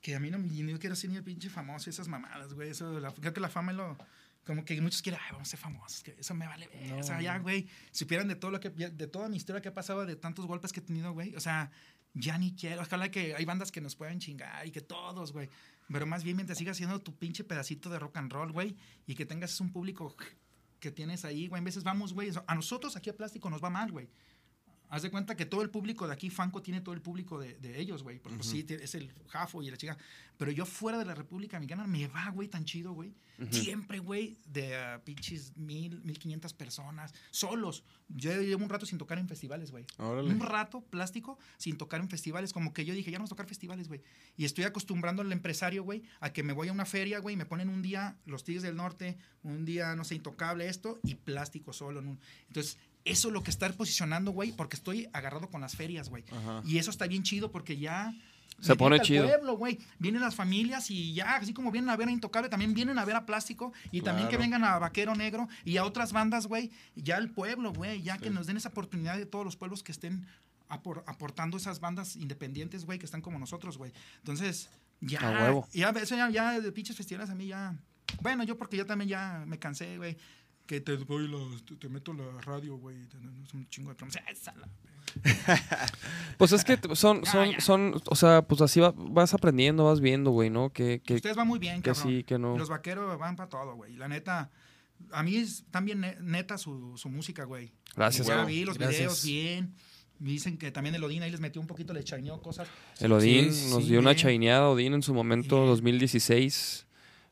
[0.02, 2.68] Que a mí no, no quiero ser ni el pinche famoso y esas mamadas, güey.
[2.68, 3.96] Eso, la- creo que la fama es lo...
[4.44, 6.02] Como que muchos quieren, ay, vamos a ser famosos.
[6.02, 6.92] Que eso me vale ver.
[6.92, 8.68] O sea, ya, güey, supieran de todo lo que...
[8.68, 11.34] De toda mi historia que ha pasado, de tantos golpes que he tenido, güey.
[11.34, 11.70] O sea,
[12.12, 12.82] ya ni quiero.
[12.82, 15.48] Ojalá que hay bandas que nos puedan chingar y que todos, güey.
[15.90, 18.76] Pero más bien mientras sigas haciendo tu pinche pedacito de rock and roll, güey.
[19.06, 20.14] Y que tengas un público
[20.84, 21.58] que tienes ahí, güey.
[21.58, 22.30] En veces vamos, güey.
[22.46, 24.08] A nosotros aquí a Plástico nos va mal, güey.
[24.94, 27.54] Haz de cuenta que todo el público de aquí, Fanco, tiene todo el público de,
[27.58, 28.20] de ellos, güey.
[28.20, 29.98] Porque pues, sí, es el Jafo y la chica.
[30.38, 33.12] Pero yo fuera de la República Mexicana me va, güey, tan chido, güey.
[33.50, 37.82] Siempre, güey, de ah, pinches mil, mil quinientas personas, solos.
[38.08, 39.84] Yo llevo un rato sin tocar en festivales, güey.
[40.30, 42.52] Un rato plástico sin tocar en festivales.
[42.52, 44.00] Como que yo dije, ya no vamos a tocar festivales, güey.
[44.36, 47.36] Y estoy acostumbrando al empresario, güey, a que me voy a una feria, güey, y
[47.36, 51.16] me ponen un día los Tigres del Norte, un día, no sé, intocable esto, y
[51.16, 51.98] plástico solo.
[51.98, 55.76] en un- Entonces, eso es lo que está posicionando, güey, porque estoy agarrado con las
[55.76, 56.24] ferias, güey.
[56.64, 58.14] Y eso está bien chido porque ya...
[58.60, 59.26] Se pone grita el chido.
[59.28, 59.78] pueblo, güey.
[59.98, 63.04] Vienen las familias y ya, así como vienen a ver a Intocable, también vienen a
[63.04, 66.70] ver a Plástico y también que vengan a Vaquero Negro y a otras bandas, güey.
[66.94, 69.90] Ya el pueblo, güey, ya que nos den esa oportunidad de todos los pueblos que
[69.90, 70.26] estén
[70.68, 73.92] apor- aportando esas bandas independientes, güey, que están como nosotros, güey.
[74.18, 74.70] Entonces,
[75.00, 75.68] ya, A huevo.
[75.72, 77.74] ya, eso ya, ya de pinches festivales a mí ya.
[78.22, 80.16] Bueno, yo porque yo también ya me cansé, güey.
[80.66, 83.06] Que te doy la- te, te meto la radio, güey.
[83.08, 84.68] te- Es un chingo de la-
[86.38, 87.60] Pues es que son, Ya, son, ya.
[87.60, 90.72] son, o sea, pues así va- vas aprendiendo, vas viendo, güey, ¿no?
[90.72, 92.12] Que, que, Ustedes van muy bien, que cabrón.
[92.12, 92.56] sí, que no.
[92.56, 93.94] Los vaqueros van para todo, güey.
[93.96, 94.50] La neta,
[95.12, 97.72] a mí es también ne- neta su, su música, güey.
[97.94, 98.56] Gracias, Ya güey.
[98.60, 98.98] vi los Gracias.
[98.98, 99.74] videos bien.
[100.18, 102.68] Dicen que también el Odín ahí les metió un poquito, le chaineó cosas.
[103.00, 104.22] El Odín Sí, nos sí, dio una bien.
[104.22, 105.68] chaineada, Odín en su momento, Bien.
[105.68, 106.83] 2016.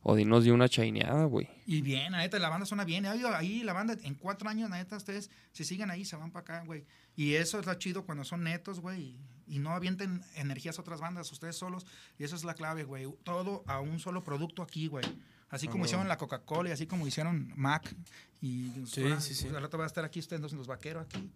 [0.04, 1.48] Odín nos dio una chaineada, güey.
[1.64, 3.06] Y bien, la neta, la banda suena bien.
[3.06, 6.32] Ahí, ahí la banda, en cuatro años, la neta, ustedes, si siguen ahí, se van
[6.32, 6.84] para acá, güey.
[7.14, 9.16] Y eso es lo chido cuando son netos, güey.
[9.46, 11.86] Y, no avienten energías a otras bandas, ustedes solos.
[12.18, 13.06] Y eso es la clave, güey.
[13.22, 15.04] Todo a un solo producto aquí, güey.
[15.50, 17.94] Así como hicieron la Coca-Cola y así como hicieron Mac.
[18.40, 19.44] Y Sí, ahora, sí, sí.
[19.44, 21.30] pues, al rato va a estar aquí ustedes, los vaqueros aquí.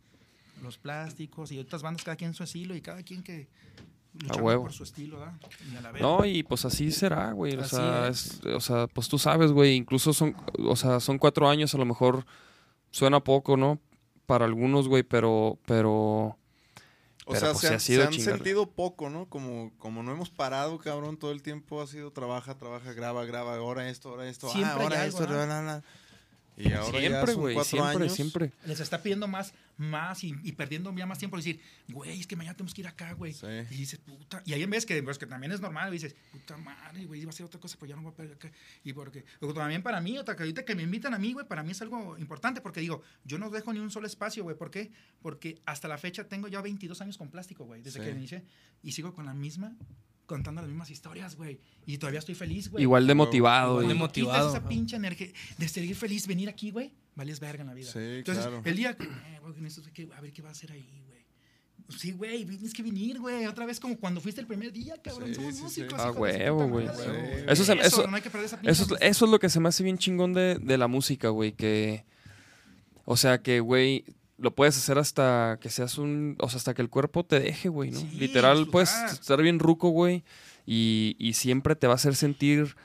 [0.62, 3.48] Los plásticos y otras bandas, cada quien su estilo y cada quien que
[4.22, 4.62] luchando huevo.
[4.64, 5.34] por su estilo, ¿verdad?
[5.72, 6.02] Y a la vez.
[6.02, 7.56] No, y pues así será, güey.
[7.56, 8.40] O sea, es.
[8.44, 9.74] es- o sea, pues tú sabes, güey.
[9.76, 12.24] Incluso son, o sea, son cuatro años, a lo mejor
[12.90, 13.78] suena poco, ¿no?
[14.26, 16.36] Para algunos, güey, pero, pero,
[17.28, 18.34] O Pero, sea, pues, se han, ha sido se han chingar.
[18.36, 19.28] sentido poco, ¿no?
[19.28, 23.56] Como, como no hemos parado, cabrón, todo el tiempo ha sido trabaja, trabaja, graba, graba,
[23.56, 25.82] ahora esto, ahora esto, Siempre ah, ahora algo, esto, ¿no?
[26.58, 28.12] Y ahora siempre, son güey, cuatro siempre, años.
[28.14, 28.52] siempre.
[28.64, 31.36] les está pidiendo más, más y, y perdiendo ya más tiempo.
[31.36, 33.34] Decir, güey, es que mañana tenemos que ir acá, güey.
[33.34, 33.46] Sí.
[33.70, 34.42] Y dices, puta.
[34.46, 37.28] Y ahí en vez que, pues, que también es normal, dices, puta madre, güey, iba
[37.28, 38.50] a hacer otra cosa, pero ya no voy a perder acá.
[38.84, 41.62] Y porque, luego también para mí, otra que que me invitan a mí, güey, para
[41.62, 44.56] mí es algo importante porque digo, yo no dejo ni un solo espacio, güey.
[44.56, 44.90] ¿Por qué?
[45.20, 48.04] Porque hasta la fecha tengo ya 22 años con plástico, güey, desde Sí.
[48.06, 48.44] que inicié.
[48.82, 49.76] Y sigo con la misma,
[50.26, 51.60] contando las mismas historias, güey.
[51.86, 52.82] Y todavía estoy feliz, güey.
[52.82, 56.92] Igual de motivado, Igual de motivado, esa pinche energía de seguir feliz, venir aquí, güey,
[57.14, 57.90] vales verga en la vida.
[57.90, 58.62] Sí, Entonces, claro.
[58.64, 59.40] el día que, eh,
[59.94, 61.16] que- a ver qué va a hacer ahí, güey.
[61.96, 63.46] Sí, güey, tienes que venir, güey.
[63.46, 65.28] Otra vez como cuando fuiste el primer día, cabrón.
[65.28, 65.62] Sí, Somos sí, sí.
[65.62, 66.00] músicos.
[66.00, 66.88] Ah, de su huevo, güey.
[66.88, 67.02] Sí.
[67.46, 69.60] Eso se- eso- no hay que perder esa pinche Eso, eso es lo que se
[69.60, 71.52] me hace bien chingón de, de la música, güey.
[71.52, 72.04] Que.
[73.04, 74.04] O sea, que, güey,
[74.38, 76.36] lo puedes hacer hasta que seas un.
[76.40, 78.00] O sea, hasta que el cuerpo te deje, güey, ¿no?
[78.00, 78.72] Sí, Literal, disfrutar.
[78.72, 80.24] puedes estar bien ruco, güey.
[80.66, 82.76] Y, y siempre te va a hacer sentir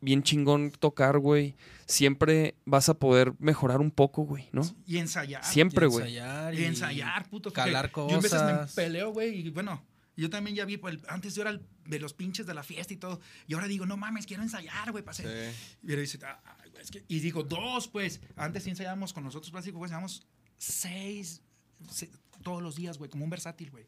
[0.00, 1.56] bien chingón tocar, güey.
[1.86, 4.62] Siempre vas a poder mejorar un poco, güey, ¿no?
[4.86, 5.44] Y ensayar.
[5.44, 6.04] Siempre, Y güey.
[6.06, 6.54] ensayar.
[6.54, 7.52] Y ensayar, puto.
[7.52, 8.74] Calar Yo a veces me cosas.
[8.74, 9.84] peleo, güey, y bueno,
[10.16, 12.94] yo también ya vi, pues, antes yo era el de los pinches de la fiesta
[12.94, 15.24] y todo, y ahora digo, no mames, quiero ensayar, güey, Sí.
[15.82, 17.04] Y, dice, "Ay, güey, es que-".
[17.08, 20.26] y digo, dos, pues, antes sí ensayábamos con nosotros plásticos, güey, ensayábamos
[20.62, 21.40] seis,
[21.90, 22.10] se-
[22.42, 23.86] todos los días, güey, como un versátil, güey.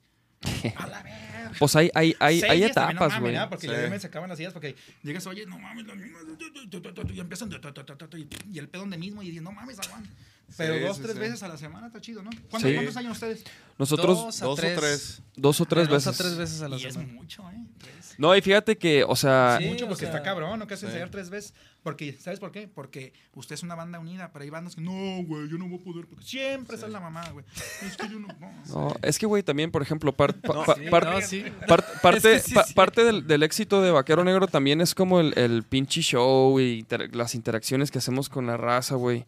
[0.77, 1.53] A la verga.
[1.59, 3.33] Pues hay, hay, hay, hay no etapas, güey.
[3.33, 3.49] ¿verdad?
[3.49, 3.73] Porque Sí.
[3.73, 5.87] ya me sacaban las ideas porque llegas, oye, no mames,
[6.71, 7.51] tu, tu, y empiezan,
[8.53, 10.11] y el pedo donde mismo, y dices, no mames, aguanta.
[10.57, 11.21] Pero Sí, dos, sí, tres sí.
[11.21, 12.31] veces a la semana está chido, ¿no?
[12.51, 12.75] ¿Cuántos, Sí.
[12.75, 13.45] cuántos años ustedes?
[13.79, 14.77] Nosotros Dos a Dos tres.
[14.77, 15.23] o tres.
[15.37, 16.21] dos o tres Dos veces.
[16.21, 17.13] a tres veces a la Y es semana.
[17.13, 17.65] mucho, ¿eh?
[17.79, 18.15] Tres.
[18.19, 20.69] No, y fíjate que, o sea, Sí, mucho o porque sea, está cabrón, ¿no?
[20.69, 20.87] Que hace sí.
[20.87, 21.55] ensayar tres veces.
[21.83, 22.69] Porque, ¿sabes por qué?
[22.73, 24.93] Porque usted es una banda unida, pero hay bandas que no,
[25.27, 26.07] güey, yo no voy a poder.
[26.07, 27.45] Porque siempre sale la mamá, güey.
[27.83, 28.29] Es que yo no.
[28.41, 30.39] no, no, es que, güey, también, por ejemplo, parte,
[32.37, 36.79] Es del, del éxito de Vaquero Negro también es como el, el pinche show y
[36.81, 39.25] inter- las interacciones que hacemos con la raza, güey.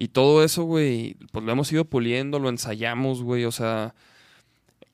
[0.00, 3.94] Y todo eso, güey, pues lo hemos ido puliendo, lo ensayamos, güey, o sea...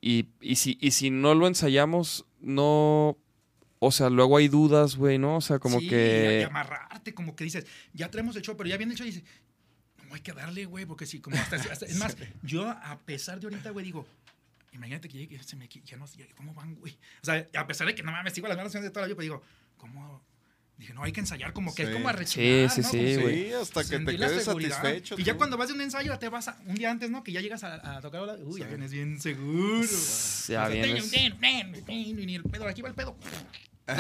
[0.01, 3.17] Y, y, si, y si no lo ensayamos, no...
[3.81, 5.37] O sea, luego hay dudas, güey, ¿no?
[5.37, 6.39] O sea, como Sí, que...
[6.41, 9.11] Y amarrarte, como que dices, ya traemos el show, pero ya viene el show y
[9.11, 9.25] dices,
[10.09, 11.57] no hay que darle, güey, porque sí, como hasta.
[11.57, 14.07] hasta- es más, yo a pesar de ahorita, güey, digo,
[14.73, 16.95] imagínate que llegue, se me, ya no sé, ¿cómo van, güey?
[17.23, 19.17] O sea, a pesar de que no mames, sigo las canciones de toda la vida,
[19.17, 19.43] pero digo,
[19.77, 20.23] ¿cómo?
[20.77, 21.95] Dije, no, hay que ensayar como que es Sí.
[21.95, 22.89] como arrechinar, Sí, sí, ¿no?
[22.91, 23.45] sí, güey.
[23.47, 25.15] Sí, hasta que te quedes satisfecho.
[25.19, 27.23] Y ya cuando vas de un ensayo, ya te vas a, un día antes, ¿no?
[27.23, 28.71] Que ya llegas a, a tocar, la- uy, ya Sí.
[28.71, 29.87] vienes bien seguro.
[30.49, 31.11] Ya vienes...
[31.11, 33.17] ten, ten, ten, ten, Y ni el pedo, aquí va el pedo.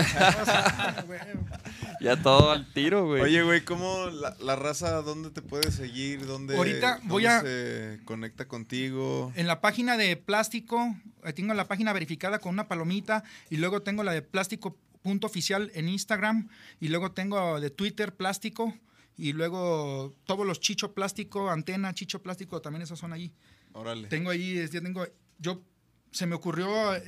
[2.00, 3.22] Ya todo al tiro, güey.
[3.22, 6.26] Oye, güey, ¿cómo la, la raza, dónde te puede seguir?
[6.26, 9.32] ¿Dónde, Ahorita voy a- se conecta contigo?
[9.36, 13.82] En la página de plástico, eh, tengo la página verificada con una palomita y luego
[13.82, 16.48] tengo la de plástico punto oficial en Instagram
[16.80, 18.74] y luego tengo de Twitter plástico
[19.18, 23.30] y luego todos los chicho plástico, antena, chicho plástico, también esos son ahí.
[23.74, 24.08] Órale.
[24.08, 25.06] Tengo ahí, es- ya tengo,
[25.38, 25.62] yo,
[26.10, 26.66] se me ocurrió,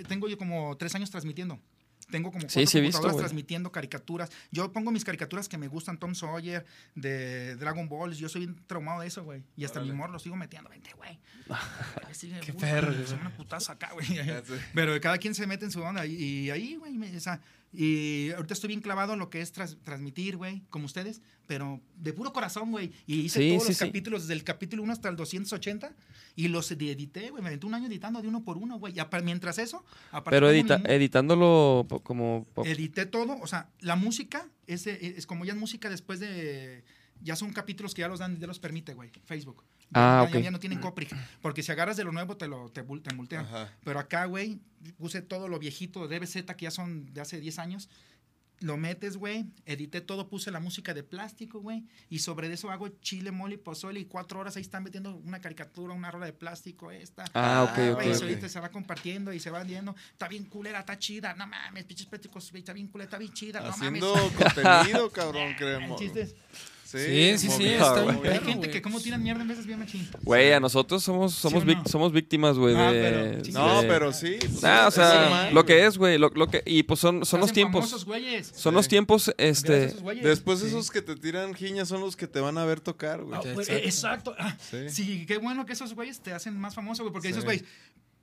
[0.08, 1.58] tengo yo como tres años transmitiendo.
[2.10, 4.30] Tengo como Sí, cuatro sí he visto, computadoras transmitiendo caricaturas.
[4.52, 6.64] Yo pongo mis caricaturas que me gustan, Tom Sawyer,
[6.94, 8.14] de Dragon Ball.
[8.14, 9.42] Yo soy bien traumado de eso, güey.
[9.56, 10.70] Y hasta mi morro lo sigo metiendo.
[10.70, 11.18] Vente, güey.
[12.44, 14.06] Qué perro, una putaza acá, güey.
[14.72, 16.06] Pero cada quien se mete en su onda.
[16.06, 17.40] Y, y ahí, güey, o sea,
[17.72, 21.80] y ahorita estoy bien clavado en lo que es tras- transmitir, güey, como ustedes, pero
[21.96, 22.92] de puro corazón, güey.
[23.06, 23.84] Y hice Sí, todos sí, los sí.
[23.86, 25.94] capítulos, desde el capítulo 1 hasta el 280,
[26.36, 27.42] y los edité, güey.
[27.42, 28.94] Me aventé un año editando de uno por uno, güey.
[29.24, 32.46] Mientras eso, aparte Pero edita- editándolo como...
[32.64, 33.38] edité todo.
[33.40, 36.84] O sea, la música es, eh, es como ya es música después de.
[37.22, 39.10] Ya son capítulos que ya los dan, ya los permite, güey.
[39.24, 39.64] Facebook.
[39.92, 40.44] Ah, ya- ok.
[40.44, 41.06] ya no tienen copy.
[41.40, 43.44] Porque si agarras de lo nuevo, te lo te, te multean.
[43.46, 43.72] Ajá.
[43.84, 44.58] Pero acá, güey,
[44.98, 47.88] puse todo lo viejito de DBZ que ya son de hace 10 años.
[48.60, 49.44] Lo metes, güey.
[49.66, 51.84] Edité todo, puse la música de plástico, güey.
[52.08, 54.00] Y sobre eso hago chile, mole y pozole.
[54.00, 57.24] Y cuatro horas ahí están metiendo una caricatura, una rola de plástico, esta.
[57.34, 58.14] Ah, ok, Ah, ok, Güey, ok.
[58.14, 59.94] eso ahorita se va compartiendo y se va viendo.
[60.10, 61.34] Está bien culera, está chida.
[61.34, 63.60] No mames, pinches pláticos, güey, está bien culera, está bien chida.
[63.60, 64.32] No Haciendo mames.
[64.54, 66.00] contenido, cabrón, El creemos.
[66.00, 66.34] chiste es-
[66.86, 68.30] Sí, sí, sí, está bien moviendo.
[68.30, 68.70] Hay gente güey.
[68.70, 70.08] que como tiran mierda en veces bien machín.
[70.22, 71.84] Güey, a nosotros somos somos, vic- no?
[71.86, 73.00] somos víctimas, güey, Ah, de...
[73.02, 74.36] pero- sí, No, de- pero sí.
[74.38, 76.62] pues, Nah, o sea, normal, lo que es, güey, lo, lo que...
[76.64, 77.90] Y pues son, son los tiempos...
[77.90, 78.06] famosos.
[78.54, 78.76] Son Sí.
[78.76, 79.86] los tiempos, este...
[79.86, 80.02] esos.
[80.22, 80.66] Después Sí.
[80.66, 83.36] esos que te tiran giñas son los que te van a ver tocar, güey.
[83.38, 84.32] Ah, Sí, pues, exacto.
[84.32, 84.36] exacto.
[84.38, 84.88] Ah, Sí.
[84.90, 85.26] sí.
[85.26, 87.32] qué bueno que esos güeyes te hacen más famoso, güey, porque Sí.
[87.32, 87.64] esos güeyes,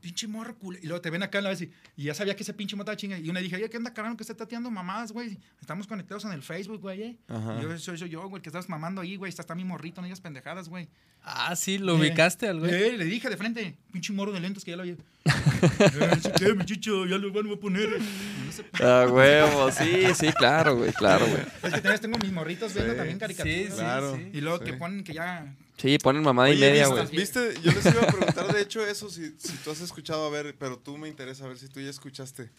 [0.03, 0.77] pinche morro culo.
[0.81, 2.75] Y luego te ven acá en la vez y, y ya sabía que ese pinche
[2.75, 3.17] mota chinga.
[3.17, 5.39] Y una dije, oye, ¿qué onda, caramba, que está tateando mamadas, güey?
[5.61, 7.17] Estamos conectados en el Facebook, güey, eh.
[7.61, 9.29] Yo soy, soy yo, güey, que estás mamando ahí, güey.
[9.29, 10.89] Está, está mi morrito, no digas pendejadas, güey.
[11.23, 12.73] Ah, sí, lo ubicaste al güey.
[12.73, 14.97] Eh, le dije de frente, pinche morro de lentes que ya lo oye.
[15.25, 17.05] eh, ¿sí ¿Qué, mi chicho?
[17.05, 17.89] Ya lo van a poner.
[17.97, 21.41] No sé, Ah, huevo, sí, sí, claro, güey, claro, güey.
[21.63, 22.97] Es que también tengo mis morritos viendo Sí.
[22.97, 23.57] también caricaturas.
[23.57, 24.15] Sí, sí, Claro.
[24.17, 24.29] sí.
[24.33, 24.65] Y luego Sí.
[24.65, 25.55] que ponen que ya.
[25.77, 27.17] Sí, ponen mamada y Oye, media, ¿viste, güey.
[27.17, 27.53] ¿viste?
[27.61, 30.55] Yo les iba a preguntar, de hecho, eso, si, si tú has escuchado, a ver,
[30.57, 32.49] pero tú me interesa, a ver si tú ya escuchaste.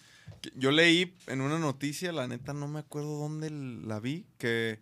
[0.57, 4.81] Yo leí en una noticia, la neta no me acuerdo dónde la vi, que,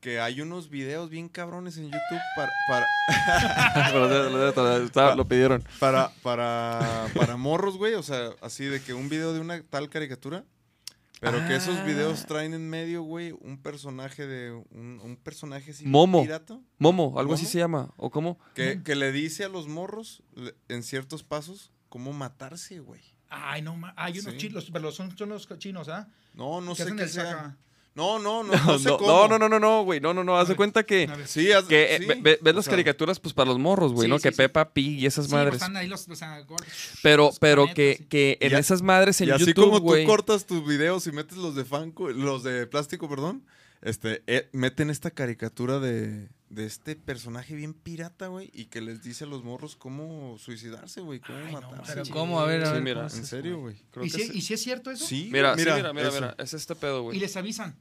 [0.00, 2.86] que hay unos videos bien cabrones en YouTube para, para,
[5.16, 5.64] Lo pidieron.
[5.78, 9.88] para, para, para morros, güey, o sea, así de que un video de una tal
[9.88, 10.44] caricatura,
[11.22, 11.84] pero que esos Ah.
[11.84, 16.20] videos traen en medio, güey, un personaje de, un, un personaje así Momo.
[16.22, 16.58] pirata.
[16.78, 17.94] Momo, algo así se llama.
[17.96, 18.38] ¿O cómo?
[18.54, 23.00] Que, que le dice a los morros, le- en ciertos pasos, cómo matarse, güey.
[23.30, 23.94] Ay, no más.
[23.96, 24.38] Hay unos Sí.
[24.40, 26.08] chinos, pero son, son los chinos, ¿ah?
[26.34, 27.56] No, no que sé qué el sea.
[27.94, 29.28] No, no, no, No, no sé no, cómo.
[29.28, 30.00] no, no, no, no, güey.
[30.00, 30.38] No, no, no.
[30.38, 31.08] Haz de cuenta que...
[31.26, 33.58] Sí, haz- Que eh, sí, ve- ve- ves o las sea, caricaturas pues para los
[33.58, 34.18] morros, güey, Sí, ¿no?
[34.18, 34.36] sí, que sí.
[34.38, 35.54] Peppa Pig y esas Sí, pues madres.
[35.56, 36.66] están ahí los, o sea, gordos.
[37.02, 39.80] pero los pero planetas, que, que en a- esas madres en Y así YouTube, como
[39.80, 40.04] güey.
[40.04, 43.44] tú cortas tus videos y metes los de Fanco, los de plástico, perdón,
[43.82, 49.02] este, eh, meten esta caricatura de, de este personaje bien pirata, güey, y que les
[49.02, 51.92] dice a los morros cómo suicidarse, güey, cómo Ay, no matarse.
[51.94, 52.12] Pero Sí.
[52.12, 52.82] cómo, a ver, a Sí, ver.
[52.82, 53.76] mira, ¿cómo es En serio, güey.
[54.02, 55.06] ¿Y si, es- ¿Y si es cierto eso?
[55.06, 56.34] Sí, Mira, mira, sí, mira, mira, mira.
[56.38, 57.18] Es este pedo, Y güey.
[57.20, 57.74] les avisan.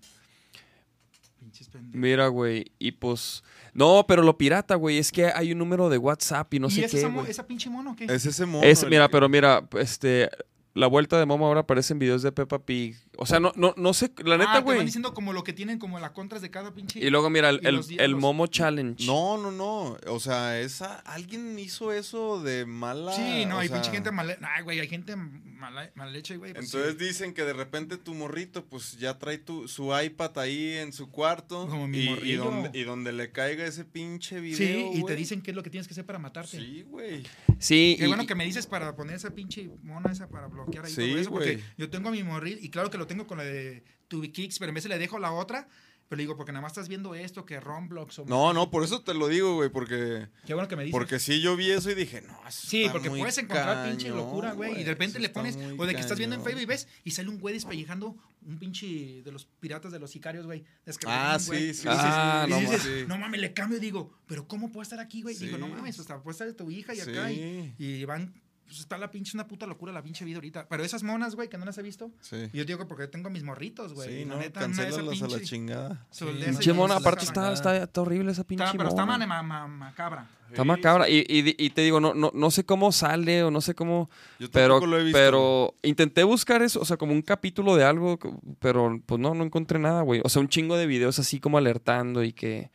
[1.39, 1.99] Pinches pendejos.
[1.99, 2.71] Mira, güey.
[2.79, 3.43] Y pues.
[3.73, 4.99] No, pero lo pirata, güey.
[4.99, 6.97] Es que hay un número de WhatsApp y no ¿Y sé es qué.
[6.99, 8.05] esa, esa pinche mono o qué?
[8.05, 8.63] Es ese mono.
[8.65, 10.29] Es, mira, que- pero mira, este.
[10.73, 12.95] La vuelta de Momo ahora aparecen videos de Peppa Pig.
[13.17, 14.85] O sea, no, no, no sé, la Ah, neta, van güey.
[14.85, 16.99] diciendo como lo que tienen, como las contras de cada pinche.
[16.99, 18.21] Y luego, mira, el, el- los el diálogos.
[18.21, 19.05] Momo Challenge.
[19.05, 19.97] No, no, no.
[20.07, 23.11] O sea, esa, alguien hizo eso de mala.
[23.13, 24.37] Sí, no, hay sea, pinche gente mala.
[24.41, 26.53] Ay, güey, hay gente mala, mala leche, güey.
[26.53, 27.05] pues Entonces sí.
[27.05, 31.09] dicen que de repente tu morrito, pues ya trae tu, su iPad ahí en su
[31.11, 31.67] cuarto.
[31.67, 34.57] Como mi y, y donde, y donde le caiga ese pinche video.
[34.57, 36.57] Sí, y te dicen qué es lo que tienes que hacer para matarte.
[36.57, 37.23] Sí, güey.
[37.59, 40.60] Sí, Qué y- bueno que me dices para poner esa pinche mona esa para bloquear
[40.83, 41.29] ahí Sí, todo eso.
[41.31, 44.59] Porque yo tengo a mi morril y claro que lo tengo con la de TubiKicks,
[44.59, 45.67] pero en vez le dejo la otra.
[46.09, 48.25] Pero le digo, porque nada más estás viendo esto, que Roblox o...
[48.25, 50.91] No, no, por eso te lo digo, güey, porque, Qué bueno que me dices.
[50.91, 53.87] porque sí yo vi eso y dije, no, eso Sí, está porque muy puedes encontrar
[53.87, 54.73] pinche cañón, locura, güey.
[54.81, 56.43] Y de repente le pones, o de que estás viendo en.
[56.43, 60.11] Facebook y ves, y sale un güey despellejando un pinche de los piratas de los
[60.11, 60.65] sicarios, güey.
[61.05, 63.07] Ah, sí, sí, Y dices, Ah, y no dices, mames.
[63.07, 65.37] no mames, le cambio y digo, pero ¿cómo puede estar aquí, güey?
[65.37, 65.71] Digo, no Sí.
[65.71, 67.31] mames, hasta puede estar de tu hija y acá.
[67.31, 67.73] Y, Sí.
[67.85, 68.33] y van,
[68.71, 70.67] pues está la pinche, una puta locura la pinche vida ahorita.
[70.69, 72.09] Pero esas monas, güey, que no las he visto.
[72.21, 72.49] Sí.
[72.53, 74.07] y Yo digo porque tengo mis morritos, güey.
[74.09, 76.07] Sí, y la no, neta, de esas cancélalas a la pinche- chingada.
[76.09, 79.27] Sí, Pinche mona, esa aparte está, está, está horrible esa pinche Está- pero está mona.
[79.27, 80.27] ma- ma- ma- macabra.
[80.49, 81.07] Está macabra.
[81.09, 84.09] Y, y- y te digo, no, no, no sé cómo sale o no sé cómo.
[84.39, 85.17] Yo Pero, tampoco lo he visto.
[85.17, 88.19] pero intenté buscar eso, o sea, como un capítulo de algo,
[88.59, 90.21] pero pues no, no encontré nada, güey.
[90.23, 92.69] O sea, un chingo de videos así como alertando y que,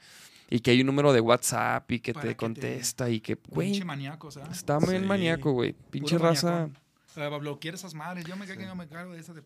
[0.51, 3.21] y que hay un número de WhatsApp y que Para te que te- contesta y
[3.21, 4.59] que, güey, Pinche maníaco, ¿sabes?
[4.59, 5.05] está muy Sí.
[5.05, 5.75] maníaco, güey.
[5.91, 6.69] Pinche Puro raza.
[7.17, 8.25] Eh, bloquear esas madres.
[8.27, 9.43] Yo me cago que no me cargo de esas de.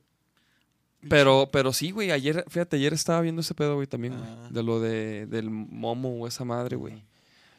[1.08, 4.28] Pero, pero sí, güey, ayer, fíjate, ayer estaba viendo ese pedo, güey, también, güey.
[4.30, 4.48] Ah.
[4.50, 7.02] De lo de, del momo o esa madre, güey.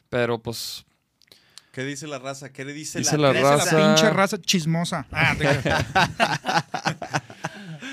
[0.08, 0.84] Pero, pues,
[1.72, 2.52] ¿Qué dice la raza?
[2.52, 5.06] ¿Qué le dice, Dice la, raza- la pinche raza chismosa.
[5.10, 5.46] Ah, te-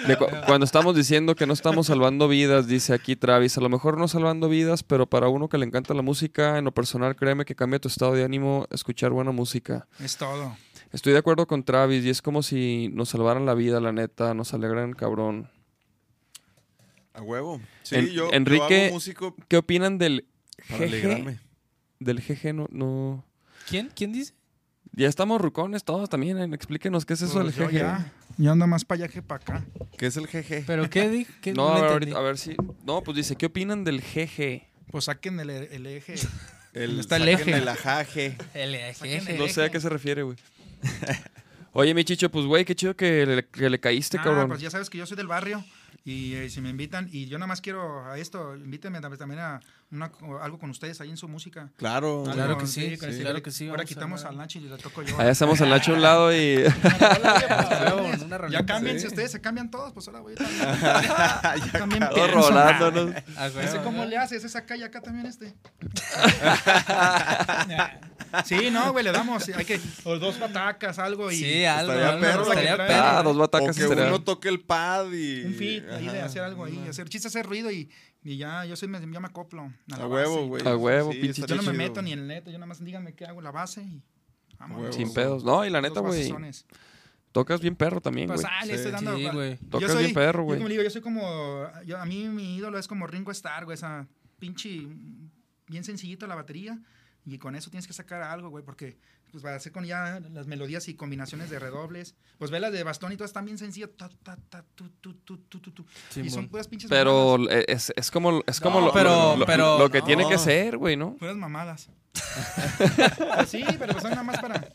[0.10, 3.70] de cu- cuando estamos diciendo que no estamos salvando vidas, dice aquí Travis, a lo
[3.70, 7.16] mejor no salvando vidas, pero para uno que le encanta la música, en lo personal,
[7.16, 9.88] créeme que cambia tu estado de ánimo escuchar buena música.
[10.00, 10.56] es todo.
[10.92, 14.34] Estoy de acuerdo con Travis y es como si nos salvaran la vida, la neta,
[14.34, 15.50] nos alegran cabrón.
[17.14, 17.60] A huevo.
[17.84, 20.26] Sí, En- yo, Enrique- yo hago músico ¿Qué opinan del
[20.70, 21.40] para alegrarme.
[22.00, 23.26] Del GG no, no...
[23.68, 23.92] ¿Quién?
[23.94, 24.34] ¿Quién dice?
[24.94, 27.74] Ya estamos rucones todos también, eh, explíquenos qué es eso Pues del yo GG.
[27.80, 28.12] ya.
[28.38, 29.66] Yo ando más para allá que para acá.
[29.98, 30.66] ¿Qué es el GG?
[30.66, 31.26] ¿Pero qué?
[31.42, 32.56] ¿Qué No, a ver, a ver si...
[32.86, 34.64] No, pues dice, ¿qué opinan del GG?
[34.92, 36.16] Pues saquen el, el eje.
[36.74, 37.52] El, está el eje.
[37.58, 38.38] El ajaje.
[38.54, 39.38] El eje.
[39.40, 40.38] No sé a qué se refiere, güey.
[41.74, 44.48] Oye, mi chicho, pues, güey, qué chido que le, que le caíste, Ah, cabrón.
[44.50, 45.64] pues ya sabes que yo soy del barrio.
[46.06, 49.40] Y eh, si me invitan, y yo nada más quiero a esto, invítenme tam- también
[49.42, 49.60] a
[49.92, 50.12] una-
[50.42, 51.70] algo con ustedes ahí en su música.
[51.78, 52.22] Claro.
[52.22, 55.20] Algo, Claro que sí, claro que sí, Ahora quitamos al Nacho y le toco yo.
[55.20, 56.64] Allá estamos al Nacho a un lado y...
[58.52, 59.02] ya cambien, Sí.
[59.02, 61.72] si ustedes se cambian todos, pues ahora voy a también.
[61.72, 62.50] también Todos pienso.
[62.50, 63.16] rolándonos.
[63.38, 65.50] Ah, No sé huevo, cómo le haces, es acá y acá también este.
[68.46, 72.10] sí, no, güey, le damos, hay que, o dos batacas, algo y Sí, algo, Estaría
[72.14, 72.42] algo, perro.
[72.44, 73.04] estaría Ah, perro.
[73.04, 75.44] Ah, dos O batacas que estaría- uno toque el pad y...
[75.46, 77.90] un fit ahí de hacer algo ahí, hacer chistes, hacer ruido y,
[78.24, 79.72] y ya, yo soy, me, yo me acoplo.
[79.88, 80.68] la A huevo, güey.
[80.68, 81.74] A huevo, Sí, pinche Yo no me chido.
[81.74, 84.02] meto ni en el neto, yo nada más díganme qué hago la base y
[84.58, 84.96] vámonos.
[84.96, 85.44] Sin pedos.
[85.44, 86.32] No, y la neta, güey,
[87.32, 88.52] tocas bien perro también, Pues güey.
[88.54, 88.78] ah, le Sí.
[88.78, 89.16] estoy dando.
[89.16, 89.58] Sí, güey.
[89.62, 90.58] Yo Tocas soy, bien perro, yo güey.
[90.60, 91.68] como le digo, yo soy como.
[91.86, 93.76] Yo, a mí mi ídolo es como Ringo Starr, güey.
[93.76, 94.08] Esa
[94.40, 94.88] pinche.
[95.68, 96.80] Bien sencillito la batería.
[97.26, 98.64] Y con eso tienes que sacar algo, güey.
[98.66, 98.98] Porque
[99.32, 102.16] pues va a hacer con ya las melodías y combinaciones de redobles.
[102.38, 103.90] Pues velas de bastón y todas están bien sencillas.
[103.98, 105.86] Ta, ta, ta, tu, tu, tu, tu, tu, tu.
[106.10, 107.66] Sí, y son puras pinches Pero mamadas.
[107.68, 110.06] es, es como, es como No, lo, pero- lo- pero lo que no.
[110.06, 111.16] tiene que ser, güey, ¿no?
[111.18, 111.90] Puras mamadas.
[112.12, 114.68] Pues sí, pero pues son nada más para.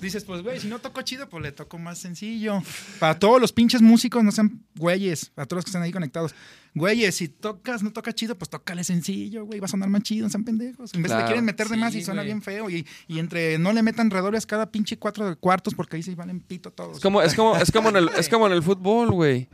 [0.00, 2.62] Dices, pues, güey, si no toco chido, pues le toco más sencillo.
[2.98, 5.30] Para todos los pinches músicos, no sean güeyes.
[5.34, 6.34] Para todos los que están ahí conectados.
[6.74, 9.58] Güeyes, si tocas, no toca chido, pues tócale sencillo, güey.
[9.60, 10.94] Va a sonar más chido, no sean pendejos.
[10.94, 11.22] En vez de Claro.
[11.22, 12.26] le quieren meter de Sí, más y suena güey.
[12.32, 12.70] bien feo.
[12.70, 16.40] Y, y entre no le metan redobles cada pinche cuatro cuartos, porque ahí se valen
[16.40, 16.96] pito todos.
[16.98, 19.48] Es como, es como, es como en el, es como en el fútbol, güey.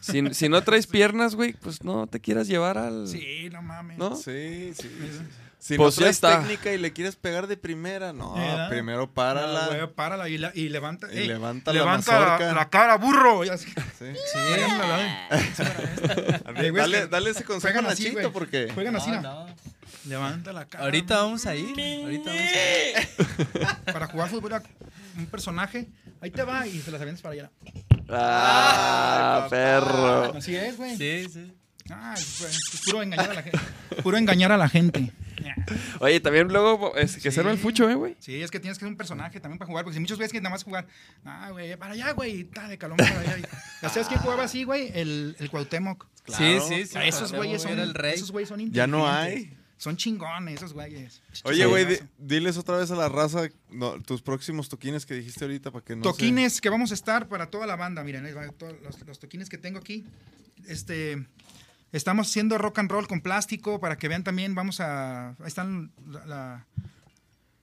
[0.00, 3.08] Si, si no traes piernas, güey, pues no te quieras llevar al...
[3.08, 3.98] Sí, no mames.
[3.98, 4.14] ¿No?
[4.14, 4.88] Sí, sí.
[5.60, 6.38] Si Pues no ya traes está.
[6.40, 8.34] técnica y le quieres pegar de primera, no,
[8.68, 9.66] primero Ah, párala.
[9.66, 11.08] güey, párala y, la- y levanta.
[11.12, 13.44] Y ey, levanta la levanta la, cara, burro.
[13.44, 13.66] Y así.
[13.98, 14.04] Sí.
[16.56, 18.70] Es dale, dale ese consejo a juegan así, Nachito porque...
[18.72, 19.46] Juegan así, No, ¿no?
[19.46, 19.54] no.
[20.06, 20.84] Levanta la cara.
[20.84, 21.68] Ahorita vamos a ir.
[22.02, 23.74] Ahorita vamos a ir.
[23.92, 24.62] Para jugar fútbol, a
[25.16, 25.88] un personaje.
[26.20, 27.50] Ahí te va y se las avientas para allá.
[28.08, 30.36] Ah, perro.
[30.36, 30.96] Así es, güey.
[30.96, 31.52] Sí, sí.
[31.90, 33.58] Ah, es, güey, es puro engañar a la gente.
[34.02, 35.12] Puro engañar a la gente.
[36.00, 37.30] Oye, también luego es que Sí.
[37.32, 38.16] serva el fucho, eh, güey.
[38.18, 39.84] Sí, es que tienes que ser un personaje también para jugar.
[39.84, 40.86] Porque si muchos veces que nada más jugar.
[41.24, 42.44] Ah, güey, para allá, güey.
[42.44, 43.36] Dale, calón para allá.
[43.82, 44.90] ¿Ya ¿Sabes quién jugaba así, güey?
[44.94, 46.06] El, el Cuauhtémoc.
[46.26, 46.98] Sí, sí, sí.
[47.04, 47.78] esos güeyes son.
[47.78, 48.14] el rey.
[48.14, 49.54] Esos güeyes son Ya no hay.
[49.78, 51.22] Son chingones esos güeyes.
[51.44, 55.44] Oye, güey, di- diles otra vez a la raza no, tus próximos toquines que dijiste
[55.44, 58.02] ahorita para que no se- toquines que vamos a estar para toda la banda.
[58.02, 58.26] Miren,
[59.06, 60.04] los toquines que tengo aquí.
[60.66, 61.24] Este,
[61.92, 64.54] estamos haciendo rock and roll con plástico para que vean también.
[64.54, 65.30] Vamos a.
[65.30, 65.92] Ahí están.
[66.06, 66.66] La, la-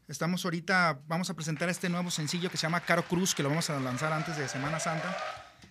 [0.08, 1.00] estamos ahorita.
[1.08, 3.80] Vamos a presentar este nuevo sencillo que se llama Caro Cruz, que lo vamos a
[3.80, 5.16] lanzar antes de Semana Santa.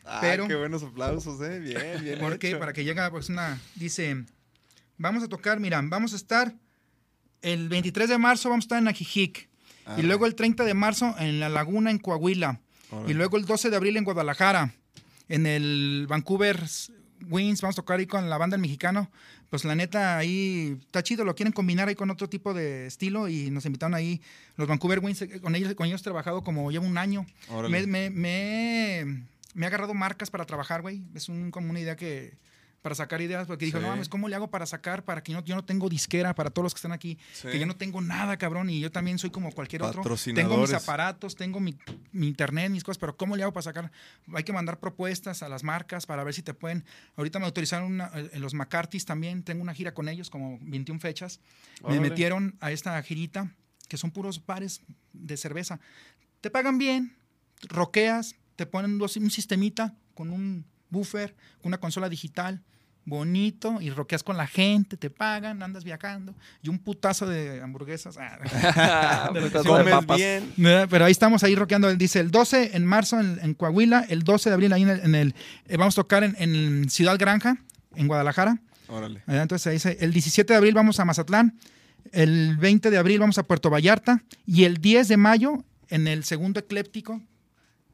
[0.05, 1.60] Ah, pero- qué buenos aplausos, eh.
[1.60, 2.18] Bien, bien.
[2.20, 2.59] Porque hecho.
[2.59, 4.24] para que llegue pues una dice,
[4.98, 6.52] vamos a tocar, mira, vamos a estar
[7.43, 9.48] el 23 de marzo vamos a estar en Ajijic
[9.86, 12.59] Ah, y luego el 30 de marzo en La Laguna en Coahuila
[13.06, 14.72] y luego el 12 de abril en Guadalajara
[15.28, 16.62] en el Vancouver
[17.28, 19.10] Wings vamos a tocar ahí con la banda El Mexicano.
[19.51, 23.28] Pues la neta ahí está chido, lo quieren combinar ahí con otro tipo de estilo
[23.28, 24.20] y nos invitaron ahí
[24.56, 27.26] los Vancouver Wings, eh, con ellos, con ellos he trabajado como llevo un año.
[27.68, 29.24] Me, me, me,
[29.55, 31.02] me ha agarrado marcas para trabajar, güey.
[31.14, 32.36] Es un, como una idea que.
[32.85, 33.82] Para sacar ideas, porque dijo, Sí.
[33.82, 35.05] no mames, ¿cómo le hago para sacar?
[35.06, 37.48] Para que no, yo no tengo disquera, para todos los que están aquí, Sí.
[37.48, 40.02] que yo no tengo nada, cabrón, y yo también soy como cualquier otro.
[40.35, 41.78] Tengo mis aparatos, tengo mi,
[42.12, 43.90] mi internet, mis cosas, pero ¿cómo le hago para sacar?
[44.35, 46.85] Hay que mandar propuestas a las marcas para ver si te pueden.
[47.16, 51.01] Ahorita me autorizaron una- en los McCarthy's también, tengo una gira con ellos, como 21
[51.01, 51.40] fechas.
[51.89, 53.51] Me metieron a esta girita,
[53.89, 54.82] que son puros bares
[55.15, 55.81] de cerveza.
[56.43, 57.16] Te pagan bien,
[57.62, 62.62] roqueas, te ponen un sistemita con un buffer, con una consola digital,
[63.06, 68.16] bonito, y roqueas con la gente, te pagan, andas viajando, y un putazo de hamburguesas.
[68.18, 70.16] Ah, De Comes papas.
[70.16, 70.52] bien.
[70.56, 70.89] ¿verdad?
[70.90, 71.89] Pero ahí estamos ahí rockeando.
[71.90, 74.89] Él dice el 12 en marzo en, en Coahuila, el 12 de abril ahí en
[74.90, 75.35] el, en el-
[75.66, 77.56] eh, vamos a tocar en, en Ciudad Granja,
[77.94, 78.59] en Guadalajara.
[78.89, 79.22] Órale.
[79.26, 81.59] Entonces ahí dice, el 17 de abril vamos a Mazatlán,
[82.12, 86.24] el 20 de abril vamos a Puerto Vallarta y el 10 de mayo en el
[86.24, 87.22] segundo ecléptico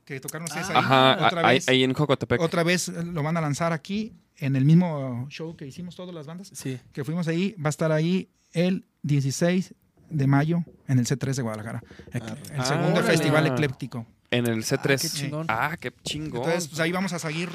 [0.05, 0.77] que tocaron ustedes ahí.
[0.77, 2.41] Ajá, otra, ahí, vez, ahí en Jocotepec.
[2.41, 6.27] otra vez lo van a lanzar aquí en el mismo show que hicimos todas las
[6.27, 6.79] bandas Sí.
[6.93, 7.55] que fuimos ahí.
[7.62, 9.75] Va a estar ahí el 16
[10.09, 11.83] de mayo en el C3 de Guadalajara.
[12.12, 14.07] El, el Ah, segundo festival ecléptico.
[14.33, 15.01] En el C3.
[15.01, 15.47] qué chingón.
[15.49, 16.43] Ah, qué chingón.
[16.43, 17.49] Entonces, pues ahí vamos a seguir.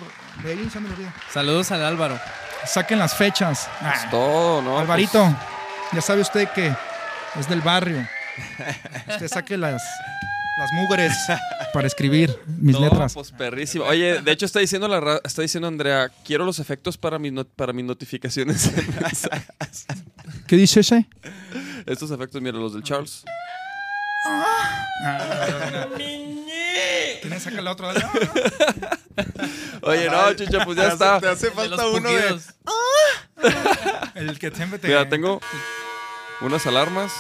[0.43, 0.69] Ahí.
[1.31, 2.19] Saludos al Álvaro.
[2.65, 3.61] Saquen las fechas.
[3.63, 4.79] Es Ah, todo, ¿no?
[4.79, 5.33] Alvarito,
[5.93, 6.73] ya sabe usted que
[7.39, 8.05] es del barrio.
[9.07, 9.81] Usted saque las,
[10.57, 11.13] las mugres
[11.73, 13.13] para escribir mis No, letras.
[13.13, 13.85] pues perrísimo.
[13.85, 17.73] Oye, de hecho está diciendo la está diciendo Andrea, quiero los efectos para mis para
[17.73, 18.71] mis notificaciones.
[20.47, 21.07] ¿Qué dice ese?
[21.85, 23.23] Estos efectos, mira, los del Charles.
[27.21, 27.93] ¿Quién saca la otra?
[29.81, 31.19] Oye, no, chicha, pues ya está.
[31.19, 32.21] Te hace falta uno de.
[32.21, 32.55] pujidos.
[34.15, 34.87] El que siempre te.
[34.87, 35.39] Mira, tengo
[36.41, 37.11] unas alarmas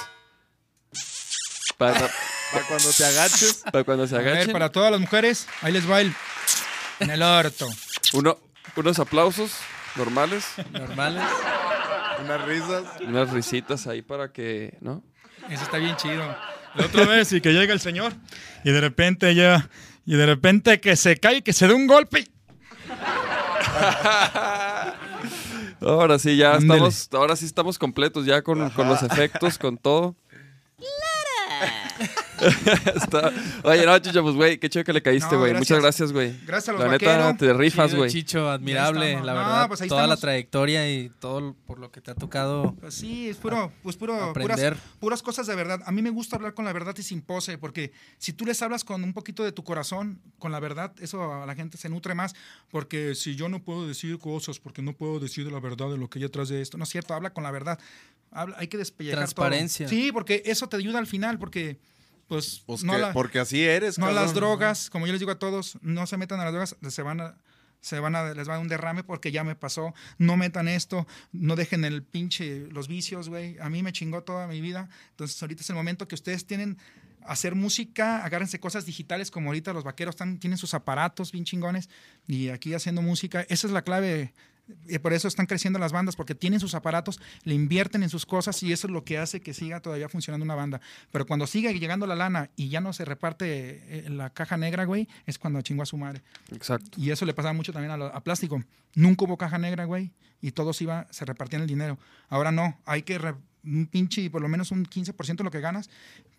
[1.77, 2.09] para,
[2.51, 3.63] Para cuando te agaches.
[3.71, 4.51] para cuando se A ver, agachen.
[4.53, 6.13] para todas las mujeres, ahí les va el.
[6.99, 7.67] En el orto.
[8.13, 8.37] Uno,
[8.75, 9.51] unos aplausos
[9.95, 11.23] normales, Normales.
[12.23, 12.83] Unas risas.
[13.01, 15.03] unas risitas ahí para que, ¿no?
[15.49, 16.23] Eso está bien chido.
[16.75, 18.13] La otra vez y que llega el señor
[18.63, 19.69] y de repente ya.
[20.05, 22.27] Y de repente que se cae, que se dé un golpe.
[25.81, 26.87] Ahora sí, ya Ándele.
[26.87, 30.15] estamos, ahora sí estamos completos ya con, con los efectos, con todo.
[32.95, 33.31] Está-
[33.63, 35.53] Oye, no, Chicho, pues, güey, qué chido que le caíste, No, güey.
[35.53, 36.35] Muchas gracias, güey.
[36.45, 38.09] Gracias a los La neta, te rifas, güey.
[38.11, 39.67] Chicho, admirable, la No, verdad.
[39.67, 43.29] pues ahí toda la trayectoria y todo por lo que te ha tocado Pues sí,
[43.29, 44.77] es puro, pues puro, puras, aprender.
[44.99, 45.81] puras cosas de verdad.
[45.85, 48.61] A mí me gusta hablar con la verdad y sin pose, porque si tú les
[48.61, 51.89] hablas con un poquito de tu corazón, con la verdad, eso a la gente se
[51.89, 52.33] nutre más.
[52.69, 56.09] Porque si yo no puedo decir cosas, porque no puedo decir la verdad de lo
[56.09, 57.79] que hay atrás de esto, no es cierto, habla con la verdad.
[58.31, 59.25] Habla- hay que despellejar todo.
[59.25, 59.87] Transparencia.
[59.87, 61.79] Sí, porque eso te ayuda al final, porque
[62.27, 64.23] pues, Pues no, que- la- porque así eres, no cabrón.
[64.23, 67.01] las drogas, como yo les digo a todos, no se metan a las drogas, se
[67.01, 67.37] van a
[67.81, 69.93] se van a, les va a dar un derrame porque ya me pasó.
[70.17, 73.59] No metan esto, no dejen el pinche, los vicios, güey.
[73.59, 74.89] A mí me chingó toda mi vida.
[75.11, 76.79] Entonces, ahorita es el momento que ustedes tienen
[77.27, 81.87] hacer música, agárrense cosas digitales como ahorita los vaqueros están, tienen sus aparatos bien chingones
[82.27, 83.45] y aquí haciendo música.
[83.49, 84.33] Esa es la clave.
[84.87, 88.25] Y por eso están creciendo las bandas, porque tienen sus aparatos, le invierten en sus
[88.25, 90.81] cosas y eso es lo que hace que siga todavía funcionando una banda.
[91.11, 93.45] Pero cuando sigue llegando la lana y ya no se reparte
[94.05, 96.23] eh, la caja negra, güey, es cuando chingó a su madre.
[96.51, 96.99] Exacto.
[96.99, 98.63] Y eso le pasaba mucho también a, lo- a plástico.
[98.95, 100.11] Nunca hubo caja negra, güey,
[100.41, 101.99] y todos iba, se repartían el dinero.
[102.29, 105.59] Ahora no, hay que re- un pinche, por lo menos un 15% de lo que
[105.59, 105.89] ganas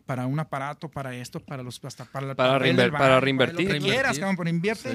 [0.04, 3.66] para un aparato, para esto, para los hasta para, Para reinver- para reinvertir.
[3.68, 4.20] Lo que quieras, Reinvertir.
[4.20, 4.92] cabrón, pero invierte.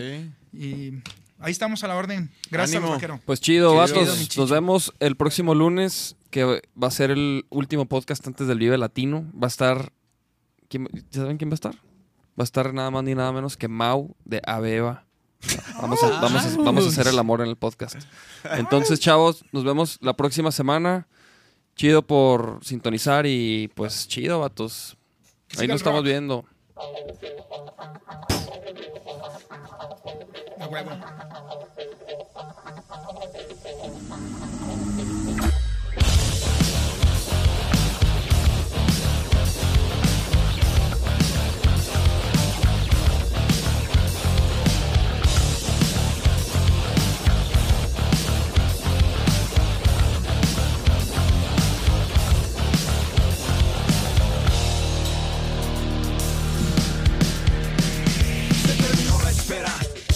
[0.52, 0.58] Sí.
[0.58, 1.02] Y
[1.42, 2.32] ahí estamos a la orden.
[2.50, 3.20] Gracias, vaquero.
[3.26, 4.38] Pues chido, vatos.
[4.38, 8.78] Nos vemos el próximo lunes, que va a ser el último podcast antes del Vive
[8.78, 9.26] Latino.
[9.34, 9.92] Va a estar.
[10.68, 11.76] ¿quién, ¿Saben quién va a estar?
[11.76, 15.06] Va a estar nada más ni nada menos que Mau de Abeba.
[15.82, 16.22] Vamos a,
[16.62, 17.96] vamos a hacer el amor en el podcast.
[18.44, 21.08] Entonces, chavos, nos vemos la próxima semana.
[21.76, 24.98] Chido por sintonizar y pues chido, vatos.
[25.58, 26.46] Ahí nos estamos viendo.
[30.72, 30.98] wait, wait.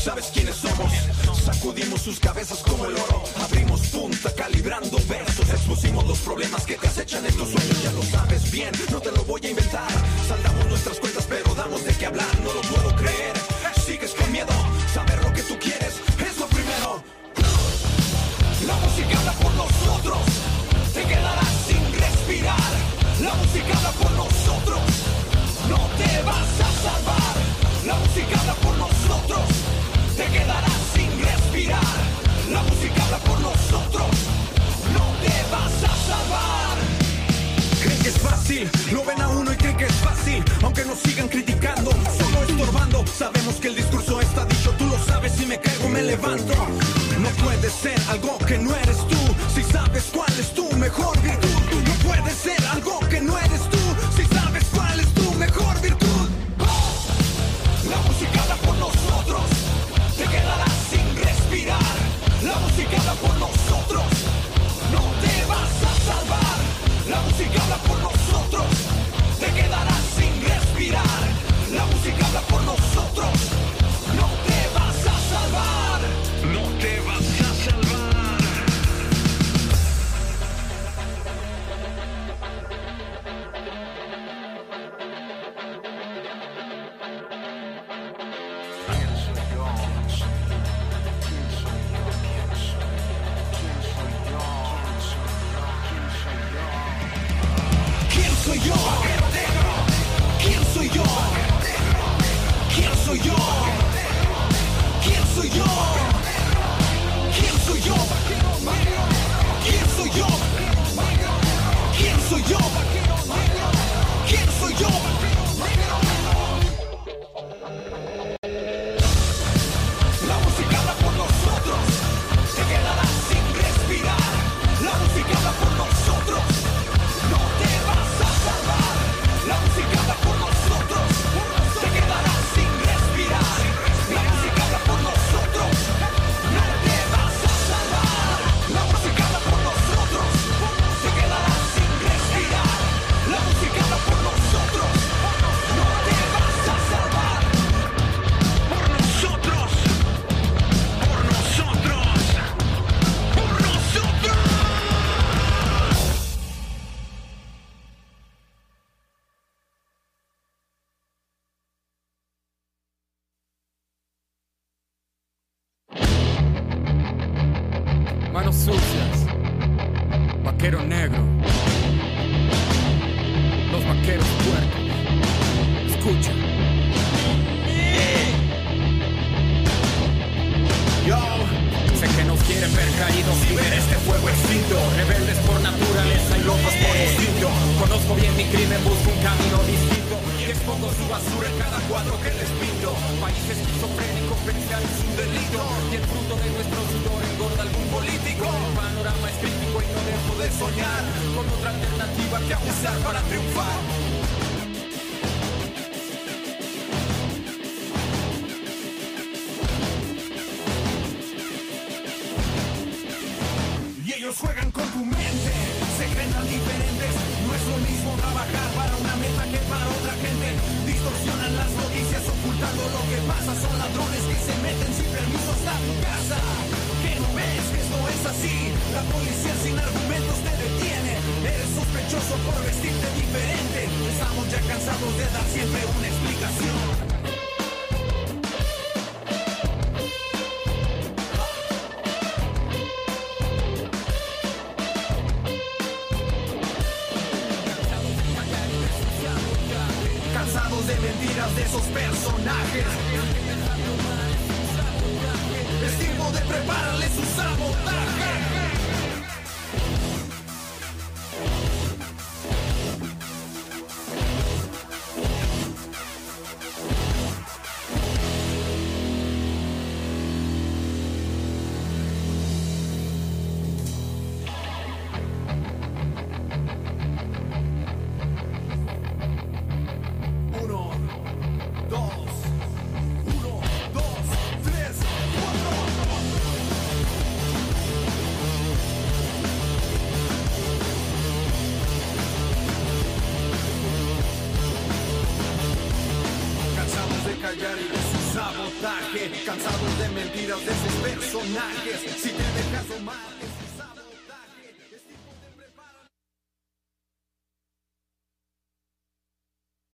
[0.05, 0.93] sabes quiénes somos.
[1.43, 6.87] Sacudimos sus cabezas como el oro, abrimos punta calibrando versos, expusimos los problemas que te
[6.87, 9.89] acechan en tus sueños, ya lo sabes bien, no te lo voy a inventar.
[10.27, 13.33] Saldamos nuestras cuentas, pero damos de qué hablar, no lo puedo creer.
[13.83, 14.53] Sigues con miedo,
[14.93, 17.03] saber lo que tú quieres es lo primero.
[18.67, 20.21] La música habla por nosotros,
[20.93, 22.71] te quedarás sin respirar.
[23.21, 24.83] La música habla por nosotros,
[25.67, 27.14] no te vas a salvar.
[38.45, 38.69] fácil.
[38.91, 43.05] Lo ven a uno y creen que es fácil, aunque nos sigan criticando, solo estorbando.
[43.07, 45.33] Sabemos que el discurso está dicho, tú lo sabes.
[45.33, 46.53] Si me caigo, me levanto.
[47.19, 49.17] No puede ser algo que no eres tú.
[49.53, 51.49] Si sabes cuál es tu mejor virtud,
[51.85, 53.74] no puedes ser algo que no eres tú.